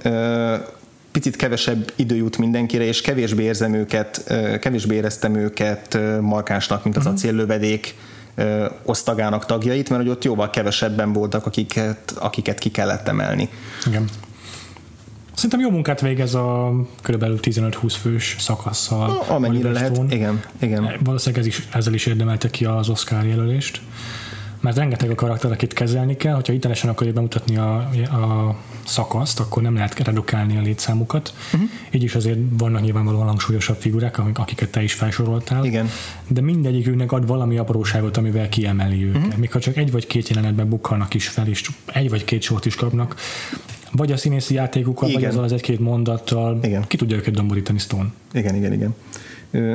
picit 1.12 1.36
kevesebb 1.36 1.92
idő 1.96 2.16
jut 2.16 2.38
mindenkire, 2.38 2.84
és 2.84 3.00
kevésbé 3.00 3.42
érzem 3.42 3.74
őket, 3.74 4.24
kevésbé 4.60 4.94
éreztem 4.94 5.34
őket 5.34 5.98
markánsnak, 6.20 6.84
mint 6.84 6.96
az 6.96 7.02
uh-huh. 7.02 7.18
acéllövedék 7.18 7.94
osztagának 8.84 9.46
tagjait, 9.46 9.88
mert 9.88 10.02
hogy 10.02 10.10
ott 10.10 10.24
jóval 10.24 10.50
kevesebben 10.50 11.12
voltak, 11.12 11.46
akiket, 11.46 12.14
akiket 12.18 12.58
ki 12.58 12.70
kellett 12.70 13.08
emelni. 13.08 13.48
Igen. 13.86 14.08
Szerintem 15.40 15.60
jó 15.60 15.70
munkát 15.70 16.00
végez 16.00 16.34
a 16.34 16.72
kb. 17.02 17.24
15-20 17.24 17.94
fős 18.00 18.36
szakaszsal. 18.38 19.24
Amennyire 19.28 19.70
lehet, 19.70 20.00
igen, 20.08 20.42
igen. 20.58 20.96
Valószínűleg 21.04 21.40
ez 21.40 21.46
is, 21.46 21.68
ezzel 21.72 21.94
is 21.94 22.06
érdemelte 22.06 22.50
ki 22.50 22.64
az 22.64 22.88
Oscar 22.88 23.26
jelölést 23.26 23.80
mert 24.60 24.76
rengeteg 24.76 25.10
a 25.10 25.14
karakter, 25.14 25.52
akit 25.52 25.72
kezelni 25.72 26.16
kell, 26.16 26.34
hogyha 26.34 26.52
hitelesen 26.52 26.90
akarja 26.90 27.12
bemutatni 27.12 27.56
a, 27.56 27.76
a 28.02 28.56
szakaszt, 28.84 29.40
akkor 29.40 29.62
nem 29.62 29.74
lehet 29.74 29.98
redukálni 29.98 30.56
a 30.56 30.60
létszámukat. 30.60 31.34
Uh-huh. 31.52 31.70
Így 31.90 32.02
is 32.02 32.14
azért 32.14 32.38
vannak 32.50 32.82
nyilvánvalóan 32.82 33.26
hangsúlyosabb 33.26 33.76
figurák, 33.76 34.18
akiket 34.34 34.70
te 34.70 34.82
is 34.82 34.92
felsoroltál. 34.92 35.64
Igen. 35.64 35.88
De 36.28 36.40
mindegyiküknek 36.40 37.12
ad 37.12 37.26
valami 37.26 37.58
apróságot, 37.58 38.16
amivel 38.16 38.48
kiemeli 38.48 39.04
őket. 39.04 39.22
Uh-huh. 39.22 39.36
Még 39.36 39.52
ha 39.52 39.58
csak 39.58 39.76
egy 39.76 39.90
vagy 39.90 40.06
két 40.06 40.28
jelenetben 40.28 40.68
bukkalnak 40.68 41.14
is 41.14 41.28
fel, 41.28 41.46
és 41.46 41.70
egy 41.86 42.10
vagy 42.10 42.24
két 42.24 42.42
sort 42.42 42.66
is 42.66 42.74
kapnak, 42.74 43.14
vagy 43.92 44.12
a 44.12 44.16
színészi 44.16 44.54
játékukkal, 44.54 45.08
igen. 45.08 45.20
vagy 45.20 45.30
azzal 45.30 45.44
az 45.44 45.52
egy-két 45.52 45.80
mondattal. 45.80 46.58
Igen. 46.62 46.84
Ki 46.86 46.96
tudja 46.96 47.16
őket 47.16 47.34
domborítani 47.34 47.78
Stone. 47.78 48.08
Igen, 48.32 48.54
igen, 48.54 48.72
igen. 48.72 48.94
Ö... 49.50 49.74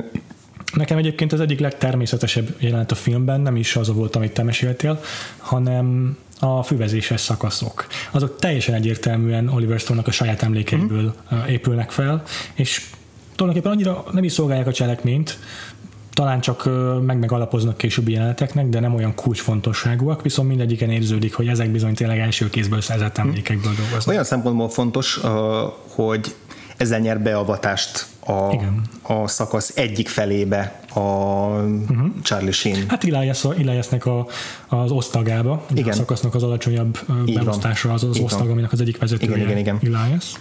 Nekem 0.73 0.97
egyébként 0.97 1.33
az 1.33 1.39
egyik 1.39 1.59
legtermészetesebb 1.59 2.55
jelenet 2.59 2.91
a 2.91 2.95
filmben 2.95 3.41
nem 3.41 3.55
is 3.55 3.75
az 3.75 3.93
volt, 3.93 4.15
amit 4.15 4.31
te 4.31 4.43
meséltél, 4.43 5.01
hanem 5.37 6.17
a 6.39 6.63
füvezéses 6.63 7.21
szakaszok. 7.21 7.87
Azok 8.11 8.39
teljesen 8.39 8.75
egyértelműen 8.75 9.49
Oliver 9.49 9.79
Stone-nak 9.79 10.07
a 10.07 10.11
saját 10.11 10.43
emlékeiből 10.43 11.15
mm. 11.35 11.37
épülnek 11.47 11.91
fel, 11.91 12.23
és 12.53 12.81
tulajdonképpen 13.35 13.77
annyira 13.77 14.03
nem 14.11 14.23
is 14.23 14.31
szolgálják 14.31 14.67
a 14.67 14.71
cselekményt, 14.71 15.39
talán 16.15 16.39
csak 16.39 16.69
meg 17.05 17.19
megalapoznak 17.19 17.77
későbbi 17.77 18.11
jeleneteknek, 18.11 18.69
de 18.69 18.79
nem 18.79 18.93
olyan 18.95 19.15
kulcsfontosságúak, 19.15 20.21
viszont 20.21 20.47
mindegyiken 20.47 20.89
érződik, 20.89 21.33
hogy 21.33 21.47
ezek 21.47 21.69
bizony 21.69 21.93
tényleg 21.93 22.19
első 22.19 22.49
kézből 22.49 22.81
szerzett 22.81 23.17
emlékekből 23.17 23.73
dolgoznak. 23.73 24.07
Olyan 24.07 24.23
szempontból 24.23 24.69
fontos, 24.69 25.19
hogy 25.89 26.35
ezzel 26.77 26.99
nyer 26.99 27.21
beavatást 27.21 28.05
a, 28.25 28.49
Igen. 28.51 28.81
a 29.01 29.27
szakasz 29.27 29.71
egyik 29.75 30.07
felébe 30.07 30.79
a 30.93 30.99
uh-huh. 30.99 32.07
Charlie 32.23 32.51
Sheen. 32.51 32.83
Hát 32.87 33.03
Elias, 33.03 33.45
Eliasnek 33.45 34.05
a, 34.05 34.27
az 34.67 34.91
osztagába, 34.91 35.65
igen. 35.73 35.89
a 35.89 35.93
szakasznak 35.93 36.35
az 36.35 36.43
alacsonyabb 36.43 36.99
beosztása 37.33 37.93
az 37.93 38.03
az 38.03 38.19
osztag, 38.19 38.49
aminek 38.49 38.71
az 38.71 38.81
egyik 38.81 38.97
vezetője 38.97 39.35
igen, 39.35 39.57
igen, 39.57 39.77
igen. 39.79 39.95
Elias. 39.95 40.33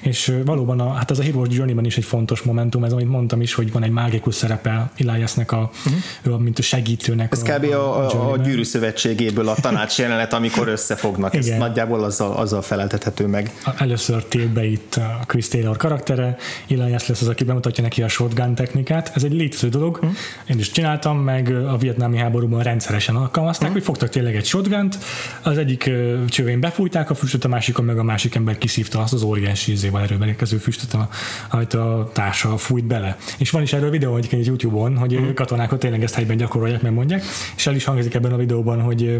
És 0.00 0.32
valóban 0.44 0.80
a, 0.80 0.92
hát 0.92 1.10
ez 1.10 1.18
a 1.18 1.22
Heroes 1.22 1.48
Journey-ben 1.50 1.84
is 1.84 1.96
egy 1.96 2.04
fontos 2.04 2.42
momentum, 2.42 2.84
ez 2.84 2.92
amit 2.92 3.08
mondtam 3.08 3.40
is, 3.40 3.54
hogy 3.54 3.72
van 3.72 3.82
egy 3.82 3.90
mágikus 3.90 4.34
szerepe 4.34 4.90
Eliasnek 4.96 5.52
a, 5.52 5.70
uh-huh. 5.86 6.34
ő, 6.40 6.42
mint 6.42 6.58
a 6.58 6.62
segítőnek. 6.62 7.32
Ez 7.32 7.42
a, 7.42 7.54
kb. 7.54 7.64
a, 7.64 8.06
a, 8.06 8.32
a 8.32 8.36
gyűrű 8.36 8.64
szövetségéből 8.64 9.48
a 9.48 9.54
tanács 9.54 9.98
jelenet, 9.98 10.32
amikor 10.32 10.68
összefognak. 10.68 11.34
Ez 11.34 11.46
nagyjából 11.46 12.04
azzal, 12.04 12.32
azzal 12.36 12.62
feleltethető 12.62 13.26
meg. 13.26 13.52
Először 13.76 14.24
tér 14.24 14.48
be 14.48 14.64
itt 14.64 14.94
a 14.94 15.24
Chris 15.26 15.48
Taylor 15.48 15.76
karaktere, 15.76 16.36
Elias 16.68 17.06
lesz 17.06 17.20
az, 17.20 17.28
aki 17.28 17.44
bemutatja 17.44 17.82
neki 17.82 18.02
a 18.02 18.08
shotgun 18.08 18.54
technikát. 18.54 19.12
Ez 19.14 19.24
egy 19.24 19.32
létező 19.32 19.68
dolog. 19.68 19.94
Uh-huh. 19.94 20.12
Én 20.46 20.58
is 20.58 20.70
csináltam, 20.70 21.18
meg 21.18 21.48
a 21.48 21.76
vietnámi 21.76 22.18
háborúban 22.18 22.62
rendszeresen 22.62 23.16
alkalmazták, 23.16 23.68
uh-huh. 23.68 23.84
hogy 23.84 23.94
fogtak 23.94 24.08
tényleg 24.08 24.36
egy 24.36 24.46
shotgunt, 24.46 24.98
az 25.42 25.58
egyik 25.58 25.90
csövén 26.28 26.60
befújták 26.60 27.10
a 27.10 27.14
füstöt, 27.14 27.44
a 27.44 27.48
másikon 27.48 27.84
meg 27.84 27.98
a 27.98 28.02
másik 28.02 28.34
ember 28.34 28.58
kiszívta 28.58 29.00
azt 29.00 29.12
az 29.12 29.22
óriási 29.22 29.73
izéval 29.74 30.02
erőben 30.02 30.28
érkező 30.28 30.56
füstöt, 30.56 30.96
amit 31.50 31.74
a 31.74 32.10
társa 32.12 32.56
fújt 32.56 32.84
bele. 32.84 33.16
És 33.38 33.50
van 33.50 33.62
is 33.62 33.72
erről 33.72 33.90
videó 33.90 34.16
egyébként 34.16 34.40
egy 34.40 34.48
YouTube-on, 34.48 34.96
hogy 34.96 35.14
uh-huh. 35.14 35.34
katonák 35.34 35.78
tényleg 35.78 36.02
ezt 36.02 36.14
helyben 36.14 36.36
gyakorolják, 36.36 36.82
meg 36.82 36.92
mondják, 36.92 37.24
és 37.56 37.66
el 37.66 37.74
is 37.74 37.84
hangzik 37.84 38.14
ebben 38.14 38.32
a 38.32 38.36
videóban, 38.36 38.80
hogy 38.80 39.18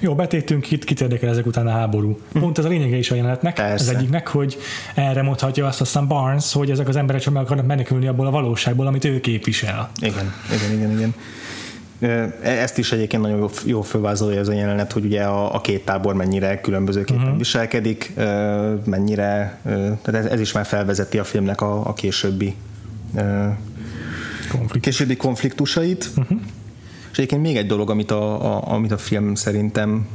jó, 0.00 0.14
betétünk, 0.14 0.70
itt 0.70 0.84
kit 0.84 1.00
érdekel 1.00 1.28
ezek 1.28 1.46
után 1.46 1.66
a 1.66 1.70
háború. 1.70 2.10
Uh-huh. 2.10 2.42
Pont 2.42 2.58
ez 2.58 2.64
a 2.64 2.68
lényege 2.68 2.96
is 2.96 3.10
a 3.10 3.14
jelenetnek, 3.14 3.54
Persze. 3.54 3.90
az 3.90 3.96
egyiknek, 3.96 4.28
hogy 4.28 4.56
erre 4.94 5.22
mondhatja 5.22 5.66
azt 5.66 5.80
aztán 5.80 6.08
Barnes, 6.08 6.52
hogy 6.52 6.70
ezek 6.70 6.88
az 6.88 6.96
emberek 6.96 7.22
csak 7.22 7.32
meg 7.32 7.42
akarnak 7.42 7.66
menekülni 7.66 8.06
abból 8.06 8.26
a 8.26 8.30
valóságból, 8.30 8.86
amit 8.86 9.04
ő 9.04 9.20
képvisel. 9.20 9.90
Igen, 10.00 10.32
igen, 10.54 10.72
igen, 10.72 10.90
igen. 10.90 11.14
Ezt 12.42 12.78
is 12.78 12.92
egyébként 12.92 13.22
nagyon 13.22 13.50
jó, 13.64 13.82
fölvázolja 13.82 14.40
ez 14.40 14.48
a 14.48 14.52
jelenet, 14.52 14.92
hogy 14.92 15.04
ugye 15.04 15.22
a, 15.22 15.54
a 15.54 15.60
két 15.60 15.84
tábor 15.84 16.14
mennyire 16.14 16.60
különbözőképpen 16.60 17.22
uh-huh. 17.22 17.38
viselkedik, 17.38 18.12
mennyire, 18.84 19.60
tehát 20.02 20.14
ez, 20.14 20.24
ez 20.24 20.40
is 20.40 20.52
már 20.52 20.64
felvezeti 20.66 21.18
a 21.18 21.24
filmnek 21.24 21.60
a, 21.60 21.86
a 21.86 21.92
későbbi 21.92 22.54
Konfliktus. 24.50 24.80
későbbi 24.80 25.16
konfliktusait. 25.16 26.10
Uh-huh. 26.16 26.38
És 27.10 27.18
egyébként 27.18 27.42
még 27.42 27.56
egy 27.56 27.66
dolog, 27.66 27.90
amit 27.90 28.10
a, 28.10 28.54
a, 28.56 28.72
amit 28.72 28.92
a 28.92 28.98
film 28.98 29.34
szerintem 29.34 30.06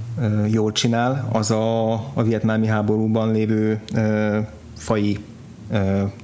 jól 0.48 0.72
csinál, 0.72 1.28
az 1.32 1.52
a, 1.52 1.94
a 1.94 2.24
vietnámi 2.24 2.68
háborúban 2.68 3.32
lévő 3.32 3.80
fai 4.78 5.18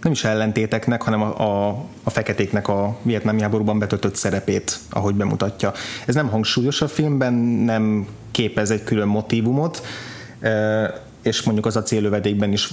nem 0.02 0.12
is 0.12 0.24
ellentéteknek, 0.24 1.02
hanem 1.02 1.22
a, 1.22 1.40
a, 1.40 1.86
a 2.04 2.10
feketéknek 2.10 2.68
a 2.68 2.98
vietnámi 3.02 3.42
háborúban 3.42 3.80
betöltött 3.80 4.16
szerepét, 4.16 4.80
ahogy 4.90 5.16
bemutatja. 5.16 5.72
Ez 6.06 6.16
nem 6.16 6.30
hangsúlyos 6.30 6.82
a 6.82 6.88
filmben, 6.88 7.34
nem 7.34 8.08
képez 8.32 8.72
egy 8.72 8.84
külön 8.84 9.08
motívumot, 9.08 9.82
és 11.22 11.44
mondjuk 11.44 11.66
az 11.66 11.76
a 11.76 11.84
célövedékben 11.84 12.52
is 12.52 12.70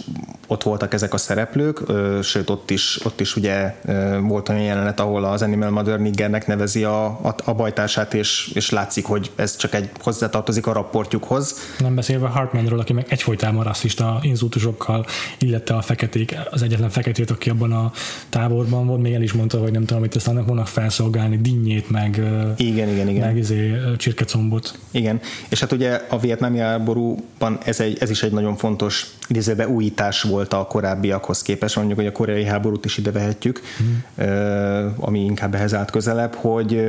ott 0.46 0.62
voltak 0.62 0.94
ezek 0.94 1.12
a 1.12 1.16
szereplők, 1.16 1.80
sőt 2.22 2.50
ott 2.50 2.70
is, 2.70 3.00
ott 3.04 3.20
is 3.20 3.36
ugye 3.36 3.74
volt 4.20 4.48
olyan 4.48 4.62
jelenet, 4.62 5.00
ahol 5.00 5.24
az 5.24 5.42
Animal 5.42 5.70
Mother 5.70 6.00
Niggernek 6.00 6.46
nevezi 6.46 6.84
a, 6.84 7.04
a, 7.04 7.34
a 7.44 7.54
bajtársát, 7.54 8.14
és, 8.14 8.50
és 8.54 8.70
látszik, 8.70 9.04
hogy 9.04 9.30
ez 9.36 9.56
csak 9.56 9.74
egy 9.74 9.90
hozzátartozik 10.00 10.66
a 10.66 10.72
rapportjukhoz. 10.72 11.58
Nem 11.78 11.94
beszélve 11.94 12.28
Hartmanról, 12.28 12.78
aki 12.78 12.92
meg 12.92 13.06
egyfolytában 13.08 13.64
rasszista 13.64 14.18
inzultusokkal 14.22 15.06
illette 15.38 15.74
a 15.74 15.82
feketék, 15.82 16.36
az 16.50 16.62
egyetlen 16.62 16.90
feketét, 16.90 17.30
aki 17.30 17.50
abban 17.50 17.72
a 17.72 17.92
táborban 18.28 18.86
volt, 18.86 19.00
még 19.00 19.14
el 19.14 19.22
is 19.22 19.32
mondta, 19.32 19.58
hogy 19.58 19.72
nem 19.72 19.84
tudom, 19.84 20.02
hogy 20.02 20.12
ezt 20.16 20.28
annak 20.28 20.46
volna 20.46 20.64
felszolgálni, 20.64 21.36
dinnyét, 21.36 21.90
meg, 21.90 22.22
igen, 22.56 22.88
igen, 22.88 23.08
igen. 23.08 23.26
meg 23.26 23.36
izé, 23.36 23.74
csirkecombot. 23.96 24.78
Igen, 24.90 25.20
és 25.48 25.60
hát 25.60 25.72
ugye 25.72 26.00
a 26.08 26.18
vietnámi 26.18 26.58
háborúban 26.58 27.58
ez, 27.64 27.80
egy, 27.80 27.96
ez 28.00 28.10
is 28.10 28.22
egy 28.22 28.32
nagyon 28.32 28.43
fontos 28.56 29.06
idézőbe 29.28 29.68
újítás 29.68 30.22
volt 30.22 30.52
a 30.52 30.66
korábbiakhoz 30.66 31.42
képest, 31.42 31.76
mondjuk, 31.76 31.98
hogy 31.98 32.06
a 32.06 32.12
koreai 32.12 32.44
háborút 32.44 32.84
is 32.84 32.98
ide 32.98 33.10
vehetjük, 33.10 33.60
mm. 33.82 34.86
ami 34.96 35.24
inkább 35.24 35.54
ehhez 35.54 35.74
állt 35.74 35.90
közelebb, 35.90 36.34
hogy, 36.34 36.88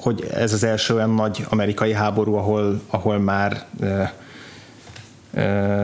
hogy 0.00 0.30
ez 0.34 0.52
az 0.52 0.64
első 0.64 0.94
olyan 0.94 1.14
nagy 1.14 1.44
amerikai 1.48 1.92
háború, 1.92 2.34
ahol, 2.34 2.80
ahol 2.90 3.18
már 3.18 3.64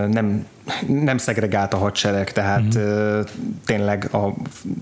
nem 0.09 0.47
nem 0.87 1.19
szegregált 1.19 1.75
a 1.75 1.77
hadsereg, 1.77 2.33
tehát 2.33 2.79
mm-hmm. 2.79 3.21
tényleg 3.67 4.09
a 4.13 4.35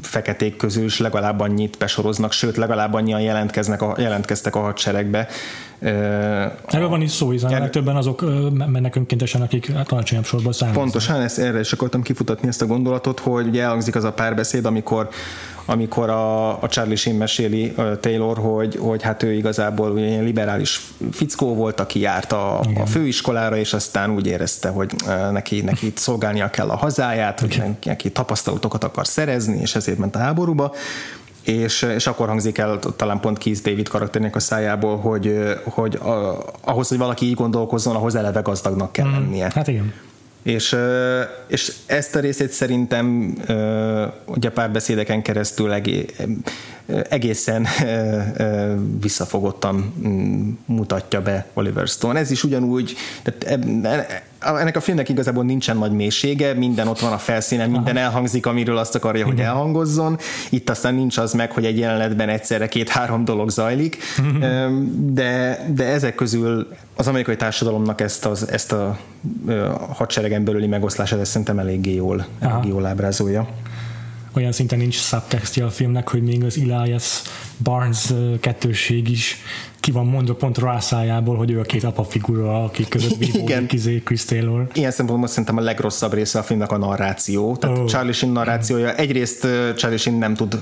feketék 0.02 0.56
közül 0.56 0.84
is 0.84 0.98
legalább 0.98 1.40
annyit 1.40 1.78
besoroznak, 1.78 2.32
sőt 2.32 2.56
legalább 2.56 2.94
annyian 2.94 3.20
jelentkeznek 3.20 3.82
a, 3.82 3.94
jelentkeztek 3.98 4.54
a 4.54 4.60
hadseregbe. 4.60 5.28
Erről 5.78 6.88
van 6.88 7.00
is 7.00 7.10
szó, 7.10 7.30
hiszen 7.30 7.52
er... 7.52 7.70
többen 7.70 7.96
azok 7.96 8.24
mennek 8.66 8.96
önkéntesen, 8.96 9.42
akik 9.42 9.72
alacsonyabb 9.88 10.24
sorból 10.24 10.52
származnak. 10.52 10.84
Pontosan, 10.84 11.20
ezt, 11.20 11.38
erre 11.38 11.60
is 11.60 11.72
akartam 11.72 12.02
kifutatni 12.02 12.48
ezt 12.48 12.62
a 12.62 12.66
gondolatot, 12.66 13.20
hogy 13.20 13.46
ugye 13.46 13.62
elhangzik 13.62 13.94
az 13.94 14.04
a 14.04 14.12
párbeszéd, 14.12 14.64
amikor 14.64 15.08
amikor 15.68 16.10
a, 16.10 16.62
a 16.62 16.68
Charlie 16.68 16.96
Sheen 16.96 17.16
meséli 17.16 17.72
uh, 17.76 18.00
Taylor, 18.00 18.38
hogy, 18.38 18.76
hogy 18.80 19.02
hát 19.02 19.22
ő 19.22 19.32
igazából 19.32 19.90
ugye 19.90 20.06
ilyen 20.06 20.24
liberális 20.24 20.80
fickó 21.12 21.54
volt, 21.54 21.80
aki 21.80 22.00
járt 22.00 22.32
a, 22.32 22.60
a 22.60 22.86
főiskolára, 22.86 23.56
és 23.56 23.72
aztán 23.72 24.10
úgy 24.10 24.26
érezte, 24.26 24.68
hogy 24.68 24.92
uh, 25.06 25.32
neki, 25.32 25.60
neki 25.60 25.92
szolgálnia 25.94 26.50
kell 26.50 26.68
a 26.68 26.76
hazáját, 26.76 27.40
hogy 27.40 27.62
neki 27.84 28.10
tapasztalatokat 28.10 28.84
akar 28.84 29.06
szerezni, 29.06 29.60
és 29.60 29.74
ezért 29.74 29.98
ment 29.98 30.16
a 30.16 30.18
háborúba 30.18 30.74
és, 31.46 31.82
és 31.82 32.06
akkor 32.06 32.28
hangzik 32.28 32.58
el 32.58 32.78
talán 32.96 33.20
pont 33.20 33.38
Keith 33.38 33.62
David 33.62 33.88
karakterének 33.88 34.36
a 34.36 34.40
szájából, 34.40 34.96
hogy, 34.96 35.38
hogy 35.64 35.94
a, 35.94 36.44
ahhoz, 36.60 36.88
hogy 36.88 36.98
valaki 36.98 37.26
így 37.26 37.34
gondolkozzon, 37.34 37.96
ahhoz 37.96 38.14
eleve 38.14 38.40
gazdagnak 38.40 38.92
kell 38.92 39.06
mm. 39.06 39.12
lennie. 39.12 39.50
Hát 39.54 39.68
igen. 39.68 39.92
És, 40.42 40.76
és 41.46 41.72
ezt 41.86 42.16
a 42.16 42.20
részét 42.20 42.50
szerintem 42.50 43.34
ugye 44.24 44.50
párbeszédeken 44.50 45.22
keresztül 45.22 45.72
egészen 47.08 47.66
visszafogottan 49.00 49.94
mm, 50.06 50.50
mutatja 50.64 51.22
be 51.22 51.46
Oliver 51.54 51.86
Stone. 51.86 52.18
Ez 52.18 52.30
is 52.30 52.44
ugyanúgy, 52.44 52.94
tehát 53.22 53.58
ennek 54.46 54.76
a 54.76 54.80
filmnek 54.80 55.08
igazából 55.08 55.44
nincsen 55.44 55.76
nagy 55.76 55.92
mélysége, 55.92 56.54
minden 56.54 56.88
ott 56.88 57.00
van 57.00 57.12
a 57.12 57.18
felszínen, 57.18 57.70
minden 57.70 57.96
elhangzik, 57.96 58.46
amiről 58.46 58.76
azt 58.76 58.94
akarja, 58.94 59.24
hogy 59.24 59.40
elhangozzon. 59.40 60.18
Itt 60.50 60.70
aztán 60.70 60.94
nincs 60.94 61.18
az 61.18 61.32
meg, 61.32 61.52
hogy 61.52 61.64
egy 61.64 61.78
jelenetben 61.78 62.28
egyszerre 62.28 62.68
két-három 62.68 63.24
dolog 63.24 63.50
zajlik, 63.50 63.96
de, 64.96 65.64
de 65.74 65.84
ezek 65.84 66.14
közül 66.14 66.68
az 66.94 67.06
amerikai 67.08 67.36
társadalomnak 67.36 68.00
ezt, 68.00 68.26
az, 68.26 68.50
ezt 68.50 68.72
a 68.72 68.98
hadseregen 69.88 70.44
belüli 70.44 70.66
megoszlását 70.66 71.20
ezt 71.20 71.30
szerintem 71.30 71.58
eléggé 71.58 71.94
jól, 71.94 72.26
eléggé 72.40 72.68
jól 72.68 72.86
ábrázolja. 72.86 73.48
Olyan 74.36 74.52
szinten 74.52 74.78
nincs 74.78 74.94
subtextje 74.94 75.64
a 75.64 75.70
filmnek, 75.70 76.08
hogy 76.08 76.22
még 76.22 76.44
az 76.44 76.58
Elias 76.58 77.22
Barnes 77.62 78.12
kettőség 78.40 79.10
is 79.10 79.36
ki 79.86 79.92
van 79.92 80.06
mondva 80.06 80.34
pont 80.34 80.58
rászájából, 80.58 81.36
hogy 81.36 81.50
ő 81.50 81.58
a 81.58 81.62
két 81.62 81.84
apa 81.84 82.04
figura, 82.04 82.64
akik 82.64 82.88
között 82.88 83.16
vívódik 83.16 83.72
izé 83.72 84.02
Chris 84.04 84.24
Taylor. 84.24 84.68
Ilyen 84.72 84.90
szempontból 84.90 85.28
szerintem 85.28 85.56
a 85.56 85.60
legrosszabb 85.60 86.12
része 86.12 86.38
a 86.38 86.42
filmnek 86.42 86.72
a 86.72 86.76
narráció. 86.76 87.56
Tehát 87.56 87.78
oh. 87.78 87.84
Charlie 87.84 88.12
Sheen 88.12 88.32
narrációja. 88.32 88.94
Egyrészt 88.94 89.46
Charlie 89.76 89.96
Sheen 89.96 90.18
nem 90.18 90.34
tud 90.34 90.60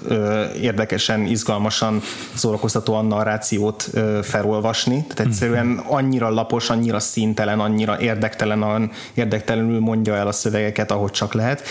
érdekesen, 0.61 1.27
izgalmasan, 1.27 2.01
szórakoztatóan 2.35 3.07
narrációt 3.07 3.91
felolvasni. 4.22 5.05
Tehát 5.09 5.33
egyszerűen 5.33 5.83
annyira 5.87 6.31
lapos, 6.31 6.70
annyira 6.70 7.01
színtelen, 7.01 7.61
annyira 7.61 8.01
érdektelen, 8.01 8.91
érdektelenül 9.14 9.81
mondja 9.81 10.14
el 10.14 10.27
a 10.27 10.33
szövegeket, 10.33 10.91
ahogy 10.91 11.11
csak 11.11 11.35
lehet. 11.35 11.62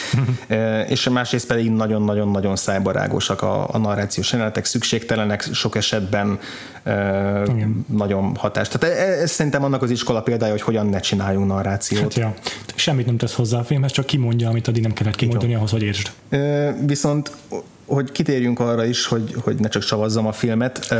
és 0.87 1.09
másrészt 1.09 1.47
pedig 1.47 1.71
nagyon-nagyon-nagyon 1.71 2.55
szájbarágosak 2.55 3.41
a, 3.41 3.67
a 3.71 3.77
narrációs 3.77 4.31
jelenetek, 4.31 4.65
szükségtelenek, 4.65 5.49
sok 5.51 5.75
esetben 5.75 6.39
igen. 7.49 7.85
nagyon 7.87 8.35
hatás. 8.35 8.67
Tehát 8.67 8.97
ez, 8.97 9.19
ez 9.19 9.31
szerintem 9.31 9.63
annak 9.63 9.81
az 9.81 9.89
iskola 9.89 10.21
példája, 10.21 10.51
hogy 10.51 10.61
hogyan 10.61 10.85
ne 10.85 10.99
csináljunk 10.99 11.47
narrációt. 11.47 12.01
Hát, 12.01 12.15
ja. 12.15 12.33
Semmit 12.75 13.05
nem 13.05 13.17
tesz 13.17 13.33
hozzá 13.33 13.59
a 13.59 13.63
filmhez, 13.63 13.91
csak 13.91 14.05
kimondja, 14.05 14.49
amit 14.49 14.67
addig 14.67 14.81
nem 14.81 14.93
kellett 14.93 15.15
kimondani 15.15 15.55
ahhoz, 15.55 15.71
hogy 15.71 15.83
értsd. 15.83 16.11
Viszont 16.85 17.31
hogy 17.85 18.11
kitérjünk 18.11 18.59
arra 18.59 18.85
is, 18.85 19.05
hogy, 19.05 19.35
hogy 19.41 19.55
ne 19.59 19.67
csak 19.67 19.81
savazzam 19.81 20.27
a 20.27 20.31
filmet, 20.31 20.93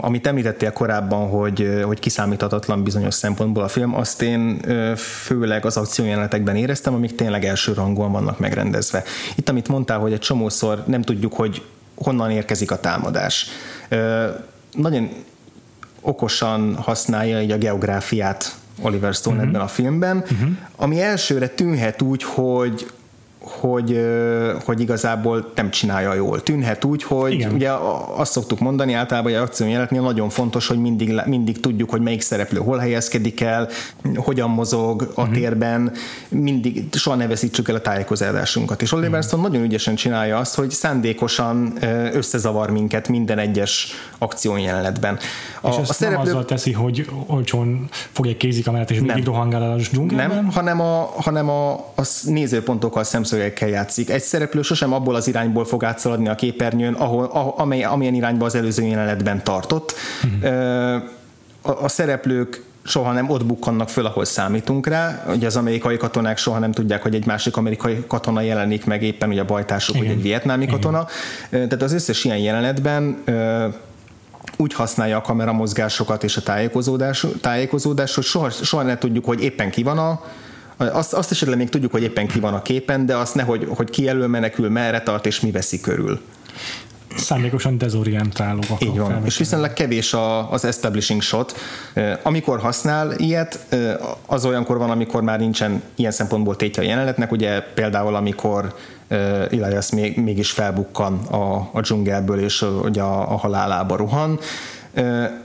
amit 0.00 0.26
említettél 0.26 0.72
korábban, 0.72 1.28
hogy, 1.28 1.80
hogy 1.84 1.98
kiszámíthatatlan 1.98 2.82
bizonyos 2.82 3.14
szempontból 3.14 3.62
a 3.62 3.68
film, 3.68 3.94
azt 3.94 4.22
én 4.22 4.60
főleg 4.96 5.64
az 5.64 5.76
akciójelenetekben 5.76 6.56
éreztem, 6.56 6.94
amik 6.94 7.14
tényleg 7.14 7.44
első 7.44 7.72
rangúan 7.72 8.12
vannak 8.12 8.38
megrendezve. 8.38 9.02
Itt, 9.34 9.48
amit 9.48 9.68
mondtál, 9.68 9.98
hogy 9.98 10.12
egy 10.12 10.18
csomószor 10.18 10.82
nem 10.86 11.02
tudjuk, 11.02 11.32
hogy 11.32 11.62
honnan 11.94 12.30
érkezik 12.30 12.70
a 12.70 12.80
támadás 12.80 13.46
nagyon 14.72 15.10
okosan 16.04 16.74
használja 16.74 17.42
így 17.42 17.50
a 17.50 17.58
geográfiát 17.58 18.56
Oliver 18.82 19.14
Stone 19.14 19.36
uh-huh. 19.36 19.50
ebben 19.50 19.60
a 19.60 19.68
filmben, 19.68 20.16
uh-huh. 20.16 20.48
ami 20.76 21.00
elsőre 21.02 21.48
tűnhet 21.48 22.02
úgy, 22.02 22.22
hogy 22.22 22.86
hogy, 23.46 24.06
hogy 24.64 24.80
igazából 24.80 25.52
nem 25.54 25.70
csinálja 25.70 26.14
jól. 26.14 26.42
Tűnhet 26.42 26.84
úgy, 26.84 27.02
hogy 27.02 27.32
Igen. 27.32 27.52
ugye 27.52 27.70
azt 28.16 28.32
szoktuk 28.32 28.58
mondani 28.58 28.92
általában, 28.92 29.32
hogy 29.32 29.40
akciójelenetnél 29.40 30.00
nagyon 30.00 30.28
fontos, 30.28 30.66
hogy 30.66 30.78
mindig, 30.78 31.20
mindig 31.26 31.60
tudjuk, 31.60 31.90
hogy 31.90 32.00
melyik 32.00 32.20
szereplő 32.20 32.58
hol 32.58 32.78
helyezkedik 32.78 33.40
el, 33.40 33.68
hogyan 34.16 34.50
mozog 34.50 35.12
a 35.14 35.20
uh-huh. 35.20 35.34
térben, 35.36 35.92
mindig 36.28 36.84
soha 36.92 37.16
ne 37.16 37.26
veszítsük 37.26 37.68
el 37.68 37.74
a 37.74 37.80
tájékozásunkat. 37.80 38.82
És 38.82 38.92
Oliver 38.92 39.10
uh-huh. 39.10 39.26
Stone 39.26 39.42
nagyon 39.42 39.62
ügyesen 39.62 39.94
csinálja 39.94 40.38
azt, 40.38 40.54
hogy 40.54 40.70
szándékosan 40.70 41.78
összezavar 42.12 42.70
minket 42.70 43.08
minden 43.08 43.38
egyes 43.38 43.92
akciójelenetben. 44.18 45.18
A, 45.60 45.68
és 45.68 45.76
ezt 45.76 45.90
a 45.90 45.92
szereplő... 45.92 46.22
nem 46.22 46.26
azzal 46.26 46.44
teszi, 46.44 46.72
hogy 46.72 47.08
olcsón 47.26 47.88
fog 47.90 48.26
egy 48.26 48.36
kézikamerát 48.36 48.90
és 48.90 48.98
végig 48.98 49.24
rohangál 49.24 49.62
a 49.62 49.96
Nem, 50.10 50.50
hanem 50.52 50.80
a, 50.80 51.12
hanem 51.16 51.48
a, 51.48 51.72
a 51.72 52.02
nézőpontokkal 52.24 53.04
szemszög 53.04 53.33
szemszögekkel 53.34 53.68
játszik. 53.68 54.10
Egy 54.10 54.22
szereplő 54.22 54.62
sosem 54.62 54.92
abból 54.92 55.14
az 55.14 55.28
irányból 55.28 55.64
fog 55.64 55.84
átszaladni 55.84 56.28
a 56.28 56.34
képernyőn, 56.34 56.94
ahol, 56.94 57.54
amely, 57.56 57.84
amilyen 57.84 58.14
irányba 58.14 58.44
az 58.44 58.54
előző 58.54 58.82
jelenetben 58.82 59.44
tartott. 59.44 59.94
Uh-huh. 60.24 61.02
A, 61.62 61.82
a 61.82 61.88
szereplők 61.88 62.62
soha 62.84 63.12
nem 63.12 63.30
ott 63.30 63.46
bukkannak 63.46 63.88
föl, 63.88 64.06
ahol 64.06 64.24
számítunk 64.24 64.86
rá. 64.86 65.24
Ugye 65.28 65.46
az 65.46 65.56
amerikai 65.56 65.96
katonák 65.96 66.38
soha 66.38 66.58
nem 66.58 66.72
tudják, 66.72 67.02
hogy 67.02 67.14
egy 67.14 67.26
másik 67.26 67.56
amerikai 67.56 68.04
katona 68.06 68.40
jelenik 68.40 68.84
meg 68.84 69.02
éppen, 69.02 69.28
ugye 69.28 69.40
a 69.40 69.44
bajtársuk, 69.44 69.96
vagy 69.96 70.06
egy 70.06 70.22
vietnámi 70.22 70.62
Igen. 70.62 70.74
katona. 70.74 71.06
Tehát 71.50 71.82
az 71.82 71.92
összes 71.92 72.24
ilyen 72.24 72.38
jelenetben 72.38 73.22
úgy 74.56 74.74
használja 74.74 75.16
a 75.16 75.20
kameramozgásokat 75.20 76.24
és 76.24 76.36
a 76.36 76.42
tájékozódás, 76.42 77.26
tájékozódás 77.40 78.14
hogy 78.14 78.24
soha, 78.24 78.50
soha 78.50 78.82
ne 78.82 78.98
tudjuk, 78.98 79.24
hogy 79.24 79.42
éppen 79.42 79.70
ki 79.70 79.82
van 79.82 79.98
a 79.98 80.20
azt, 80.76 81.12
azt 81.12 81.30
esetleg 81.30 81.58
még 81.58 81.68
tudjuk, 81.68 81.92
hogy 81.92 82.02
éppen 82.02 82.26
ki 82.26 82.40
van 82.40 82.54
a 82.54 82.62
képen, 82.62 83.06
de 83.06 83.16
azt 83.16 83.34
ne, 83.34 83.42
hogy, 83.42 83.66
hogy 83.68 83.90
ki 83.90 84.08
elől 84.08 84.28
menekül, 84.28 84.68
merre 84.68 85.00
tart, 85.00 85.26
és 85.26 85.40
mi 85.40 85.50
veszi 85.50 85.80
körül 85.80 86.20
szándékosan 87.16 87.78
dezorientáló. 87.78 88.60
Így 88.78 88.98
van, 88.98 89.22
és 89.24 89.36
viszonylag 89.36 89.72
kevés 89.72 90.12
a, 90.14 90.52
az 90.52 90.64
establishing 90.64 91.22
shot. 91.22 91.54
Amikor 92.22 92.60
használ 92.60 93.12
ilyet, 93.12 93.66
az 94.26 94.44
olyankor 94.44 94.78
van, 94.78 94.90
amikor 94.90 95.22
már 95.22 95.38
nincsen 95.38 95.82
ilyen 95.94 96.10
szempontból 96.10 96.56
tétje 96.56 96.82
a 96.82 96.86
jelenetnek, 96.86 97.32
ugye 97.32 97.60
például 97.60 98.14
amikor 98.14 98.74
Elias 99.08 99.90
még, 99.90 100.16
mégis 100.16 100.50
felbukkan 100.50 101.18
a, 101.18 101.68
a 101.72 101.80
dzsungelből, 101.80 102.38
és 102.40 102.62
ugye 102.62 103.02
a, 103.02 103.32
a 103.32 103.36
halálába 103.36 103.96
rohan. 103.96 104.38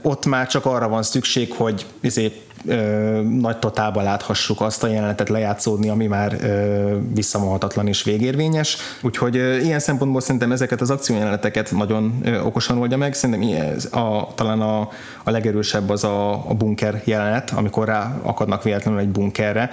Ott 0.02 0.26
már 0.26 0.46
csak 0.46 0.66
arra 0.66 0.88
van 0.88 1.02
szükség, 1.02 1.52
hogy 1.52 1.86
ezért 2.00 2.34
ö, 2.66 3.20
nagy 3.40 3.58
totálba 3.58 4.02
láthassuk 4.02 4.60
azt 4.60 4.82
a 4.82 4.86
jelenetet 4.86 5.28
lejátszódni, 5.28 5.88
ami 5.88 6.06
már 6.06 6.36
ö, 6.40 6.96
visszamolhatatlan 7.14 7.86
és 7.86 8.02
végérvényes. 8.02 8.76
Úgyhogy 9.02 9.36
ö, 9.36 9.56
ilyen 9.56 9.78
szempontból 9.78 10.20
szerintem 10.20 10.52
ezeket 10.52 10.80
az 10.80 10.90
akciójeleneteket 10.90 11.70
nagyon 11.70 12.20
ö, 12.22 12.40
okosan 12.40 12.78
oldja 12.78 12.96
meg. 12.96 13.14
Szerintem 13.14 13.62
ez 13.74 13.84
a, 13.84 14.28
talán 14.34 14.60
a, 14.60 14.88
a 15.24 15.30
legerősebb 15.30 15.90
az 15.90 16.04
a, 16.04 16.32
a 16.32 16.54
bunker 16.54 17.02
jelenet, 17.04 17.50
amikor 17.50 17.86
rá 17.86 18.18
akadnak 18.22 18.62
véletlenül 18.62 19.00
egy 19.00 19.08
bunkerre, 19.08 19.70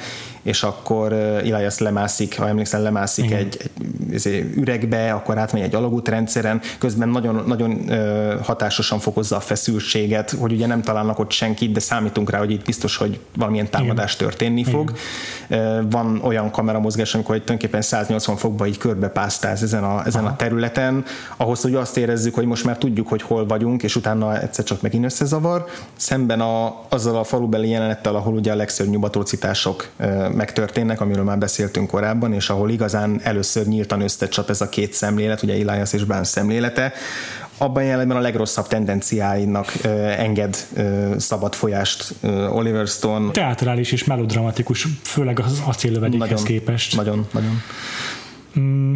és 0.48 0.64
akkor 0.64 1.14
Elias 1.14 1.78
lemászik, 1.78 2.38
ha 2.38 2.48
emlékszel, 2.48 2.82
lemászik 2.82 3.26
Igen. 3.26 3.38
egy, 3.38 3.72
egy 4.12 4.52
üregbe, 4.56 5.14
akkor 5.14 5.38
átmegy 5.38 5.62
egy 5.62 5.76
alagútrendszeren, 5.76 6.62
közben 6.78 7.10
nagyon, 7.10 7.44
nagyon 7.48 7.90
hatásosan 8.44 9.00
fokozza 9.00 9.36
a 9.36 9.40
feszültséget, 9.40 10.32
hogy 10.32 10.52
ugye 10.52 10.68
nem 10.68 10.82
találnak 10.82 11.20
ott 11.20 11.32
senkit, 11.32 11.72
de 11.72 11.80
számítunk 11.80 12.30
rá, 12.30 12.38
hogy 12.38 12.52
itt 12.52 12.66
biztos, 12.66 12.98
hogy 12.98 13.20
valamilyen 13.36 13.70
támadás 13.70 14.16
Igen. 14.16 14.28
történni 14.28 14.64
fog. 14.64 14.92
Igen. 15.50 15.90
Van 15.90 16.22
olyan 16.24 16.52
kameramozgás, 16.52 17.14
amikor 17.14 17.36
tulajdonképpen 17.36 17.82
180 17.82 18.36
fokba 18.36 18.68
így 18.68 18.78
körbepásztáz 18.78 19.64
ezen 19.64 19.84
a, 19.84 20.06
ezen 20.06 20.26
a 20.26 20.36
területen, 20.36 21.06
ahhoz, 21.38 21.62
hogy 21.62 21.76
azt 21.76 21.98
érezzük, 21.98 22.36
hogy 22.36 22.46
most 22.46 22.64
már 22.64 22.78
tudjuk, 22.78 23.08
hogy 23.08 23.22
hol 23.22 23.46
vagyunk, 23.46 23.84
és 23.84 23.96
utána 23.96 24.42
egyszer 24.42 24.66
csak 24.66 24.82
megint 24.82 25.06
összezavar, 25.06 25.66
szemben 25.96 26.42
a, 26.42 26.84
azzal 26.90 27.18
a 27.18 27.24
falubeli 27.24 27.70
jelenettel, 27.70 28.16
ahol 28.16 28.34
ugye 28.34 28.52
a 28.52 28.56
legszörnyűbb 28.56 29.04
atrocitások 29.04 29.90
megtörténnek, 30.38 31.02
amiről 31.02 31.24
már 31.24 31.38
beszéltünk 31.38 31.88
korábban, 31.88 32.34
és 32.34 32.50
ahol 32.50 32.70
igazán 32.70 33.20
először 33.24 33.66
nyíltan 33.66 34.02
összecsap 34.02 34.50
ez 34.50 34.62
a 34.62 34.70
két 34.70 34.94
szemlélet, 34.94 35.42
ugye 35.42 35.54
Elias 35.54 35.94
és 35.94 36.04
Bán 36.04 36.24
szemlélete, 36.24 36.94
abban 37.58 37.84
jelenben 37.84 38.18
a 38.18 38.20
legrosszabb 38.20 38.68
tendenciáinak 38.68 39.74
uh, 39.84 40.20
enged 40.20 40.58
uh, 40.78 41.18
szabad 41.18 41.54
folyást 41.54 42.14
uh, 42.22 42.56
Oliver 42.56 42.88
Stone. 42.88 43.32
Teatrális 43.32 43.92
és 43.92 44.04
melodramatikus, 44.04 44.88
főleg 45.04 45.40
az 45.40 45.62
acélövedékhez 45.66 46.44
képest. 46.44 46.96
Nagyon, 46.96 47.28
nagyon. 47.32 47.62
Mm, 48.60 48.96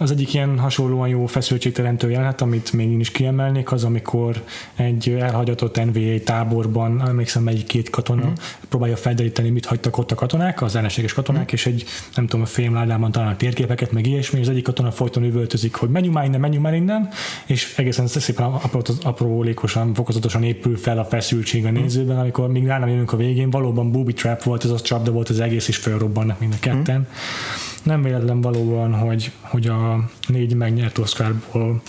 az 0.00 0.10
egyik 0.10 0.34
ilyen 0.34 0.58
hasonlóan 0.58 1.08
jó 1.08 1.26
feszültségteremtő 1.26 2.10
jelenet, 2.10 2.40
amit 2.40 2.72
még 2.72 2.90
én 2.90 3.00
is 3.00 3.10
kiemelnék, 3.10 3.72
az, 3.72 3.84
amikor 3.84 4.44
egy 4.76 5.08
elhagyatott 5.08 5.84
NVA 5.84 6.18
táborban, 6.24 7.08
emlékszem, 7.08 7.42
melyik 7.42 7.66
két 7.66 7.90
katona 7.90 8.26
mm. 8.26 8.32
próbálja 8.68 8.96
felderíteni, 8.96 9.50
mit 9.50 9.66
hagytak 9.66 9.98
ott 9.98 10.10
a 10.10 10.14
katonák, 10.14 10.62
az 10.62 10.76
ellenséges 10.76 11.12
katonák, 11.12 11.42
mm. 11.42 11.54
és 11.54 11.66
egy, 11.66 11.84
nem 12.14 12.26
tudom, 12.26 12.44
a 12.44 12.48
fémládában 12.48 13.12
talán 13.12 13.36
térképeket, 13.36 13.92
meg 13.92 14.06
ilyesmi, 14.06 14.40
az 14.40 14.48
egyik 14.48 14.64
katona 14.64 14.90
folyton 14.90 15.24
üvöltözik, 15.24 15.74
hogy 15.74 15.88
menjünk 15.88 16.14
már 16.14 16.24
innen, 16.24 16.40
menjünk 16.40 16.64
már 16.64 16.74
innen, 16.74 17.08
és 17.46 17.74
egészen 17.76 18.06
szépen 18.06 18.46
apró, 18.46 18.82
aprólékosan, 19.02 19.94
fokozatosan 19.94 20.42
épül 20.42 20.76
fel 20.76 20.98
a 20.98 21.04
feszültség 21.04 21.64
a 21.64 21.70
nézőben, 21.70 22.18
amikor 22.18 22.48
még 22.48 22.66
rá 22.66 22.78
nem 22.78 22.88
jönünk 22.88 23.12
a 23.12 23.16
végén, 23.16 23.50
valóban 23.50 23.92
booby 23.92 24.12
trap 24.12 24.42
volt, 24.42 24.64
ez 24.64 24.70
a 24.70 24.80
csapda 24.80 25.10
volt 25.10 25.28
az 25.28 25.40
egész, 25.40 25.68
és 25.68 25.76
felrobbannak 25.76 26.40
mind 26.40 26.52
a 26.52 26.58
ketten. 26.60 26.98
Mm 27.00 27.68
nem 27.82 28.02
véletlen 28.02 28.40
valóban, 28.40 28.94
hogy, 28.94 29.32
hogy 29.40 29.66
a 29.66 30.10
négy 30.26 30.54
megnyert 30.54 30.98
Oscarból 30.98 31.82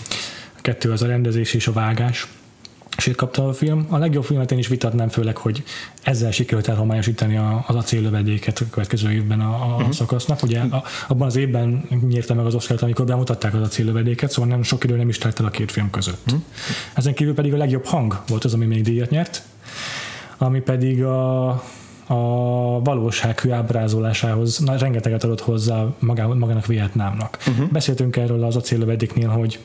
kettő 0.56 0.90
az 0.90 1.02
a 1.02 1.06
rendezés 1.06 1.54
és 1.54 1.66
a 1.66 1.72
vágás, 1.72 2.28
és 2.96 3.06
itt 3.06 3.16
kapta 3.16 3.48
a 3.48 3.52
film. 3.52 3.86
A 3.88 3.98
legjobb 3.98 4.24
filmet 4.24 4.52
én 4.52 4.58
is 4.58 4.68
vitatnám, 4.68 5.08
főleg, 5.08 5.36
hogy 5.36 5.62
ezzel 6.02 6.30
sikerült 6.30 6.68
elhomályosítani 6.68 7.40
az 7.66 7.74
acéllövedéket 7.74 8.58
a 8.58 8.64
következő 8.70 9.10
évben 9.10 9.40
a, 9.40 9.54
a 9.54 9.74
uh-huh. 9.74 9.92
szakasznak. 9.92 10.42
Ugye 10.42 10.60
a, 10.60 10.82
abban 11.08 11.26
az 11.26 11.36
évben 11.36 11.88
nyírta 12.08 12.34
meg 12.34 12.46
az 12.46 12.54
Oscar-t, 12.54 12.82
amikor 12.82 13.04
bemutatták 13.04 13.54
az 13.54 13.60
acéllövedéket, 13.60 14.30
szóval 14.30 14.50
nem 14.50 14.62
sok 14.62 14.84
idő 14.84 14.96
nem 14.96 15.08
is 15.08 15.18
telt 15.18 15.40
el 15.40 15.46
a 15.46 15.50
két 15.50 15.70
film 15.70 15.90
között. 15.90 16.26
Uh-huh. 16.26 16.42
Ezen 16.94 17.14
kívül 17.14 17.34
pedig 17.34 17.52
a 17.52 17.56
legjobb 17.56 17.84
hang 17.84 18.22
volt 18.28 18.44
az, 18.44 18.54
ami 18.54 18.66
még 18.66 18.82
díjat 18.82 19.10
nyert, 19.10 19.42
ami 20.38 20.60
pedig 20.60 21.04
a 21.04 21.62
a 22.06 22.82
valósághű 22.82 23.50
ábrázolásához 23.50 24.58
na, 24.58 24.76
rengeteget 24.76 25.24
adott 25.24 25.40
hozzá 25.40 25.86
magá, 25.98 26.26
magának 26.26 26.66
Vietnámnak. 26.66 27.38
Uh-huh. 27.48 27.68
Beszéltünk 27.70 28.16
erről 28.16 28.44
az 28.44 28.56
acéllövedéknél, 28.56 29.28
hogy 29.28 29.58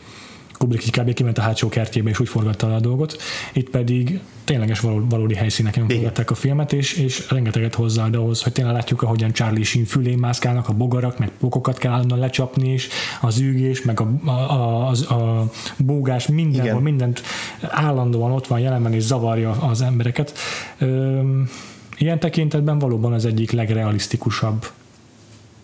Kubrick 0.58 1.00
kb. 1.00 1.14
kiment 1.14 1.38
a 1.38 1.42
hátsó 1.42 1.70
kertjébe, 1.70 2.10
és 2.10 2.20
úgy 2.20 2.30
forgatta 2.30 2.76
a 2.76 2.80
dolgot. 2.80 3.18
Itt 3.54 3.70
pedig 3.70 4.20
tényleges 4.44 4.80
valódi 4.80 5.36
helyszíneken 5.36 5.88
forgatták 5.88 6.32
a 6.32 6.36
filmet, 6.36 6.74
és, 6.74 6.94
és 6.94 7.30
rengeteget 7.30 7.76
hozzáad 7.76 8.16
ahhoz, 8.16 8.44
hogy 8.44 8.52
tényleg 8.52 8.74
látjuk, 8.74 9.02
ahogyan 9.02 9.32
Charlie 9.32 9.64
Sheen 9.64 9.86
fülén 9.86 10.18
mászkálnak 10.18 10.70
a 10.70 10.74
bogarak, 10.74 11.20
meg 11.20 11.32
pokokat 11.40 11.78
kell 11.78 11.92
állandóan 11.92 12.20
lecsapni, 12.20 12.70
és 12.70 12.88
az 13.22 13.40
űgés, 13.40 13.82
meg 13.82 14.00
a, 14.00 14.08
a, 14.26 14.32
a, 14.32 14.92
a, 15.08 15.40
a 15.40 15.50
bógás, 15.78 16.28
mindenhol, 16.28 16.82
mindent 16.82 17.22
állandóan 17.62 18.32
ott 18.32 18.48
van 18.48 18.60
jelenben, 18.60 18.94
és 18.94 19.04
zavarja 19.04 19.52
az 19.52 19.82
embereket. 19.82 20.34
Üm, 20.80 21.50
Ilyen 21.98 22.20
tekintetben 22.20 22.80
valóban 22.80 23.14
az 23.14 23.26
egyik 23.26 23.52
legrealisztikusabb 23.52 24.66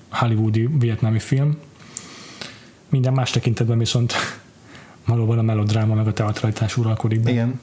hollywoodi 0.10 0.70
vietnámi 0.80 1.20
film. 1.20 1.58
Minden 2.90 3.14
más 3.14 3.32
tekintetben 3.32 3.78
viszont 3.78 4.14
valóban 5.08 5.38
a 5.38 5.42
melodráma 5.42 5.94
meg 5.94 6.08
a 6.08 6.14
teatralitás 6.14 6.78
uralkodik 6.78 7.20
be. 7.20 7.32
Igen. 7.32 7.60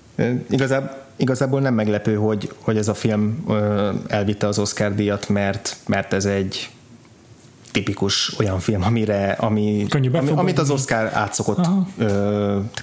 Igazából, 0.51 1.05
igazából 1.17 1.61
nem 1.61 1.75
meglepő, 1.75 2.15
hogy, 2.15 2.53
hogy 2.59 2.77
ez 2.77 2.89
a 2.89 2.95
film 2.95 3.45
elvitte 4.07 4.47
az 4.47 4.59
Oscar 4.59 4.95
díjat, 4.95 5.29
mert, 5.29 5.77
mert 5.87 6.13
ez 6.13 6.25
egy 6.25 6.71
tipikus 7.73 8.39
olyan 8.39 8.59
film, 8.59 8.83
amire, 8.83 9.33
ami, 9.33 9.87
ami, 9.91 10.31
amit 10.35 10.59
az 10.59 10.71
Oscar 10.71 11.11
átszokott, 11.13 11.67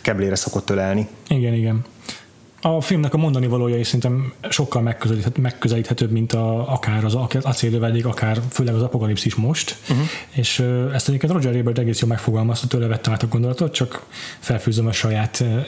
keblére 0.02 0.36
szokott 0.36 0.70
ölelni. 0.70 1.08
Igen, 1.28 1.54
igen 1.54 1.86
a 2.62 2.82
filmnek 2.82 3.14
a 3.14 3.18
mondani 3.18 3.48
valója 3.48 3.78
is 3.78 3.86
szerintem 3.86 4.34
sokkal 4.50 4.82
megközelíthető, 4.82 5.42
megközelíthetőbb, 5.42 6.12
mint 6.12 6.34
a, 6.34 6.72
akár 6.72 7.06
az 7.06 7.18
acélövedék, 7.42 8.06
akár 8.06 8.42
főleg 8.50 8.76
az 8.76 8.82
apokalipszis 8.82 9.36
most. 9.36 9.78
Uh-huh. 9.90 10.06
És 10.30 10.60
ezt 10.94 11.08
egyébként 11.08 11.34
Roger 11.34 11.56
Ebert 11.56 11.78
egész 11.78 12.00
jól 12.00 12.10
megfogalmazta, 12.10 12.68
tőle 12.68 12.88
vettem 12.88 13.14
át 13.14 13.24
a 13.24 13.28
gondolatot, 13.28 13.74
csak 13.74 14.06
felfűzöm 14.40 14.88
a 14.88 14.92
saját 14.92 15.40
uh, 15.40 15.66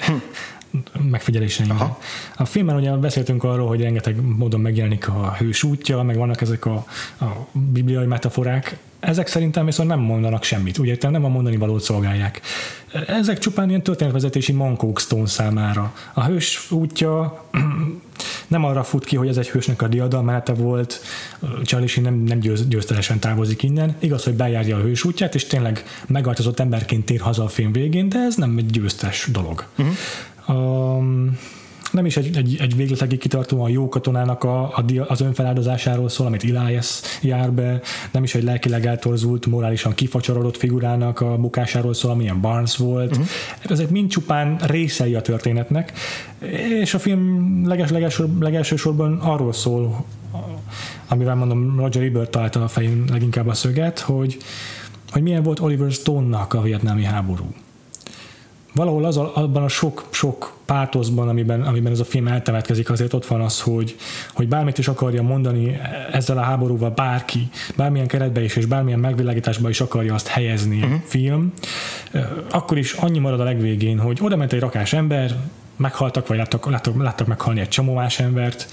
megfigyeléseimre. 1.10 1.98
A 2.38 2.46
filmben 2.46 2.76
ugye 2.76 2.92
beszéltünk 2.92 3.44
arról, 3.44 3.68
hogy 3.68 3.82
rengeteg 3.82 4.22
módon 4.38 4.60
megjelenik 4.60 5.08
a 5.08 5.36
hős 5.38 5.64
útja, 5.64 6.04
meg 6.04 6.18
vannak 6.18 6.42
ezek 6.42 6.66
a, 6.66 6.86
a 7.20 7.48
bibliai 7.52 8.06
metaforák, 8.06 8.78
ezek 9.00 9.28
szerintem 9.28 9.66
viszont 9.66 9.90
nem 9.90 10.00
mondanak 10.00 10.44
semmit, 10.44 10.78
ugye 10.78 10.98
nem 11.02 11.26
a 11.26 11.28
mondani 11.28 11.58
valót 11.58 11.82
szolgálják. 11.82 12.42
Ezek 13.08 13.38
csupán 13.38 13.70
ilyen 13.70 13.84
történetvezetési 13.84 14.52
mankók 14.52 15.00
Stone 15.00 15.28
számára. 15.28 15.94
A 16.14 16.24
hős 16.24 16.72
útja 16.72 17.44
nem 18.48 18.66
arra 18.66 18.84
fut 18.84 19.06
ki, 19.06 19.16
hogy 19.16 19.28
ez 19.28 19.38
egy 19.38 19.50
hősnek 19.50 19.82
a 19.82 19.88
diadalmánete 19.88 20.54
volt, 20.54 21.02
Charlie 21.64 22.02
nem, 22.02 22.14
nem 22.14 22.40
győz, 22.40 22.68
győztelesen 22.68 23.20
távozik 23.20 23.64
innen. 23.64 23.96
Igaz, 24.00 24.24
hogy 24.24 24.34
bejárja 24.34 24.78
a 24.78 24.82
hős 24.82 25.04
útját, 25.04 25.36
és 25.36 25.46
tényleg 25.46 25.84
megváltozott 26.08 26.60
emberként 26.60 27.06
tér 27.06 27.20
haza 27.20 27.44
a 27.44 27.48
film 27.48 27.72
végén, 27.72 28.10
de 28.10 28.20
ez 28.20 28.36
nem 28.36 28.58
egy 28.58 28.66
győztes 28.66 29.28
dolog. 29.32 29.66
Uh-huh. 29.78 29.96
Um, 30.50 31.38
nem 31.92 32.06
is 32.06 32.18
egy, 32.18 32.38
egy, 32.38 32.58
egy 32.60 32.76
végletekig 32.76 33.20
kitartó 33.20 33.64
a 33.64 33.68
jó 33.68 33.90
katonának 33.90 34.44
a, 34.44 34.64
a, 34.64 34.84
az 35.08 35.22
önfeláldozásáról 35.22 36.10
szól, 36.10 36.28
amit 36.28 36.44
Elias 36.44 37.02
jár 37.22 37.52
be, 37.52 37.82
nem 38.12 38.24
is 38.24 38.36
egy 38.36 38.44
lelkileg 38.44 38.86
eltorzult, 38.86 39.46
morálisan 39.46 39.94
kifacsarodott 39.94 40.58
figurának 40.58 41.22
a 41.22 41.38
bukásáról 41.38 41.94
szól, 41.94 42.12
amilyen 42.12 42.42
Barnes 42.42 42.78
volt. 42.78 43.12
Uh-huh. 43.12 43.28
Ezek 43.70 43.90
mind 43.90 44.10
csupán 44.10 44.58
részei 44.58 45.16
a 45.16 45.22
történetnek, 45.22 45.94
és 46.82 46.94
a 46.94 47.00
film 47.00 47.62
leges, 47.68 48.18
legelső 48.40 48.76
sorban 48.76 49.20
arról 49.20 49.54
szól, 49.54 50.06
amivel 51.08 51.36
mondom, 51.36 51.80
Roger 51.80 52.04
Ebert 52.04 52.32
találta 52.32 52.64
a 52.64 52.68
fején 52.68 53.04
leginkább 53.12 53.48
a 53.48 53.54
szöget, 53.54 54.00
hogy, 54.00 54.38
hogy 55.12 55.22
milyen 55.22 55.44
volt 55.44 55.60
Oliver 55.60 55.92
Stone-nak 55.92 56.54
a 56.54 56.62
vietnámi 56.62 57.04
háború 57.04 57.54
valahol 58.74 59.06
az, 59.06 59.18
abban 59.18 59.64
a 59.64 59.68
sok-sok 59.68 60.58
pátoszban, 60.66 61.30
amiben, 61.30 61.62
amiben 61.62 61.92
ez 61.92 62.00
a 62.00 62.06
film 62.06 62.28
eltemetkezik, 62.28 62.90
azért 62.90 63.14
ott 63.14 63.26
van 63.26 63.42
az, 63.42 63.62
hogy, 63.62 63.96
hogy 64.34 64.48
bármit 64.48 64.78
is 64.78 64.88
akarja 64.88 65.22
mondani 65.22 65.80
ezzel 66.12 66.38
a 66.38 66.42
háborúval 66.42 66.90
bárki, 66.90 67.50
bármilyen 67.76 68.08
keretbe 68.08 68.44
is, 68.44 68.56
és 68.56 68.66
bármilyen 68.66 69.00
megvilágításba 69.00 69.70
is 69.70 69.82
akarja 69.82 70.14
azt 70.14 70.28
helyezni 70.28 70.78
uh-huh. 70.78 70.94
a 70.94 71.02
film, 71.06 71.54
akkor 72.52 72.78
is 72.78 72.94
annyi 72.94 73.20
marad 73.20 73.40
a 73.40 73.44
legvégén, 73.44 74.00
hogy 74.00 74.20
oda 74.22 74.36
ment 74.36 74.54
egy 74.54 74.60
rakás 74.60 74.94
ember, 74.94 75.36
meghaltak, 75.76 76.28
vagy 76.28 76.38
láttak, 76.38 76.70
láttak, 76.70 77.02
láttak 77.02 77.28
meghalni 77.28 77.60
egy 77.60 77.68
csomó 77.68 77.94
más 77.94 78.20
embert, 78.20 78.68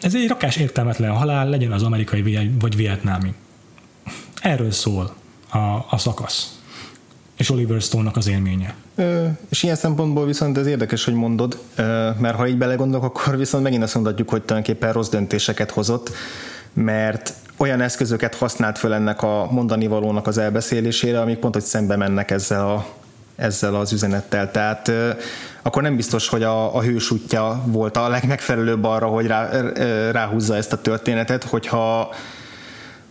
ez 0.00 0.14
egy 0.14 0.28
rakás 0.28 0.56
értelmetlen 0.56 1.10
halál, 1.10 1.48
legyen 1.48 1.72
az 1.72 1.82
amerikai 1.82 2.50
vagy 2.58 2.76
vietnámi. 2.76 3.34
Erről 4.40 4.70
szól 4.70 5.14
a, 5.50 5.58
a 5.90 5.98
szakasz 5.98 6.57
és 7.38 7.50
Oliver 7.50 7.80
Stone-nak 7.80 8.16
az 8.16 8.28
élménye. 8.28 8.74
Ö, 8.94 9.26
és 9.48 9.62
ilyen 9.62 9.76
szempontból 9.76 10.26
viszont 10.26 10.58
ez 10.58 10.66
érdekes, 10.66 11.04
hogy 11.04 11.14
mondod, 11.14 11.58
ö, 11.76 12.08
mert 12.18 12.36
ha 12.36 12.46
így 12.46 12.58
belegondolok, 12.58 13.04
akkor 13.04 13.36
viszont 13.36 13.62
megint 13.62 13.82
azt 13.82 13.94
mondhatjuk, 13.94 14.28
hogy 14.28 14.42
tulajdonképpen 14.42 14.92
rossz 14.92 15.08
döntéseket 15.08 15.70
hozott, 15.70 16.10
mert 16.72 17.32
olyan 17.56 17.80
eszközöket 17.80 18.34
használt 18.34 18.78
föl 18.78 18.92
ennek 18.92 19.22
a 19.22 19.48
mondani 19.50 19.86
valónak 19.86 20.26
az 20.26 20.38
elbeszélésére, 20.38 21.20
amik 21.20 21.38
pont, 21.38 21.54
hogy 21.54 21.62
szembe 21.62 21.96
mennek 21.96 22.30
ezzel, 22.30 22.70
a, 22.70 22.86
ezzel 23.36 23.74
az 23.74 23.92
üzenettel. 23.92 24.50
Tehát 24.50 24.88
ö, 24.88 25.10
akkor 25.62 25.82
nem 25.82 25.96
biztos, 25.96 26.28
hogy 26.28 26.42
a, 26.42 26.76
a 26.76 26.82
hős 26.82 27.10
útja 27.10 27.62
volt 27.66 27.96
a 27.96 28.08
legmegfelelőbb 28.08 28.84
arra, 28.84 29.06
hogy 29.06 29.26
rá, 29.26 29.50
ráhúzza 30.10 30.56
ezt 30.56 30.72
a 30.72 30.80
történetet, 30.80 31.44
hogyha 31.44 32.14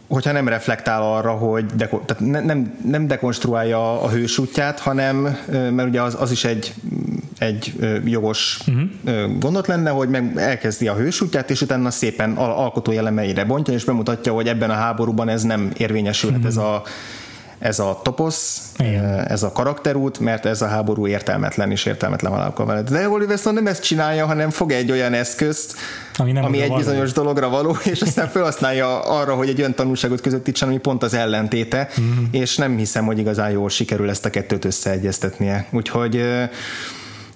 hogyha 0.08 0.32
nem 0.32 0.48
reflektál 0.48 1.02
arra, 1.02 1.32
hogy 1.32 1.66
deko, 1.66 2.02
tehát 2.06 2.24
ne, 2.24 2.42
nem, 2.42 2.78
nem 2.86 3.08
dekonstruálja 3.08 4.02
a 4.02 4.10
hős 4.10 4.38
útját, 4.38 4.80
hanem, 4.80 5.38
mert 5.52 5.88
ugye 5.88 6.02
az, 6.02 6.18
az 6.20 6.32
is 6.32 6.44
egy, 6.44 6.74
egy 7.38 7.74
jogos 8.06 8.60
uh-huh. 8.68 9.38
gondot 9.40 9.68
lenne, 9.68 9.90
hogy 9.90 10.10
meg 10.10 10.32
elkezdi 10.36 10.88
a 10.88 10.96
hős 10.96 11.22
útját, 11.22 11.50
és 11.50 11.62
utána 11.62 11.90
szépen 11.90 12.34
alkotó 12.36 12.92
elemeire 12.92 13.46
bontja, 13.46 13.74
és 13.74 13.84
bemutatja, 13.84 14.34
hogy 14.34 14.48
ebben 14.48 14.70
a 14.70 14.74
háborúban 14.74 15.30
ez 15.30 15.44
nem 15.44 15.72
érvényesülhet, 15.78 16.40
uh-huh. 16.40 16.56
ez 16.56 16.58
a 16.58 16.84
ez 17.60 17.80
a 17.80 18.00
toposz, 18.04 18.72
Igen. 18.78 19.28
ez 19.28 19.44
a 19.44 19.52
karakterút, 19.52 20.20
mert 20.20 20.46
ez 20.46 20.62
a 20.62 20.68
háború 20.68 21.08
értelmetlen 21.08 21.72
és 21.72 21.86
értelmetlen 21.86 22.32
halálokkal 22.32 22.66
van. 22.66 22.86
De 22.86 23.10
Oliver 23.10 23.38
Stone 23.38 23.56
nem 23.56 23.68
ezt 23.68 23.84
csinálja, 23.84 24.26
hanem 24.26 24.50
fog 24.50 24.72
egy 24.72 24.92
olyan 24.92 25.14
eszközt, 25.14 25.76
ami, 26.16 26.32
nem 26.32 26.44
ami 26.44 26.62
egy 26.62 26.68
való. 26.68 26.80
bizonyos 26.80 27.12
dologra 27.12 27.50
való, 27.50 27.78
és 27.92 28.02
aztán 28.02 28.28
felhasználja 28.28 29.00
arra, 29.00 29.36
hogy 29.36 29.50
egy 29.50 29.60
olyan 29.60 29.74
tanulságot 29.74 30.22
közvetítsen, 30.22 30.68
ami 30.68 30.78
pont 30.78 31.04
az 31.04 31.14
ellentéte, 31.14 31.90
mm-hmm. 32.02 32.24
és 32.32 32.58
nem 32.58 32.78
hiszem, 32.78 33.06
hogy 33.06 33.20
igazán 33.20 33.50
jól 33.50 33.70
sikerül 33.70 34.10
ezt 34.10 34.26
a 34.26 34.30
kettőt 34.30 34.66
összeegyeztetnie. 34.66 35.68
Úgyhogy 35.72 36.24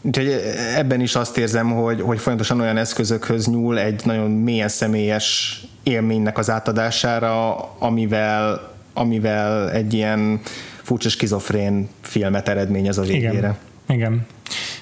Úgyhogy 0.04 0.42
ebben 0.76 1.02
is 1.02 1.16
azt 1.16 1.38
érzem, 1.38 1.72
hogy, 1.72 2.02
hogy 2.02 2.20
folyamatosan 2.20 2.60
olyan 2.60 2.78
eszközökhöz 2.78 3.48
nyúl 3.48 3.80
egy 3.80 4.02
nagyon 4.06 4.32
mélyen 4.32 4.68
személyes 4.68 5.60
élménynek 5.84 6.38
az 6.38 6.50
átadására, 6.50 7.56
amivel 7.80 8.71
amivel 8.94 9.72
egy 9.72 9.94
ilyen 9.94 10.40
furcsa 10.82 11.10
skizofrén 11.10 11.90
filmet 12.02 12.48
eredményez 12.48 12.98
a 12.98 13.02
végére. 13.02 13.38
Igen. 13.38 13.58
Igen. 13.88 14.26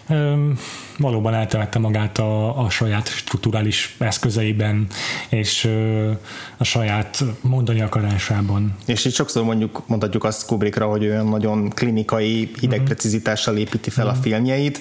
Üm, 0.10 0.58
valóban 0.98 1.34
eltevette 1.34 1.80
magát 1.80 2.18
a, 2.18 2.60
a 2.60 2.70
saját 2.70 3.08
strukturális 3.08 3.96
eszközeiben, 4.00 4.88
és 5.30 5.64
ö, 5.64 6.12
a 6.58 6.64
saját 6.64 7.24
mondani 7.42 7.82
akarásában. 7.82 8.76
És 8.86 9.06
itt 9.06 9.14
sokszor 9.14 9.44
mondjuk, 9.44 9.88
mondhatjuk 9.88 10.24
azt 10.24 10.46
Kubrickra, 10.46 10.88
hogy 10.88 11.06
olyan 11.06 11.28
nagyon 11.28 11.70
klinikai 11.70 12.52
hidegprecizitással 12.60 13.58
építi 13.58 13.90
fel 13.90 14.06
uh-huh. 14.06 14.20
a 14.20 14.22
filmjeit, 14.22 14.80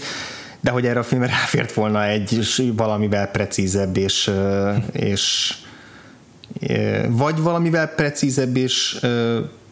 de 0.60 0.70
hogy 0.70 0.86
erre 0.86 0.98
a 0.98 1.02
filmre 1.02 1.28
ráfért 1.40 1.72
volna 1.72 2.06
egy 2.06 2.48
valamivel 2.76 3.26
precízebb 3.26 3.96
és, 3.96 4.30
és 4.92 5.54
vagy 7.08 7.40
valamivel 7.40 7.88
precízebb 7.88 8.56
és 8.56 9.06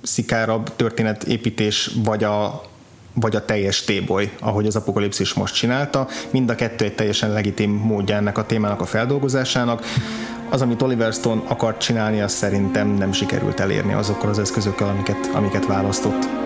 szikárabb 0.03 0.77
történetépítés, 0.77 1.91
vagy 2.05 2.25
a 2.25 2.63
vagy 3.21 3.37
a 3.37 3.45
teljes 3.45 3.85
téboly, 3.85 4.33
ahogy 4.41 4.67
az 4.67 4.77
apokalipszis 4.77 5.35
most 5.35 5.55
csinálta. 5.55 6.09
Mind 6.31 6.51
a 6.51 6.55
kettő 6.55 6.85
egy 6.85 6.95
teljesen 6.95 7.33
legitim 7.33 7.71
módja 7.71 8.17
ennek 8.17 8.39
a 8.39 8.47
témának 8.47 8.81
a 8.81 8.85
feldolgozásának. 8.85 9.85
Az, 10.51 10.63
amit 10.63 10.83
Oliver 10.83 11.13
Stone 11.13 11.43
akart 11.47 11.81
csinálni, 11.81 12.21
az 12.21 12.33
szerintem 12.33 12.89
nem 12.89 13.13
sikerült 13.13 13.61
elérni 13.61 13.93
azokkal 13.93 14.31
az 14.31 14.39
eszközökkel, 14.39 14.89
amiket, 14.89 15.31
amiket 15.35 15.67
választott. 15.67 16.46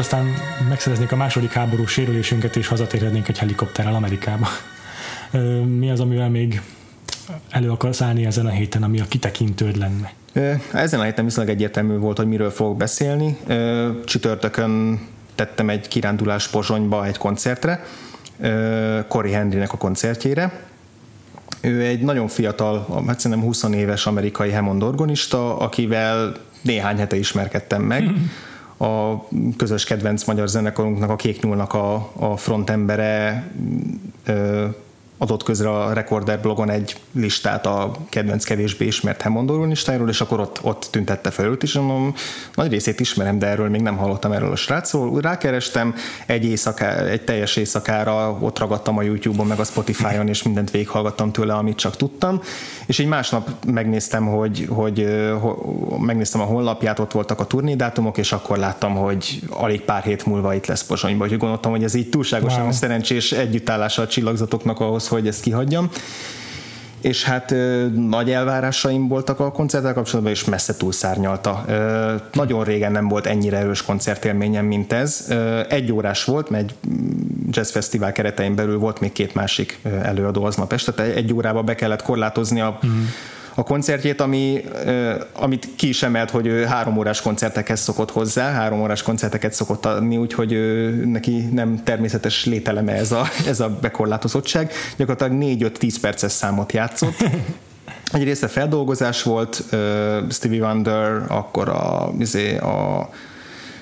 Aztán 0.00 0.34
megszereznék 0.68 1.12
a 1.12 1.16
második 1.16 1.52
háború 1.52 1.86
sérülésünket, 1.86 2.56
és 2.56 2.66
hazatérhetnénk 2.66 3.28
egy 3.28 3.38
helikopterrel 3.38 3.94
Amerikába. 3.94 4.48
Mi 5.78 5.90
az, 5.90 6.00
amivel 6.00 6.28
még 6.28 6.62
elő 7.50 7.70
akarsz 7.70 8.00
állni 8.00 8.26
ezen 8.26 8.46
a 8.46 8.50
héten, 8.50 8.82
ami 8.82 9.00
a 9.00 9.04
kitekintőd 9.08 9.76
lenne? 9.76 10.12
Ezen 10.72 11.00
a 11.00 11.02
héten 11.02 11.24
viszonylag 11.24 11.54
egyértelmű 11.54 11.96
volt, 11.96 12.16
hogy 12.16 12.26
miről 12.26 12.50
fogok 12.50 12.76
beszélni. 12.76 13.36
Csütörtökön 14.04 15.00
tettem 15.34 15.68
egy 15.68 15.88
kirándulás 15.88 16.48
Pozsonyba 16.48 17.06
egy 17.06 17.18
koncertre, 17.18 17.84
Cory 19.08 19.30
Henrynek 19.30 19.72
a 19.72 19.76
koncertjére. 19.76 20.64
Ő 21.60 21.80
egy 21.80 22.00
nagyon 22.00 22.28
fiatal, 22.28 23.04
hát 23.06 23.20
szerintem 23.20 23.46
20 23.46 23.62
éves 23.62 24.06
amerikai 24.06 24.50
Hammond 24.50 24.82
orgonista, 24.82 25.58
akivel 25.58 26.36
néhány 26.62 26.98
hete 26.98 27.16
ismerkedtem 27.16 27.82
meg. 27.82 28.04
a 28.80 29.26
közös 29.56 29.84
kedvenc 29.84 30.24
magyar 30.24 30.48
zenekarunknak, 30.48 31.10
a 31.10 31.16
Kék 31.16 31.42
Nyúlnak 31.42 31.74
a, 31.74 32.10
a 32.16 32.36
frontembere 32.36 33.50
adott 35.22 35.42
közre 35.42 35.70
a 35.70 35.92
Recorder 35.92 36.40
blogon 36.40 36.70
egy 36.70 36.96
listát 37.12 37.66
a 37.66 37.92
kedvenc 38.08 38.44
kevésbé 38.44 38.86
ismert 38.86 39.22
Hammond 39.22 39.68
listájáról, 39.68 40.08
és 40.08 40.20
akkor 40.20 40.40
ott, 40.40 40.58
ott 40.62 40.88
tüntette 40.90 41.30
fel 41.30 41.46
őt, 41.46 41.62
és 41.62 41.74
mondom, 41.74 42.14
nagy 42.54 42.70
részét 42.70 43.00
ismerem, 43.00 43.38
de 43.38 43.46
erről 43.46 43.68
még 43.68 43.80
nem 43.80 43.96
hallottam 43.96 44.32
erről 44.32 44.52
a 44.52 44.56
srácról. 44.56 45.20
Rákerestem, 45.20 45.94
egy, 46.26 46.44
éjszaká, 46.44 46.96
egy 46.96 47.24
teljes 47.24 47.56
éjszakára 47.56 48.36
ott 48.40 48.58
ragadtam 48.58 48.98
a 48.98 49.02
YouTube-on, 49.02 49.46
meg 49.46 49.58
a 49.58 49.64
Spotify-on, 49.64 50.28
és 50.28 50.42
mindent 50.42 50.70
végighallgattam 50.70 51.32
tőle, 51.32 51.54
amit 51.54 51.76
csak 51.76 51.96
tudtam, 51.96 52.40
és 52.86 52.98
így 52.98 53.06
másnap 53.06 53.48
megnéztem, 53.66 54.26
hogy, 54.26 54.66
hogy, 54.68 55.06
hogy 55.40 55.54
megnéztem 55.98 56.40
a 56.40 56.44
honlapját, 56.44 56.98
ott 56.98 57.12
voltak 57.12 57.40
a 57.40 57.46
turnédátumok, 57.46 58.18
és 58.18 58.32
akkor 58.32 58.58
láttam, 58.58 58.94
hogy 58.94 59.42
alig 59.48 59.80
pár 59.80 60.02
hét 60.02 60.26
múlva 60.26 60.54
itt 60.54 60.66
lesz 60.66 60.84
Pozsonyba, 60.84 61.24
úgyhogy 61.24 61.38
gondoltam, 61.38 61.70
hogy 61.70 61.84
ez 61.84 61.94
így 61.94 62.08
túlságosan 62.08 62.62
wow. 62.62 62.72
szerencsés 62.72 63.32
együttállása 63.32 64.02
a 64.02 64.06
csillagzatoknak 64.06 64.80
ahhoz, 64.80 65.08
hogy 65.10 65.26
ezt 65.26 65.42
kihagyjam 65.42 65.90
és 67.00 67.24
hát 67.24 67.50
ö, 67.50 67.86
nagy 67.86 68.30
elvárásaim 68.30 69.08
voltak 69.08 69.40
a 69.40 69.52
koncerttel 69.52 69.94
kapcsolatban, 69.94 70.32
és 70.32 70.44
messze 70.44 70.76
túlszárnyalta. 70.76 71.64
Ö, 71.68 72.14
nagyon 72.32 72.64
régen 72.64 72.92
nem 72.92 73.08
volt 73.08 73.26
ennyire 73.26 73.56
erős 73.56 73.82
koncertélményem, 73.82 74.64
mint 74.64 74.92
ez. 74.92 75.26
Ö, 75.28 75.60
egy 75.68 75.92
órás 75.92 76.24
volt, 76.24 76.50
mert 76.50 76.62
egy 76.62 76.74
jazz 77.50 77.70
fesztivál 77.70 78.12
keretein 78.12 78.54
belül 78.54 78.78
volt 78.78 79.00
még 79.00 79.12
két 79.12 79.34
másik 79.34 79.78
előadó 80.02 80.44
aznap 80.44 80.72
este, 80.72 80.92
tehát 80.92 81.16
egy 81.16 81.32
órába 81.32 81.62
be 81.62 81.74
kellett 81.74 82.02
korlátozni 82.02 82.60
a 82.60 82.78
mm 82.86 83.04
a 83.54 83.62
koncertjét, 83.62 84.20
ami, 84.20 84.64
amit 85.32 85.68
ki 85.76 85.88
is 85.88 86.02
emelt, 86.02 86.30
hogy 86.30 86.46
ő 86.46 86.64
három 86.64 86.96
órás 86.96 87.20
koncertekhez 87.20 87.80
szokott 87.80 88.10
hozzá, 88.10 88.52
három 88.52 88.80
órás 88.80 89.02
koncerteket 89.02 89.52
szokott 89.52 89.86
adni, 89.86 90.16
úgyhogy 90.16 90.50
neki 91.06 91.38
nem 91.52 91.82
természetes 91.84 92.44
lételeme 92.44 92.92
ez 92.92 93.12
a, 93.12 93.26
ez 93.46 93.60
a 93.60 93.68
bekorlátozottság. 93.80 94.72
Gyakorlatilag 94.96 95.58
4-5-10 95.78 95.94
perces 96.00 96.32
számot 96.32 96.72
játszott. 96.72 97.16
Egy 98.12 98.24
része 98.24 98.48
feldolgozás 98.48 99.22
volt, 99.22 99.64
Stevie 100.30 100.62
Wonder, 100.62 101.22
akkor 101.28 101.68
a, 101.68 102.12
izé, 102.18 102.56
a 102.56 103.08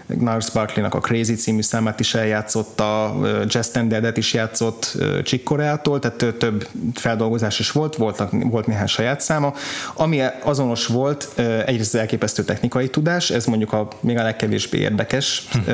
Gnars 0.09 0.51
Barkley-nak 0.51 0.95
a 0.95 1.01
Crazy 1.01 1.35
című 1.35 1.63
számát 1.63 2.01
is 2.01 2.15
eljátszotta, 2.15 3.17
Jazz 3.47 3.69
Standardet 3.69 4.17
is 4.17 4.35
játszott 4.35 4.97
Chick 5.25 5.57
tehát 6.01 6.35
több 6.39 6.69
feldolgozás 6.95 7.59
is 7.59 7.71
volt, 7.71 7.97
voltak, 7.97 8.31
volt 8.33 8.67
néhány 8.67 8.87
saját 8.87 9.21
száma. 9.21 9.55
Ami 9.95 10.23
azonos 10.43 10.87
volt, 10.87 11.33
egyrészt 11.67 11.95
az 11.95 12.01
elképesztő 12.01 12.45
technikai 12.45 12.89
tudás, 12.89 13.31
ez 13.31 13.47
mondjuk 13.47 13.73
a, 13.73 13.89
még 14.01 14.17
a 14.17 14.23
legkevésbé 14.23 14.79
érdekes. 14.79 15.49
Hm. 15.53 15.73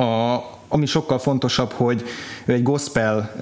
A, 0.00 0.44
ami 0.68 0.86
sokkal 0.86 1.18
fontosabb, 1.18 1.72
hogy 1.72 2.04
ő 2.44 2.52
egy 2.52 2.62
gospel 2.62 3.32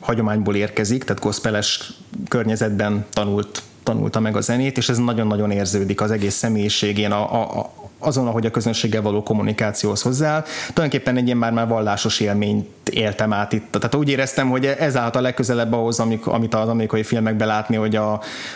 hagyományból 0.00 0.54
érkezik, 0.54 1.04
tehát 1.04 1.22
gospeles 1.22 1.92
környezetben 2.28 3.04
tanult 3.12 3.62
tanulta 3.82 4.20
meg 4.20 4.36
a 4.36 4.40
zenét, 4.40 4.76
és 4.76 4.88
ez 4.88 4.98
nagyon-nagyon 4.98 5.50
érződik 5.50 6.00
az 6.00 6.10
egész 6.10 6.34
személyiségén, 6.34 7.10
a, 7.10 7.42
a, 7.58 7.72
azon, 7.98 8.26
ahogy 8.26 8.46
a 8.46 8.50
közönséggel 8.50 9.02
való 9.02 9.22
kommunikációhoz 9.22 10.02
hozzááll. 10.02 10.44
Tulajdonképpen 10.72 11.16
egy 11.16 11.24
ilyen 11.24 11.36
már, 11.36 11.52
már 11.52 11.68
vallásos 11.68 12.20
élményt 12.20 12.66
éltem 12.90 13.32
át 13.32 13.52
itt. 13.52 13.70
Tehát 13.70 13.94
úgy 13.94 14.08
éreztem, 14.08 14.48
hogy 14.48 14.64
ez 14.64 14.96
állt 14.96 15.16
a 15.16 15.20
legközelebb 15.20 15.72
ahhoz, 15.72 16.00
amit 16.24 16.54
az 16.54 16.68
amerikai 16.68 17.02
filmekben 17.02 17.46
látni, 17.46 17.76
hogy 17.76 17.96
a, 17.96 18.12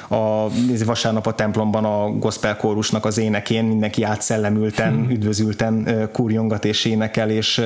a 0.08 0.48
vasárnap 0.84 1.26
a 1.26 1.34
templomban 1.34 1.84
a 1.84 2.10
gospel 2.10 2.56
kórusnak 2.56 3.04
az 3.04 3.18
énekén 3.18 3.64
mindenki 3.64 4.02
átszellemülten, 4.02 4.92
hmm. 4.92 5.10
üdvözülten 5.10 6.08
kurjongat 6.12 6.64
és 6.64 6.84
énekel, 6.84 7.30
és 7.30 7.62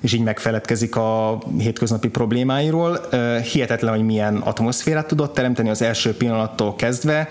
és 0.00 0.12
így 0.12 0.22
megfeledkezik 0.22 0.96
a 0.96 1.38
hétköznapi 1.58 2.08
problémáiról. 2.08 3.00
Hihetetlen, 3.52 3.94
hogy 3.94 4.04
milyen 4.04 4.36
atmoszférát 4.36 5.06
tudott 5.06 5.34
teremteni 5.34 5.68
az 5.68 5.82
első 5.82 6.16
pillanattól 6.16 6.74
kezdve. 6.76 7.28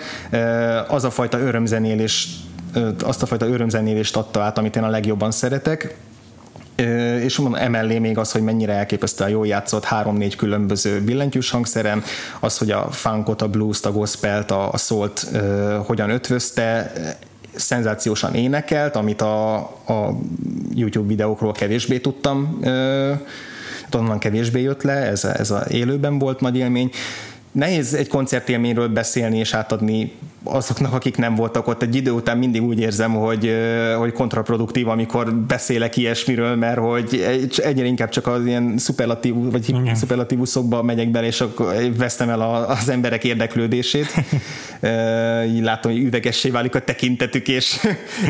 Az 0.87 1.03
a 1.03 1.09
fajta 1.09 1.39
örömzenélés 1.39 2.27
azt 3.03 3.21
a 3.21 3.25
fajta 3.25 3.47
örömzenélést 3.47 4.15
adta 4.15 4.41
át, 4.41 4.57
amit 4.57 4.75
én 4.75 4.83
a 4.83 4.89
legjobban 4.89 5.31
szeretek, 5.31 5.95
és 7.21 7.37
mondom, 7.37 7.59
emellé 7.59 7.99
még 7.99 8.17
az, 8.17 8.31
hogy 8.31 8.41
mennyire 8.41 8.73
elképesztően 8.73 9.29
jól 9.29 9.47
játszott 9.47 9.83
három-négy 9.83 10.35
különböző 10.35 11.01
billentyűs 11.01 11.49
hangszeren, 11.49 12.03
az, 12.39 12.57
hogy 12.57 12.71
a 12.71 12.87
funkot, 12.91 13.41
a 13.41 13.47
blues-t, 13.49 13.85
a 13.85 13.91
gospelt, 13.91 14.51
a, 14.51 14.71
a 14.71 14.77
szólt 14.77 15.27
hogyan 15.85 16.09
ötvözte, 16.09 16.91
szenzációsan 17.55 18.33
énekelt, 18.33 18.95
amit 18.95 19.21
a, 19.21 19.55
a 19.87 20.17
YouTube 20.73 21.07
videókról 21.07 21.51
kevésbé 21.51 21.99
tudtam, 21.99 22.59
onnan 23.91 24.19
kevésbé 24.19 24.61
jött 24.61 24.81
le, 24.81 24.93
ez, 24.93 25.23
ez 25.23 25.51
a 25.51 25.63
élőben 25.69 26.19
volt 26.19 26.39
nagy 26.39 26.57
élmény. 26.57 26.91
Nehéz 27.51 27.93
egy 27.93 28.07
koncertélményről 28.07 28.87
beszélni 28.87 29.37
és 29.37 29.53
átadni 29.53 30.11
azoknak, 30.49 30.93
akik 30.93 31.17
nem 31.17 31.35
voltak 31.35 31.67
ott, 31.67 31.81
egy 31.81 31.95
idő 31.95 32.11
után 32.11 32.37
mindig 32.37 32.63
úgy 32.63 32.79
érzem, 32.79 33.13
hogy, 33.13 33.55
hogy 33.97 34.11
kontraproduktív, 34.11 34.87
amikor 34.87 35.33
beszélek 35.33 35.97
ilyesmiről, 35.97 36.55
mert 36.55 36.77
hogy 36.77 37.25
egyre 37.57 37.85
inkább 37.85 38.09
csak 38.09 38.27
az 38.27 38.45
ilyen 38.45 38.77
szuperlatív, 38.77 39.33
vagy 39.51 39.75
szuperlatívuszokba 39.93 40.83
megyek 40.83 41.11
bele, 41.11 41.25
és 41.25 41.41
akkor 41.41 41.75
vesztem 41.97 42.29
el 42.29 42.41
az 42.67 42.89
emberek 42.89 43.23
érdeklődését. 43.23 44.13
Így 45.55 45.63
látom, 45.63 45.91
hogy 45.91 46.01
üvegessé 46.01 46.49
válik 46.49 46.75
a 46.75 46.79
tekintetük, 46.79 47.47
és, 47.47 47.77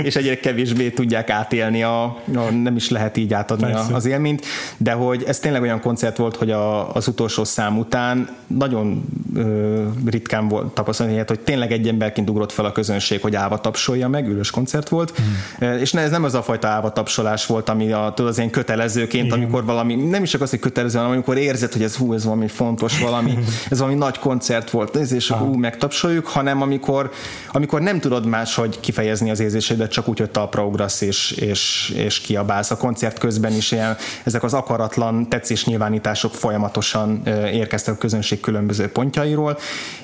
és 0.03 0.15
egyre 0.15 0.39
kevésbé 0.39 0.89
tudják 0.89 1.30
átélni, 1.30 1.84
a, 1.84 2.03
a 2.36 2.51
nem 2.63 2.76
is 2.76 2.89
lehet 2.89 3.18
így 3.18 3.34
átadni 3.34 3.72
a, 3.72 3.86
az 3.93 4.05
élményt, 4.05 4.45
de 4.78 4.91
hogy 4.91 5.24
ez 5.28 5.39
tényleg 5.39 5.61
olyan 5.61 5.82
koncert 5.82 6.18
volt, 6.18 6.36
hogy 6.36 6.51
a, 6.51 6.95
az 6.95 7.07
utolsó 7.07 7.43
szám 7.43 7.78
után 7.78 8.30
nagyon 8.47 9.05
ö, 9.36 9.84
ritkán 10.05 10.47
volt 10.47 10.74
tapasztalni, 10.74 11.24
hogy 11.28 11.39
tényleg 11.39 11.72
egy 11.72 11.88
ember 11.88 12.06
emberként 12.07 12.29
ugrott 12.29 12.51
fel 12.51 12.65
a 12.65 12.71
közönség, 12.71 13.21
hogy 13.21 13.35
állva 13.35 13.57
tapsolja 13.57 14.07
meg, 14.07 14.27
ülős 14.27 14.51
koncert 14.51 14.89
volt, 14.89 15.21
mm. 15.21 15.77
és 15.79 15.91
ne, 15.91 16.01
ez 16.01 16.11
nem 16.11 16.23
az 16.23 16.33
a 16.33 16.43
fajta 16.43 16.67
állva 16.67 16.91
tapsolás 16.91 17.45
volt, 17.45 17.69
ami 17.69 17.91
a, 17.91 18.11
tudod, 18.15 18.31
az 18.31 18.37
ilyen 18.37 18.49
kötelezőként, 18.49 19.25
Igen. 19.25 19.37
amikor 19.37 19.65
valami, 19.65 19.95
nem 19.95 20.23
is 20.23 20.29
csak 20.29 20.41
az, 20.41 20.49
hogy 20.49 20.59
kötelező, 20.59 20.97
hanem 20.97 21.11
amikor 21.11 21.37
érzed, 21.37 21.73
hogy 21.73 21.83
ez 21.83 21.95
hú, 21.95 22.13
ez 22.13 22.23
valami 22.23 22.47
fontos, 22.47 22.99
valami, 22.99 23.37
ez 23.69 23.79
valami 23.79 23.97
nagy 23.97 24.19
koncert 24.19 24.69
volt, 24.69 24.95
ez 24.95 25.11
és 25.11 25.29
Aha. 25.29 25.45
hú, 25.45 25.53
megtapsoljuk, 25.53 26.27
hanem 26.27 26.61
amikor, 26.61 27.11
amikor 27.51 27.81
nem 27.81 27.99
tudod 27.99 28.25
máshogy 28.25 28.79
kifejezni 28.79 29.29
az 29.29 29.39
érzésedet, 29.39 29.91
csak 29.91 30.07
úgy, 30.07 30.19
hogy 30.19 30.31
talpra 30.31 30.65
ugrasz 30.65 31.01
és, 31.01 31.31
és, 31.31 31.93
és 31.95 32.19
kiabálsz. 32.19 32.71
A 32.71 32.77
koncert 32.77 33.19
közben 33.19 33.53
is 33.53 33.71
ilyen, 33.71 33.95
ezek 34.23 34.43
az 34.43 34.53
akaratlan 34.53 35.29
tetszésnyilvánítások 35.29 36.33
folyamatosan 36.33 37.21
érkeztek 37.51 37.93
a 37.93 37.97
közönség 37.97 38.39
különböző 38.39 38.87
pontjairól, 38.87 39.57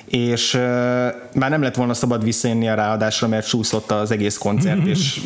és 0.05 0.53
már 1.33 1.49
nem 1.49 1.61
lett 1.61 1.75
volna 1.75 1.93
szabad 1.93 2.23
visszajönni 2.23 2.69
a 2.69 2.73
ráadásra, 2.73 3.27
mert 3.27 3.47
csúszott 3.47 3.91
az 3.91 4.11
egész 4.11 4.37
koncert, 4.37 4.85
és 4.85 5.21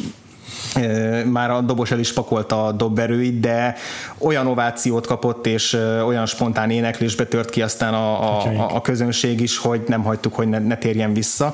már 1.25 1.51
a 1.51 1.61
dobos 1.61 1.91
el 1.91 1.99
is 1.99 2.13
pakolta 2.13 2.65
a 2.65 2.71
dobberőit, 2.71 3.39
de 3.39 3.75
olyan 4.17 4.47
ovációt 4.47 5.07
kapott, 5.07 5.45
és 5.45 5.73
olyan 6.05 6.25
spontán 6.25 6.69
éneklésbe 6.69 7.25
tört 7.25 7.49
ki 7.49 7.61
aztán 7.61 7.93
a, 7.93 8.37
a, 8.39 8.75
a 8.75 8.81
közönség 8.81 9.41
is, 9.41 9.57
hogy 9.57 9.81
nem 9.87 10.03
hagytuk, 10.03 10.33
hogy 10.33 10.47
ne, 10.47 10.59
ne 10.59 10.77
térjen 10.77 11.13
vissza 11.13 11.53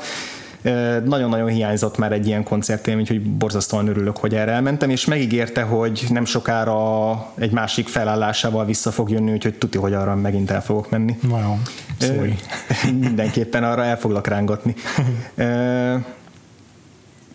nagyon-nagyon 1.05 1.47
hiányzott 1.47 1.97
már 1.97 2.11
egy 2.11 2.28
ilyen 2.28 2.43
koncertélmény, 2.43 3.07
hogy 3.07 3.22
borzasztóan 3.22 3.88
örülök, 3.88 4.18
hogy 4.18 4.36
erre 4.36 4.51
elmentem, 4.51 4.89
és 4.89 5.05
megígérte, 5.05 5.61
hogy 5.61 6.05
nem 6.09 6.26
sokára 6.26 7.11
egy 7.36 7.51
másik 7.51 7.88
felállásával 7.88 8.66
vissza 8.66 8.91
fog 8.91 9.09
jönni, 9.09 9.32
úgyhogy 9.32 9.57
tuti, 9.57 9.78
hogy 9.78 9.93
arra 9.93 10.16
megint 10.16 10.51
el 10.51 10.61
fogok 10.61 10.89
menni. 10.89 11.18
Wow. 11.30 11.55
Mindenképpen 12.99 13.64
arra 13.64 13.84
el 13.84 13.97
foglak 13.97 14.28
rángatni. 14.28 14.76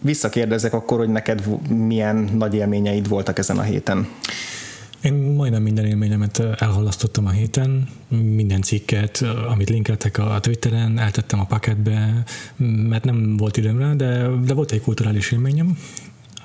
Visszakérdezek 0.01 0.73
akkor, 0.73 0.99
hogy 0.99 1.09
neked 1.09 1.43
milyen 1.69 2.17
nagy 2.17 2.55
élményeid 2.55 3.09
voltak 3.09 3.39
ezen 3.39 3.59
a 3.59 3.63
héten. 3.63 4.09
Én 5.03 5.15
majdnem 5.15 5.63
minden 5.63 5.85
élményemet 5.85 6.39
elhalasztottam 6.39 7.27
a 7.27 7.31
héten, 7.31 7.89
minden 8.09 8.63
cikket, 8.63 9.25
amit 9.49 9.69
linkeltek 9.69 10.19
a 10.19 10.39
Twitteren, 10.41 10.99
eltettem 10.99 11.41
a 11.41 11.45
paketbe, 11.45 12.25
mert 12.89 13.05
nem 13.05 13.37
volt 13.37 13.57
időm 13.57 13.79
rá, 13.79 13.93
de, 13.95 14.29
de 14.45 14.55
volt 14.55 14.73
egy 14.73 14.81
kulturális 14.81 15.33
élményem, 15.33 15.79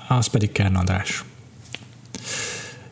az 0.08 0.26
pedig 0.26 0.52
Kern 0.52 0.74
András. 0.74 1.24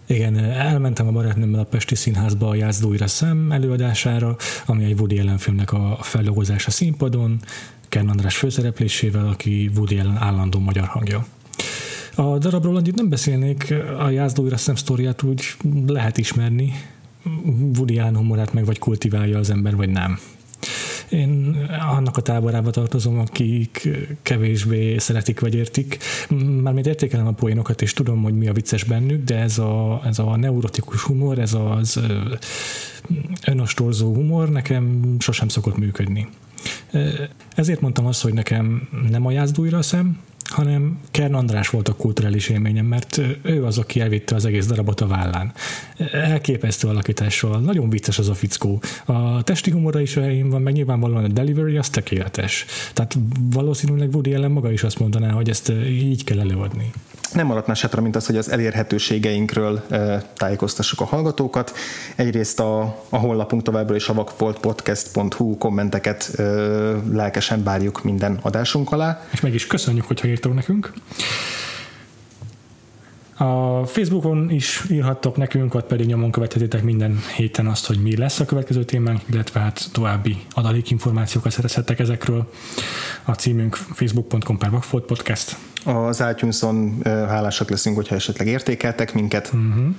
Igen, 0.07 0.39
elmentem 0.39 1.07
a 1.07 1.13
barátnőmmel 1.13 1.61
a 1.61 1.65
Pesti 1.65 1.95
Színházba 1.95 2.49
a 2.49 2.55
Játszóira 2.55 3.07
szem 3.07 3.53
előadására, 3.53 4.37
ami 4.67 4.85
egy 4.85 4.99
Woody 4.99 5.19
Allen 5.19 5.39
filmnek 5.39 5.73
a 5.73 5.99
feldolgozása 6.01 6.71
színpadon, 6.71 7.41
Kern 7.89 8.09
András 8.09 8.37
főszereplésével, 8.37 9.29
aki 9.29 9.71
Woody 9.77 9.99
Allen 9.99 10.17
állandó 10.17 10.59
magyar 10.59 10.87
hangja. 10.87 11.27
A 12.15 12.39
darabról 12.39 12.77
annyit 12.77 12.95
nem 12.95 13.09
beszélnék, 13.09 13.75
a 13.99 14.11
Jászló 14.11 14.57
Szem 14.57 14.75
sztoriát 14.75 15.23
úgy 15.23 15.43
lehet 15.87 16.19
ismerni, 16.19 16.73
Woody 17.77 17.99
humorát 17.99 18.53
meg 18.53 18.65
vagy 18.65 18.79
kultiválja 18.79 19.39
az 19.39 19.51
ember, 19.51 19.77
vagy 19.77 19.89
nem. 19.89 20.19
Én 21.09 21.57
annak 21.91 22.17
a 22.17 22.23
táborába 22.23 22.71
tartozom, 22.71 23.19
akik 23.19 23.89
kevésbé 24.23 24.99
szeretik 24.99 25.41
vagy 25.41 25.55
értik. 25.55 25.99
Mármint 26.63 26.87
értékelem 26.87 27.27
a 27.27 27.33
poénokat, 27.33 27.83
és 27.83 27.93
tudom, 27.93 28.23
hogy 28.23 28.35
mi 28.35 28.49
a 28.49 28.53
vicces 28.53 28.85
bennük, 28.85 29.25
de 29.25 29.39
ez 29.39 29.59
a, 29.59 30.03
ez 30.05 30.19
a 30.19 30.37
neurotikus 30.37 31.03
humor, 31.03 31.39
ez 31.39 31.55
az 31.55 32.01
önostorzó 33.47 34.15
humor 34.15 34.51
nekem 34.51 35.17
sosem 35.19 35.49
szokott 35.49 35.77
működni. 35.77 36.29
Ezért 37.55 37.81
mondtam 37.81 38.07
azt, 38.07 38.23
hogy 38.23 38.35
nekem 38.35 38.89
nem 39.11 39.27
a 39.27 39.31
jázdújra 39.31 39.83
szem, 39.83 40.19
hanem 40.45 41.01
Kern 41.11 41.35
András 41.35 41.69
volt 41.69 41.89
a 41.89 41.93
kulturális 41.93 42.49
élményem, 42.49 42.87
mert 42.87 43.21
ő 43.43 43.65
az, 43.65 43.79
aki 43.79 44.01
elvitte 44.01 44.35
az 44.35 44.45
egész 44.45 44.67
darabot 44.67 45.01
a 45.01 45.07
vállán. 45.07 45.53
Elképesztő 46.13 46.89
alakítással, 46.89 47.61
nagyon 47.61 47.91
vicces 47.91 48.19
az 48.19 48.29
a 48.29 48.35
fickó. 48.35 48.83
A 49.05 49.43
testi 49.43 49.71
humora 49.71 50.01
is 50.01 50.15
helyén 50.15 50.51
van, 50.51 50.63
meg 50.63 50.73
nyilvánvalóan 50.73 51.25
a 51.25 51.29
delivery 51.29 51.77
az 51.77 51.89
tökéletes. 51.89 52.65
Tehát 52.93 53.17
valószínűleg 53.53 54.09
Woody 54.13 54.35
Allen 54.35 54.51
maga 54.51 54.73
is 54.73 54.83
azt 54.83 54.99
mondaná, 54.99 55.31
hogy 55.31 55.49
ezt 55.49 55.73
így 55.87 56.25
kell 56.25 56.41
előadni 56.41 56.91
nem 57.35 57.47
maradt 57.47 57.67
más 57.67 57.81
hátra, 57.81 58.03
mint 58.03 58.17
az, 58.17 58.27
hogy 58.27 58.37
az 58.37 58.51
elérhetőségeinkről 58.51 59.83
tájékoztassuk 60.37 61.01
a 61.01 61.05
hallgatókat. 61.05 61.73
Egyrészt 62.17 62.61
a, 62.61 62.81
a 63.09 63.17
honlapunk 63.17 63.63
továbbra 63.63 63.95
is 63.95 64.09
a 64.09 64.15
vakfoltpodcast.hu 64.15 65.59
kommenteket 65.59 66.31
lelkesen 67.13 67.63
várjuk 67.63 68.03
minden 68.05 68.39
adásunk 68.43 68.93
alá. 68.93 69.27
És 69.33 69.41
meg 69.41 69.55
is 69.55 69.67
köszönjük, 69.67 70.07
hogyha 70.07 70.27
írtok 70.33 70.55
nekünk. 70.55 70.93
A 73.43 73.87
Facebookon 73.87 74.51
is 74.51 74.83
írhattok 74.91 75.37
nekünk, 75.37 75.75
ott 75.75 75.87
pedig 75.87 76.07
nyomon 76.07 76.31
követhetitek 76.31 76.83
minden 76.83 77.19
héten 77.37 77.67
azt, 77.67 77.87
hogy 77.87 78.03
mi 78.03 78.17
lesz 78.17 78.41
a 78.41 78.45
következő 78.45 78.85
témánk, 78.85 79.21
illetve 79.31 79.61
hát 79.61 79.89
további 79.93 80.37
adalékinformációkat 80.51 81.53
szerezhettek 81.53 81.99
ezekről. 81.99 82.51
A 83.25 83.33
címünk 83.33 83.75
facebook.com 83.75 84.59
per 84.59 84.71
podcast. 85.07 85.57
Az 85.85 86.25
iTunes-on 86.31 87.01
hálásak 87.05 87.71
leszünk, 87.71 87.97
hogyha 87.97 88.15
esetleg 88.15 88.47
értékeltek 88.47 89.15
minket. 89.15 89.51
Uh-huh. 89.55 89.95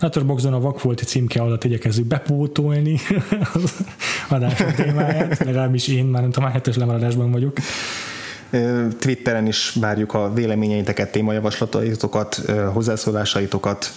Letterboxdon 0.00 0.52
a 0.52 0.60
vakfolti 0.60 1.04
címke 1.04 1.40
alatt 1.40 1.64
igyekezzük 1.64 2.06
bepótolni 2.06 2.98
az 3.54 3.84
adások 4.28 4.72
témáját, 4.72 5.38
legalábbis 5.44 5.88
én 5.88 6.04
már 6.04 6.22
nem 6.22 6.30
tudom, 6.30 6.50
hetes 6.50 6.76
lemaradásban 6.76 7.30
vagyok. 7.30 7.56
Twitteren 8.98 9.46
is 9.46 9.72
várjuk 9.80 10.14
a 10.14 10.32
véleményeiteket, 10.32 11.12
témajavaslataitokat, 11.12 12.34
hozzászólásaitokat. 12.72 13.92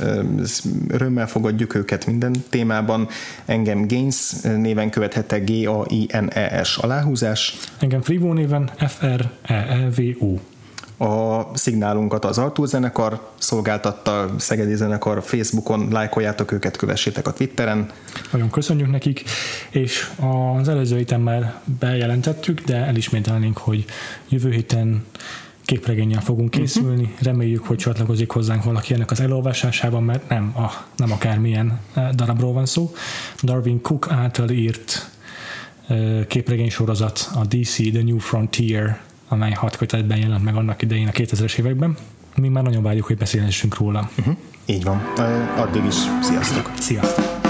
Örömmel 0.87 1.27
fogadjuk 1.27 1.75
őket 1.75 2.05
minden 2.05 2.35
témában. 2.49 3.07
Engem 3.45 3.87
Gains 3.87 4.31
néven 4.41 4.89
követhette 4.89 5.39
G-A-I-N-E-S 5.39 6.77
aláhúzás. 6.77 7.57
Engem 7.79 8.01
Frivo 8.01 8.33
néven 8.33 8.71
F-R-E-E-V-O 8.87 10.35
a 11.01 11.49
szignálunkat 11.53 12.25
az 12.25 12.37
Artúr 12.37 12.67
zenekar 12.67 13.29
szolgáltatta, 13.37 14.29
Szegedi 14.37 14.75
zenekar 14.75 15.23
Facebookon, 15.23 15.87
lájkoljátok 15.91 16.51
őket, 16.51 16.77
kövessétek 16.77 17.27
a 17.27 17.33
Twitteren. 17.33 17.89
Nagyon 18.31 18.49
köszönjük 18.49 18.91
nekik, 18.91 19.23
és 19.69 20.09
az 20.59 20.67
előző 20.67 20.97
héten 20.97 21.21
már 21.21 21.61
bejelentettük, 21.79 22.61
de 22.61 22.75
elismételnénk, 22.75 23.57
hogy 23.57 23.85
jövő 24.29 24.51
héten 24.51 25.05
képregényel 25.65 26.21
fogunk 26.21 26.49
mhm. 26.53 26.61
készülni. 26.61 27.03
Uh-huh. 27.03 27.21
Reméljük, 27.21 27.65
hogy 27.65 27.77
csatlakozik 27.77 28.29
hozzánk 28.29 28.63
valaki 28.63 28.93
ennek 28.93 29.11
az 29.11 29.19
elolvasásában, 29.19 30.03
mert 30.03 30.29
nem, 30.29 30.53
a, 30.57 30.85
nem 30.95 31.11
akármilyen 31.11 31.79
eh, 31.93 32.09
darabról 32.09 32.53
van 32.53 32.65
szó. 32.65 32.93
Darwin 33.43 33.81
Cook 33.81 34.07
által 34.11 34.49
írt 34.49 35.09
eh, 35.87 36.25
képregény 36.27 36.69
sorozat, 36.69 37.29
a 37.35 37.45
DC 37.45 37.75
The 37.75 38.03
New 38.03 38.17
Frontier 38.17 38.99
amely 39.31 39.51
hat 39.51 39.75
kötetben 39.77 40.17
jelent 40.17 40.43
meg 40.43 40.55
annak 40.55 40.81
idején 40.81 41.07
a 41.07 41.11
2000-es 41.11 41.57
években. 41.57 41.97
Mi 42.35 42.47
már 42.47 42.63
nagyon 42.63 42.83
várjuk, 42.83 43.05
hogy 43.05 43.17
beszélhessünk 43.17 43.77
róla. 43.77 44.09
Uh-huh. 44.17 44.35
Így 44.65 44.83
van. 44.83 45.01
Addig 45.57 45.83
is 45.85 45.95
sziasztok! 46.21 46.71
Sziasztok! 46.79 47.40